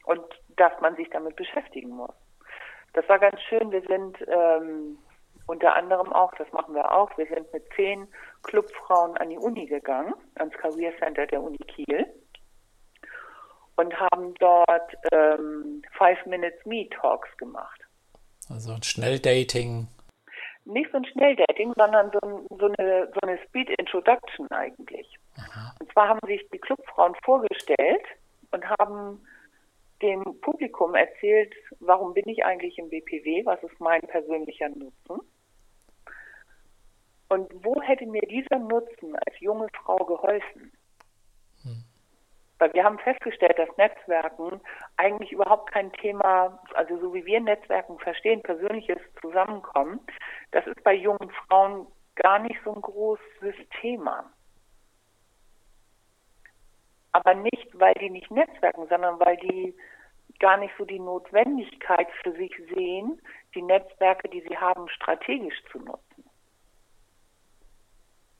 Und 0.09 0.23
dass 0.57 0.71
man 0.81 0.95
sich 0.95 1.07
damit 1.11 1.35
beschäftigen 1.35 1.91
muss. 1.91 2.15
Das 2.93 3.07
war 3.07 3.19
ganz 3.19 3.39
schön. 3.43 3.71
Wir 3.71 3.83
sind 3.83 4.17
ähm, 4.27 4.97
unter 5.45 5.75
anderem 5.75 6.11
auch, 6.11 6.33
das 6.39 6.51
machen 6.51 6.73
wir 6.73 6.91
auch, 6.91 7.15
wir 7.15 7.27
sind 7.27 7.53
mit 7.53 7.63
zehn 7.75 8.07
Clubfrauen 8.41 9.15
an 9.17 9.29
die 9.29 9.37
Uni 9.37 9.67
gegangen, 9.67 10.15
ans 10.35 10.55
Career 10.57 10.97
Center 10.97 11.27
der 11.27 11.43
Uni 11.43 11.59
Kiel 11.59 12.07
und 13.75 13.93
haben 13.99 14.33
dort 14.39 14.93
ähm, 15.11 15.83
Five 15.95 16.25
Minutes 16.25 16.65
Me 16.65 16.89
Talks 16.89 17.29
gemacht. 17.37 17.79
Also 18.49 18.73
ein 18.73 18.81
Schnelldating. 18.81 19.87
Nicht 20.65 20.89
so 20.91 20.97
ein 20.97 21.05
Schnelldating, 21.05 21.73
sondern 21.77 22.11
so, 22.11 22.19
ein, 22.27 22.47
so, 22.59 22.65
eine, 22.65 23.11
so 23.13 23.19
eine 23.21 23.37
Speed 23.45 23.69
Introduction 23.77 24.47
eigentlich. 24.49 25.07
Aha. 25.37 25.75
Und 25.79 25.91
zwar 25.93 26.09
haben 26.09 26.19
sich 26.25 26.41
die 26.51 26.57
Clubfrauen 26.57 27.13
vorgestellt 27.23 28.05
und 28.51 28.65
haben 28.79 29.23
dem 30.01 30.23
Publikum 30.41 30.95
erzählt, 30.95 31.53
warum 31.79 32.13
bin 32.13 32.27
ich 32.27 32.45
eigentlich 32.45 32.77
im 32.77 32.89
BPW, 32.89 33.45
was 33.45 33.61
ist 33.63 33.79
mein 33.79 34.01
persönlicher 34.01 34.69
Nutzen 34.69 35.21
und 37.29 37.47
wo 37.63 37.81
hätte 37.81 38.05
mir 38.05 38.21
dieser 38.21 38.59
Nutzen 38.59 39.15
als 39.15 39.39
junge 39.39 39.67
Frau 39.83 39.97
geholfen. 39.97 40.71
Weil 42.57 42.73
wir 42.73 42.83
haben 42.83 42.99
festgestellt, 42.99 43.57
dass 43.57 43.69
Netzwerken 43.77 44.59
eigentlich 44.97 45.31
überhaupt 45.31 45.71
kein 45.71 45.93
Thema, 45.93 46.61
also 46.73 46.99
so 46.99 47.13
wie 47.13 47.25
wir 47.25 47.39
Netzwerken 47.39 47.97
verstehen, 47.99 48.41
persönliches 48.41 48.99
Zusammenkommen, 49.21 50.01
das 50.51 50.67
ist 50.67 50.83
bei 50.83 50.93
jungen 50.93 51.31
Frauen 51.47 51.87
gar 52.15 52.39
nicht 52.39 52.59
so 52.65 52.73
ein 52.73 52.81
großes 52.81 53.55
Thema. 53.79 54.29
Aber 57.11 57.33
nicht, 57.33 57.67
weil 57.73 57.93
die 57.95 58.09
nicht 58.09 58.29
netzwerken, 58.29 58.87
sondern 58.87 59.19
weil 59.19 59.37
die 59.37 59.75
gar 60.39 60.57
nicht 60.57 60.73
so 60.77 60.85
die 60.85 60.99
Notwendigkeit 60.99 62.07
für 62.23 62.31
sich 62.33 62.51
sehen, 62.73 63.21
die 63.55 63.61
Netzwerke, 63.61 64.29
die 64.29 64.41
sie 64.41 64.57
haben, 64.57 64.87
strategisch 64.89 65.61
zu 65.71 65.79
nutzen. 65.79 66.23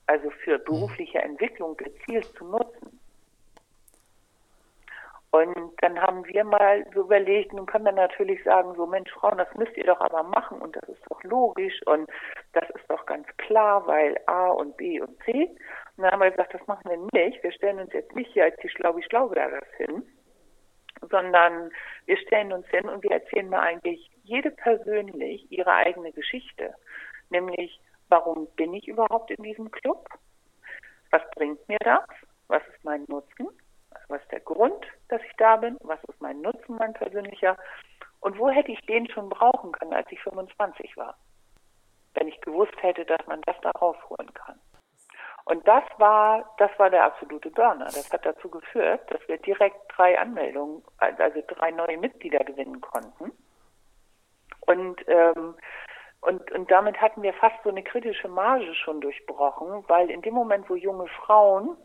Also 0.08 0.30
für 0.44 0.58
berufliche 0.60 1.20
Entwicklung 1.20 1.78
gezielt 1.78 2.26
zu 2.38 2.46
nutzen. 2.46 3.00
Und 5.32 5.74
dann 5.82 6.02
haben 6.02 6.26
wir 6.26 6.44
mal 6.44 6.84
so 6.94 7.02
überlegt, 7.02 7.54
nun 7.54 7.68
kann 7.68 7.84
man 7.84 7.96
natürlich 7.96 8.44
sagen, 8.44 8.74
so 8.76 8.88
Mensch, 8.88 9.12
Frauen, 9.12 9.38
das 9.38 9.54
müsst 9.56 9.78
ihr 9.78 9.86
doch 9.86 10.02
aber 10.02 10.24
machen 10.24 10.60
und 10.60 10.76
das 10.76 10.90
ist 10.90 11.04
doch 11.08 11.24
logisch 11.24 11.80
und 11.86 12.10
das 12.54 12.68
ist 12.72 12.90
doch 12.90 13.06
ganz 13.06 13.28
klar, 13.38 13.86
weil 13.86 14.18
A 14.26 14.48
und 14.48 14.76
B 14.78 15.00
und 15.00 15.22
C. 15.24 15.46
Und 15.98 16.04
dann 16.04 16.12
haben 16.12 16.22
wir 16.22 16.32
gesagt, 16.32 16.56
das 16.56 16.66
machen 16.66 16.90
wir 16.90 16.98
nicht. 17.14 17.44
Wir 17.44 17.52
stellen 17.52 17.80
uns 17.80 17.94
jetzt 17.94 18.16
nicht 18.16 18.32
hier 18.34 18.46
als 18.46 18.56
die 18.64 18.70
Schlau 18.70 18.98
wie 18.98 19.04
Schlaubergers 19.04 19.68
hin, 19.78 20.04
sondern 21.12 21.72
wir 22.08 22.18
stellen 22.18 22.52
uns 22.52 22.68
hin 22.70 22.90
und 22.90 23.04
wir 23.04 23.12
erzählen 23.12 23.50
mal 23.50 23.60
eigentlich 23.60 24.10
jede 24.24 24.50
persönlich 24.50 25.52
ihre 25.52 25.74
eigene 25.74 26.12
Geschichte. 26.12 26.74
Nämlich, 27.30 27.80
warum 28.08 28.48
bin 28.56 28.74
ich 28.74 28.88
überhaupt 28.88 29.30
in 29.30 29.44
diesem 29.44 29.70
Club? 29.70 30.10
Was 31.12 31.22
bringt 31.36 31.68
mir 31.70 31.80
das? 31.84 32.06
Was 32.48 32.64
ist 32.68 32.84
mein 32.84 33.06
Nutzen? 33.08 33.48
Was 34.10 34.22
ist 34.22 34.32
der 34.32 34.42
Grund, 34.42 34.86
dass 35.08 35.22
ich 35.22 35.36
da 35.38 35.56
bin? 35.56 35.78
Was 35.82 36.04
ist 36.06 36.20
mein 36.22 36.42
Nutzen, 36.42 36.76
mein 36.76 36.94
persönlicher? 36.94 37.56
Und 38.20 38.38
wo 38.38 38.50
hätte 38.50 38.72
ich 38.72 38.82
den 38.82 39.10
schon 39.10 39.30
brauchen 39.30 39.72
können, 39.72 39.94
als 39.94 40.12
ich 40.12 40.22
25 40.22 40.98
war? 40.98 41.16
Wenn 42.16 42.28
ich 42.28 42.42
gewusst 42.42 42.76
hätte, 42.82 43.06
dass 43.06 43.26
man 43.28 43.42
das 43.42 43.56
da 43.62 43.72
rausholen 43.72 44.34
kann. 44.34 44.60
Und 45.46 45.68
das 45.68 45.84
war, 45.98 46.54
das 46.58 46.72
war 46.78 46.90
der 46.90 47.06
absolute 47.06 47.50
Burner. 47.52 47.86
Das 47.86 48.12
hat 48.12 48.26
dazu 48.26 48.50
geführt, 48.50 49.02
dass 49.12 49.26
wir 49.28 49.38
direkt 49.38 49.78
drei 49.96 50.20
Anmeldungen, 50.20 50.84
also 50.98 51.42
drei 51.48 51.72
neue 51.72 51.98
Mitglieder 51.98 52.40
gewinnen 52.40 52.82
konnten. 52.82 53.32
Und, 54.62 55.04
ähm, 55.08 55.56
und, 56.22 56.52
und 56.52 56.70
damit 56.70 57.00
hatten 57.00 57.22
wir 57.22 57.34
fast 57.34 57.56
so 57.64 57.70
eine 57.70 57.84
kritische 57.84 58.28
Marge 58.28 58.76
schon 58.76 59.02
durchbrochen, 59.02 59.84
weil 59.88 60.10
in 60.10 60.22
dem 60.22 60.34
Moment, 60.34 60.70
wo 60.70 60.76
junge 60.76 61.08
Frauen 61.08 61.78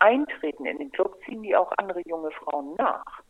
eintreten 0.00 0.66
in 0.66 0.78
den 0.78 0.92
Club, 0.92 1.18
ziehen 1.24 1.42
die 1.42 1.56
auch 1.56 1.72
andere 1.76 2.02
junge 2.06 2.30
Frauen 2.32 2.74
nach. 2.76 3.22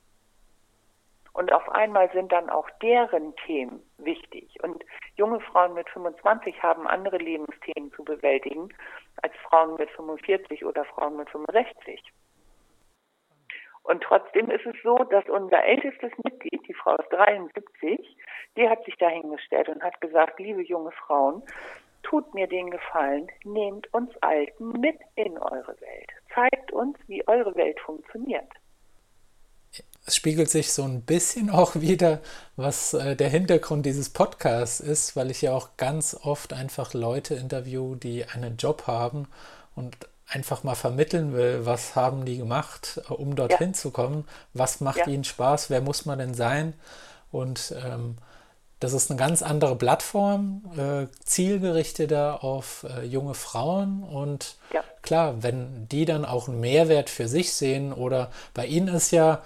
Und 1.33 1.53
auf 1.53 1.69
einmal 1.71 2.11
sind 2.13 2.33
dann 2.33 2.51
auch 2.51 2.69
deren 2.83 3.35
Themen 3.47 3.83
wichtig. 3.99 4.57
Und 4.63 4.85
junge 5.15 5.41
Frauen 5.41 5.75
mit 5.75 5.89
25 5.91 6.61
haben 6.63 6.89
andere 6.89 7.19
Lebensthemen 7.19 7.93
zu 7.93 8.05
bewältigen 8.05 8.69
als 9.23 9.35
Frauen 9.49 9.77
mit 9.77 9.91
45 9.91 10.65
oder 10.65 10.85
Frauen 10.87 11.17
mit 11.17 11.31
65. 11.31 12.03
Und 13.83 14.03
trotzdem 14.03 14.51
ist 14.51 14.67
es 14.67 14.77
so, 14.83 14.97
dass 15.05 15.27
unser 15.29 15.65
ältestes 15.65 16.13
Mitglied, 16.25 16.67
die 16.67 16.75
Frau 16.75 16.97
ist 16.97 17.09
73, 17.11 18.17
die 18.57 18.69
hat 18.69 18.85
sich 18.85 18.97
dahingestellt 18.97 19.69
und 19.69 19.83
hat 19.83 20.01
gesagt, 20.01 20.39
liebe 20.39 20.63
junge 20.63 20.93
Frauen, 20.93 21.43
tut 22.03 22.35
mir 22.35 22.47
den 22.47 22.71
Gefallen, 22.71 23.29
nehmt 23.45 23.93
uns 23.93 24.11
Alten 24.21 24.73
mit 24.81 24.97
in 25.17 25.39
eure 25.39 25.81
Welt 25.81 26.11
zeigt 26.35 26.73
uns, 26.73 26.97
wie 27.07 27.27
eure 27.27 27.55
Welt 27.55 27.79
funktioniert. 27.81 28.49
Es 30.07 30.17
spiegelt 30.17 30.51
sich 30.51 30.73
so 30.73 30.83
ein 30.83 31.03
bisschen 31.03 31.51
auch 31.51 31.77
wieder, 31.77 32.21
was 32.57 32.95
äh, 32.95 33.17
der 33.17 33.29
Hintergrund 33.29 33.87
dieses 33.87 34.11
Podcasts 34.11 34.81
ist, 34.81 35.17
weil 35.17 35.31
ich 35.31 35.43
ja 35.43 35.53
auch 35.53 35.77
ganz 35.77 36.17
oft 36.23 36.53
einfach 36.53 36.95
Leute 36.95 37.35
interview, 37.35 37.95
die 37.95 38.25
einen 38.25 38.57
Job 38.57 38.87
haben 38.87 39.29
und 39.75 39.97
einfach 40.27 40.63
mal 40.63 40.77
vermitteln 40.77 41.33
will, 41.33 41.67
was 41.67 41.97
haben 41.97 42.25
die 42.25 42.39
gemacht, 42.39 43.01
äh, 43.09 43.13
um 43.13 43.37
dorthin 43.37 43.69
ja. 43.69 43.75
zu 43.75 43.91
kommen, 43.91 44.27
was 44.55 44.81
macht 44.81 44.99
ja. 44.99 45.07
ihnen 45.09 45.25
Spaß, 45.25 45.71
wer 45.71 45.81
muss 45.81 46.07
man 46.07 46.19
denn 46.19 46.35
sein 46.35 46.75
und 47.31 47.75
ähm, 47.85 48.17
das 48.81 48.95
ist 48.95 49.11
eine 49.11 49.19
ganz 49.19 49.43
andere 49.43 49.77
Plattform, 49.77 50.63
äh, 50.77 51.07
zielgerichteter 51.25 52.43
auf 52.43 52.87
äh, 52.89 53.05
junge 53.05 53.35
Frauen. 53.35 54.03
Und 54.03 54.57
ja. 54.73 54.83
klar, 55.03 55.43
wenn 55.43 55.87
die 55.89 56.07
dann 56.07 56.25
auch 56.25 56.49
einen 56.49 56.61
Mehrwert 56.61 57.11
für 57.11 57.29
sich 57.29 57.53
sehen 57.53 57.93
oder 57.93 58.31
bei 58.55 58.67
ihnen 58.67 58.89
ist 58.89 59.11
ja, 59.11 59.43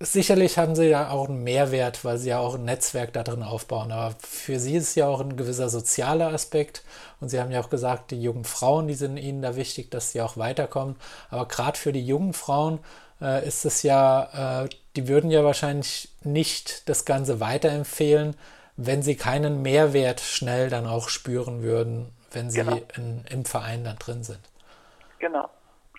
sicherlich 0.00 0.58
haben 0.58 0.74
sie 0.74 0.86
ja 0.86 1.10
auch 1.10 1.28
einen 1.28 1.44
Mehrwert, 1.44 2.04
weil 2.04 2.18
sie 2.18 2.30
ja 2.30 2.40
auch 2.40 2.56
ein 2.56 2.64
Netzwerk 2.64 3.12
da 3.12 3.22
drin 3.22 3.44
aufbauen. 3.44 3.92
Aber 3.92 4.16
für 4.18 4.58
sie 4.58 4.74
ist 4.74 4.96
ja 4.96 5.06
auch 5.06 5.20
ein 5.20 5.36
gewisser 5.36 5.68
sozialer 5.68 6.32
Aspekt. 6.32 6.82
Und 7.20 7.28
sie 7.28 7.40
haben 7.40 7.52
ja 7.52 7.60
auch 7.60 7.70
gesagt, 7.70 8.10
die 8.10 8.20
jungen 8.20 8.44
Frauen, 8.44 8.88
die 8.88 8.94
sind 8.94 9.16
ihnen 9.18 9.40
da 9.40 9.54
wichtig, 9.54 9.90
dass 9.92 10.10
sie 10.10 10.20
auch 10.20 10.36
weiterkommen. 10.36 10.96
Aber 11.30 11.46
gerade 11.46 11.78
für 11.78 11.92
die 11.92 12.04
jungen 12.04 12.32
Frauen 12.32 12.80
äh, 13.20 13.46
ist 13.46 13.64
es 13.64 13.82
ja, 13.82 14.64
äh, 14.64 14.68
die 14.96 15.08
würden 15.08 15.30
ja 15.30 15.44
wahrscheinlich 15.44 16.08
nicht 16.22 16.88
das 16.88 17.04
Ganze 17.04 17.40
weiterempfehlen, 17.40 18.36
wenn 18.76 19.02
sie 19.02 19.16
keinen 19.16 19.62
Mehrwert 19.62 20.20
schnell 20.20 20.68
dann 20.68 20.86
auch 20.86 21.08
spüren 21.08 21.62
würden, 21.62 22.12
wenn 22.32 22.50
sie 22.50 22.60
genau. 22.62 22.78
in, 22.96 23.24
im 23.30 23.44
Verein 23.44 23.84
dann 23.84 23.96
drin 23.96 24.22
sind. 24.22 24.40
Genau. 25.18 25.48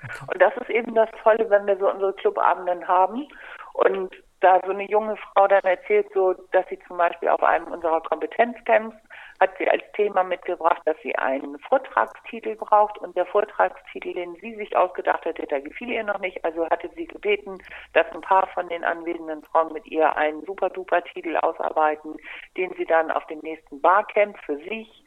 Okay. 0.04 0.26
Und 0.32 0.42
das 0.42 0.56
ist 0.58 0.70
eben 0.70 0.94
das 0.94 1.10
Tolle, 1.24 1.50
wenn 1.50 1.66
wir 1.66 1.78
so 1.78 1.90
unsere 1.90 2.14
Clubabenden 2.14 2.88
haben 2.88 3.28
und 3.74 4.14
da 4.42 4.62
so 4.64 4.72
eine 4.72 4.88
junge 4.90 5.18
Frau 5.18 5.48
dann 5.48 5.64
erzählt, 5.64 6.08
so, 6.14 6.34
dass 6.52 6.68
sie 6.70 6.80
zum 6.88 6.98
Beispiel 6.98 7.30
auf 7.30 7.42
einem 7.42 7.68
unserer 7.68 8.02
Kompetenzcamps 8.02 8.96
hat 9.40 9.52
sie 9.58 9.70
als 9.70 9.84
Thema 9.94 10.24
mitgebracht, 10.24 10.82
dass 10.86 10.98
sie 11.04 11.16
einen 11.16 11.60
Vortragstitel 11.60 12.56
braucht 12.56 12.98
und 13.00 13.16
der 13.16 13.26
Vortragstitel, 13.26 14.14
den 14.14 14.36
sie 14.36 14.56
sich 14.56 14.76
ausgedacht 14.76 15.26
hatte, 15.26 15.46
der 15.46 15.62
gefiel 15.62 15.90
ihr 15.90 16.04
noch 16.04 16.20
nicht. 16.20 16.44
Also 16.44 16.68
hatte 16.70 16.90
sie 16.96 17.06
gebeten, 17.06 17.58
dass 17.94 18.10
ein 18.12 18.22
paar 18.22 18.48
von 18.48 18.68
den 18.70 18.84
anwesenden 18.84 19.44
Frauen 19.44 19.74
mit 19.74 19.86
ihr 19.88 20.16
einen 20.16 20.44
super-duper-Titel 20.46 21.38
ausarbeiten, 21.38 22.16
den 22.56 22.74
sie 22.78 22.86
dann 22.86 23.12
auf 23.12 23.26
dem 23.28 23.40
nächsten 23.40 23.80
Barcamp 23.82 24.38
für 24.46 24.58
sich 24.58 25.04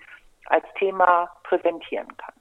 als 0.46 0.64
Thema 0.78 1.30
präsentieren 1.44 2.16
kann. 2.16 2.34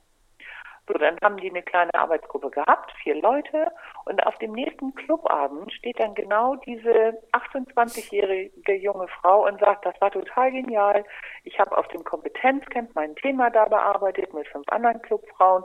So, 0.89 0.97
dann 0.97 1.17
haben 1.23 1.37
die 1.37 1.51
eine 1.51 1.61
kleine 1.61 1.93
Arbeitsgruppe 1.93 2.49
gehabt, 2.49 2.91
vier 3.03 3.21
Leute, 3.21 3.71
und 4.05 4.25
auf 4.25 4.35
dem 4.39 4.53
nächsten 4.53 4.95
Clubabend 4.95 5.71
steht 5.71 5.99
dann 5.99 6.15
genau 6.15 6.55
diese 6.55 7.13
28-jährige 7.31 8.73
junge 8.73 9.07
Frau 9.07 9.45
und 9.45 9.59
sagt, 9.59 9.85
das 9.85 9.93
war 10.01 10.09
total 10.09 10.51
genial. 10.51 11.05
Ich 11.43 11.59
habe 11.59 11.77
auf 11.77 11.87
dem 11.89 12.03
Kompetenzcamp 12.03 12.95
mein 12.95 13.15
Thema 13.17 13.51
da 13.51 13.65
bearbeitet 13.65 14.33
mit 14.33 14.47
fünf 14.47 14.67
anderen 14.69 14.99
Clubfrauen. 15.03 15.63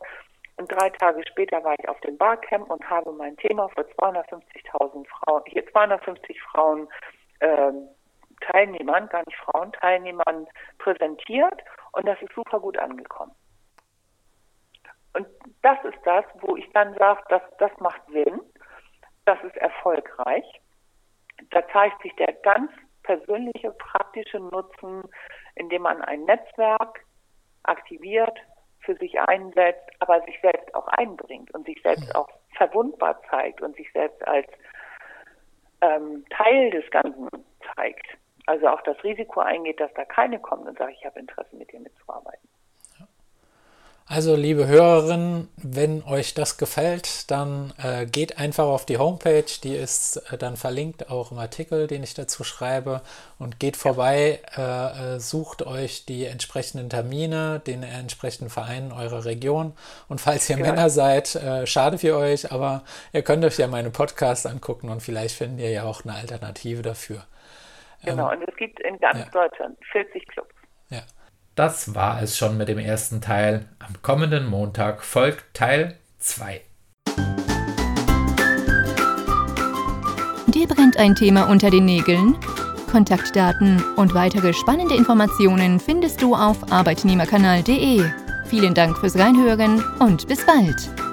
Und 0.59 0.70
drei 0.70 0.91
Tage 0.91 1.22
später 1.27 1.64
war 1.64 1.75
ich 1.79 1.89
auf 1.89 1.99
dem 2.01 2.18
Barcamp 2.18 2.68
und 2.68 2.89
habe 2.91 3.11
mein 3.12 3.39
Thema 3.39 3.70
vor 3.70 3.85
250.000 3.85 5.09
Frauen, 5.09 5.43
hier 5.47 5.66
250 5.68 6.43
Frauen 6.43 6.87
äh, 7.41 7.72
Teilnehmern, 8.43 9.09
gar 9.09 9.25
nicht 9.25 9.39
Frauen, 9.39 9.72
Teilnehmern 9.72 10.47
präsentiert 10.77 11.64
und 11.93 12.07
das 12.07 12.20
ist 12.20 12.35
super 12.35 12.61
gut 12.61 12.77
angekommen. 12.79 13.33
Und 15.15 15.27
das 15.62 15.79
ist 15.85 15.99
das, 16.05 16.25
wo 16.41 16.57
ich 16.57 16.71
dann 16.73 16.95
sage, 16.95 17.23
dass 17.29 17.43
das 17.59 17.71
macht 17.79 18.03
Sinn, 18.12 18.41
das 19.25 19.43
ist 19.45 19.57
erfolgreich. 19.57 20.45
Da 21.51 21.67
zeigt 21.69 22.03
sich 22.03 22.15
der 22.17 22.33
ganz 22.43 22.71
persönliche, 23.03 23.71
praktische 23.73 24.41
Nutzen, 24.41 25.03
indem 25.55 25.83
man 25.83 26.03
ein 26.03 26.25
Netzwerk 26.25 27.05
aktiviert, 27.62 28.39
für 28.81 28.95
sich 28.97 29.19
einsetzt, 29.19 29.91
aber 30.01 30.21
sich 30.23 30.39
selbst 30.43 30.75
auch 30.75 30.87
einbringt 30.89 31.53
und 31.55 31.65
sich 31.65 31.81
selbst 31.83 32.15
auch 32.15 32.29
verwundbar 32.57 33.21
zeigt 33.31 33.62
und 33.62 33.75
sich 33.77 33.91
selbst 33.93 34.27
als 34.29 34.47
ähm, 35.81 36.25
Teil 36.31 36.71
des 36.71 36.89
Ganzen 36.91 37.29
zeigt. 37.75 38.07
Also 38.47 38.69
auch 38.69 38.83
das 38.83 39.03
Risiko 39.03 39.41
eingeht, 39.41 39.81
dass 39.81 39.93
da 39.95 40.05
keine 40.05 40.39
kommt 40.39 40.67
und 40.67 40.77
sagt, 40.77 40.93
ich 40.93 41.05
habe 41.07 41.19
Interesse, 41.19 41.57
mit 41.57 41.73
dir 41.73 41.81
mitzuarbeiten. 41.81 42.49
Also, 44.07 44.37
liebe 44.37 44.67
Hörerinnen, 44.67 45.49
wenn 45.57 46.03
euch 46.03 46.35
das 46.35 46.59
gefällt, 46.59 47.31
dann 47.31 47.73
äh, 47.83 48.05
geht 48.05 48.39
einfach 48.39 48.67
auf 48.67 48.85
die 48.85 48.99
Homepage, 48.99 49.47
die 49.63 49.75
ist 49.75 50.17
äh, 50.31 50.37
dann 50.37 50.59
verlinkt, 50.59 51.09
auch 51.11 51.33
im 51.33 51.39
Artikel, 51.39 51.87
den 51.87 52.03
ich 52.03 52.13
dazu 52.13 52.45
schreibe, 52.45 53.01
und 53.39 53.59
geht 53.59 53.79
vorbei, 53.79 54.41
äh, 54.59 55.15
äh 55.15 55.21
sucht 55.21 55.67
euch 55.67 56.05
die 56.05 56.27
entsprechenden 56.27 56.91
Termine, 56.91 57.63
den 57.67 57.83
entsprechenden 57.83 58.51
Vereinen 58.51 58.93
eurer 58.93 59.25
Region. 59.25 59.73
Und 60.07 60.21
falls 60.21 60.51
ihr 60.51 60.57
genau. 60.57 60.69
Männer 60.69 60.91
seid, 60.91 61.35
äh, 61.37 61.67
schade 61.67 61.97
für 61.97 62.15
euch, 62.15 62.53
aber 62.53 62.85
ihr 63.15 63.23
könnt 63.23 63.43
euch 63.43 63.59
ja 63.59 63.69
meine 63.69 63.89
Podcasts 63.89 64.45
angucken 64.45 64.91
und 64.91 65.01
vielleicht 65.01 65.35
findet 65.35 65.61
ihr 65.61 65.71
ja 65.71 65.85
auch 65.85 66.05
eine 66.05 66.15
Alternative 66.15 66.83
dafür. 66.83 67.25
Genau, 68.05 68.31
ähm, 68.31 68.39
und 68.39 68.49
es 68.49 68.57
gibt 68.57 68.81
in 68.81 68.99
ganz 68.99 69.19
ja. 69.19 69.25
Deutschland 69.33 69.79
40 69.93 70.29
Clubs. 70.29 70.55
Ja. 70.91 71.01
Das 71.55 71.95
war 71.95 72.21
es 72.21 72.37
schon 72.37 72.57
mit 72.57 72.69
dem 72.69 72.79
ersten 72.79 73.21
Teil. 73.21 73.67
Am 73.79 73.95
kommenden 74.03 74.47
Montag 74.47 75.05
folgt 75.05 75.55
Teil 75.55 75.97
2. 76.19 76.61
Dir 80.49 80.67
brennt 80.67 80.97
ein 80.97 81.15
Thema 81.15 81.45
unter 81.45 81.71
den 81.71 81.85
Nägeln? 81.85 82.37
Kontaktdaten 82.91 83.83
und 83.97 84.15
weitere 84.15 84.53
spannende 84.53 84.95
Informationen 84.95 85.79
findest 85.79 86.23
du 86.23 86.35
auf 86.35 86.73
arbeitnehmerkanal.de. 86.73 88.05
Vielen 88.47 88.75
Dank 88.75 88.99
fürs 88.99 89.17
Reinhören 89.17 89.83
und 90.01 90.27
bis 90.27 90.45
bald. 90.45 91.04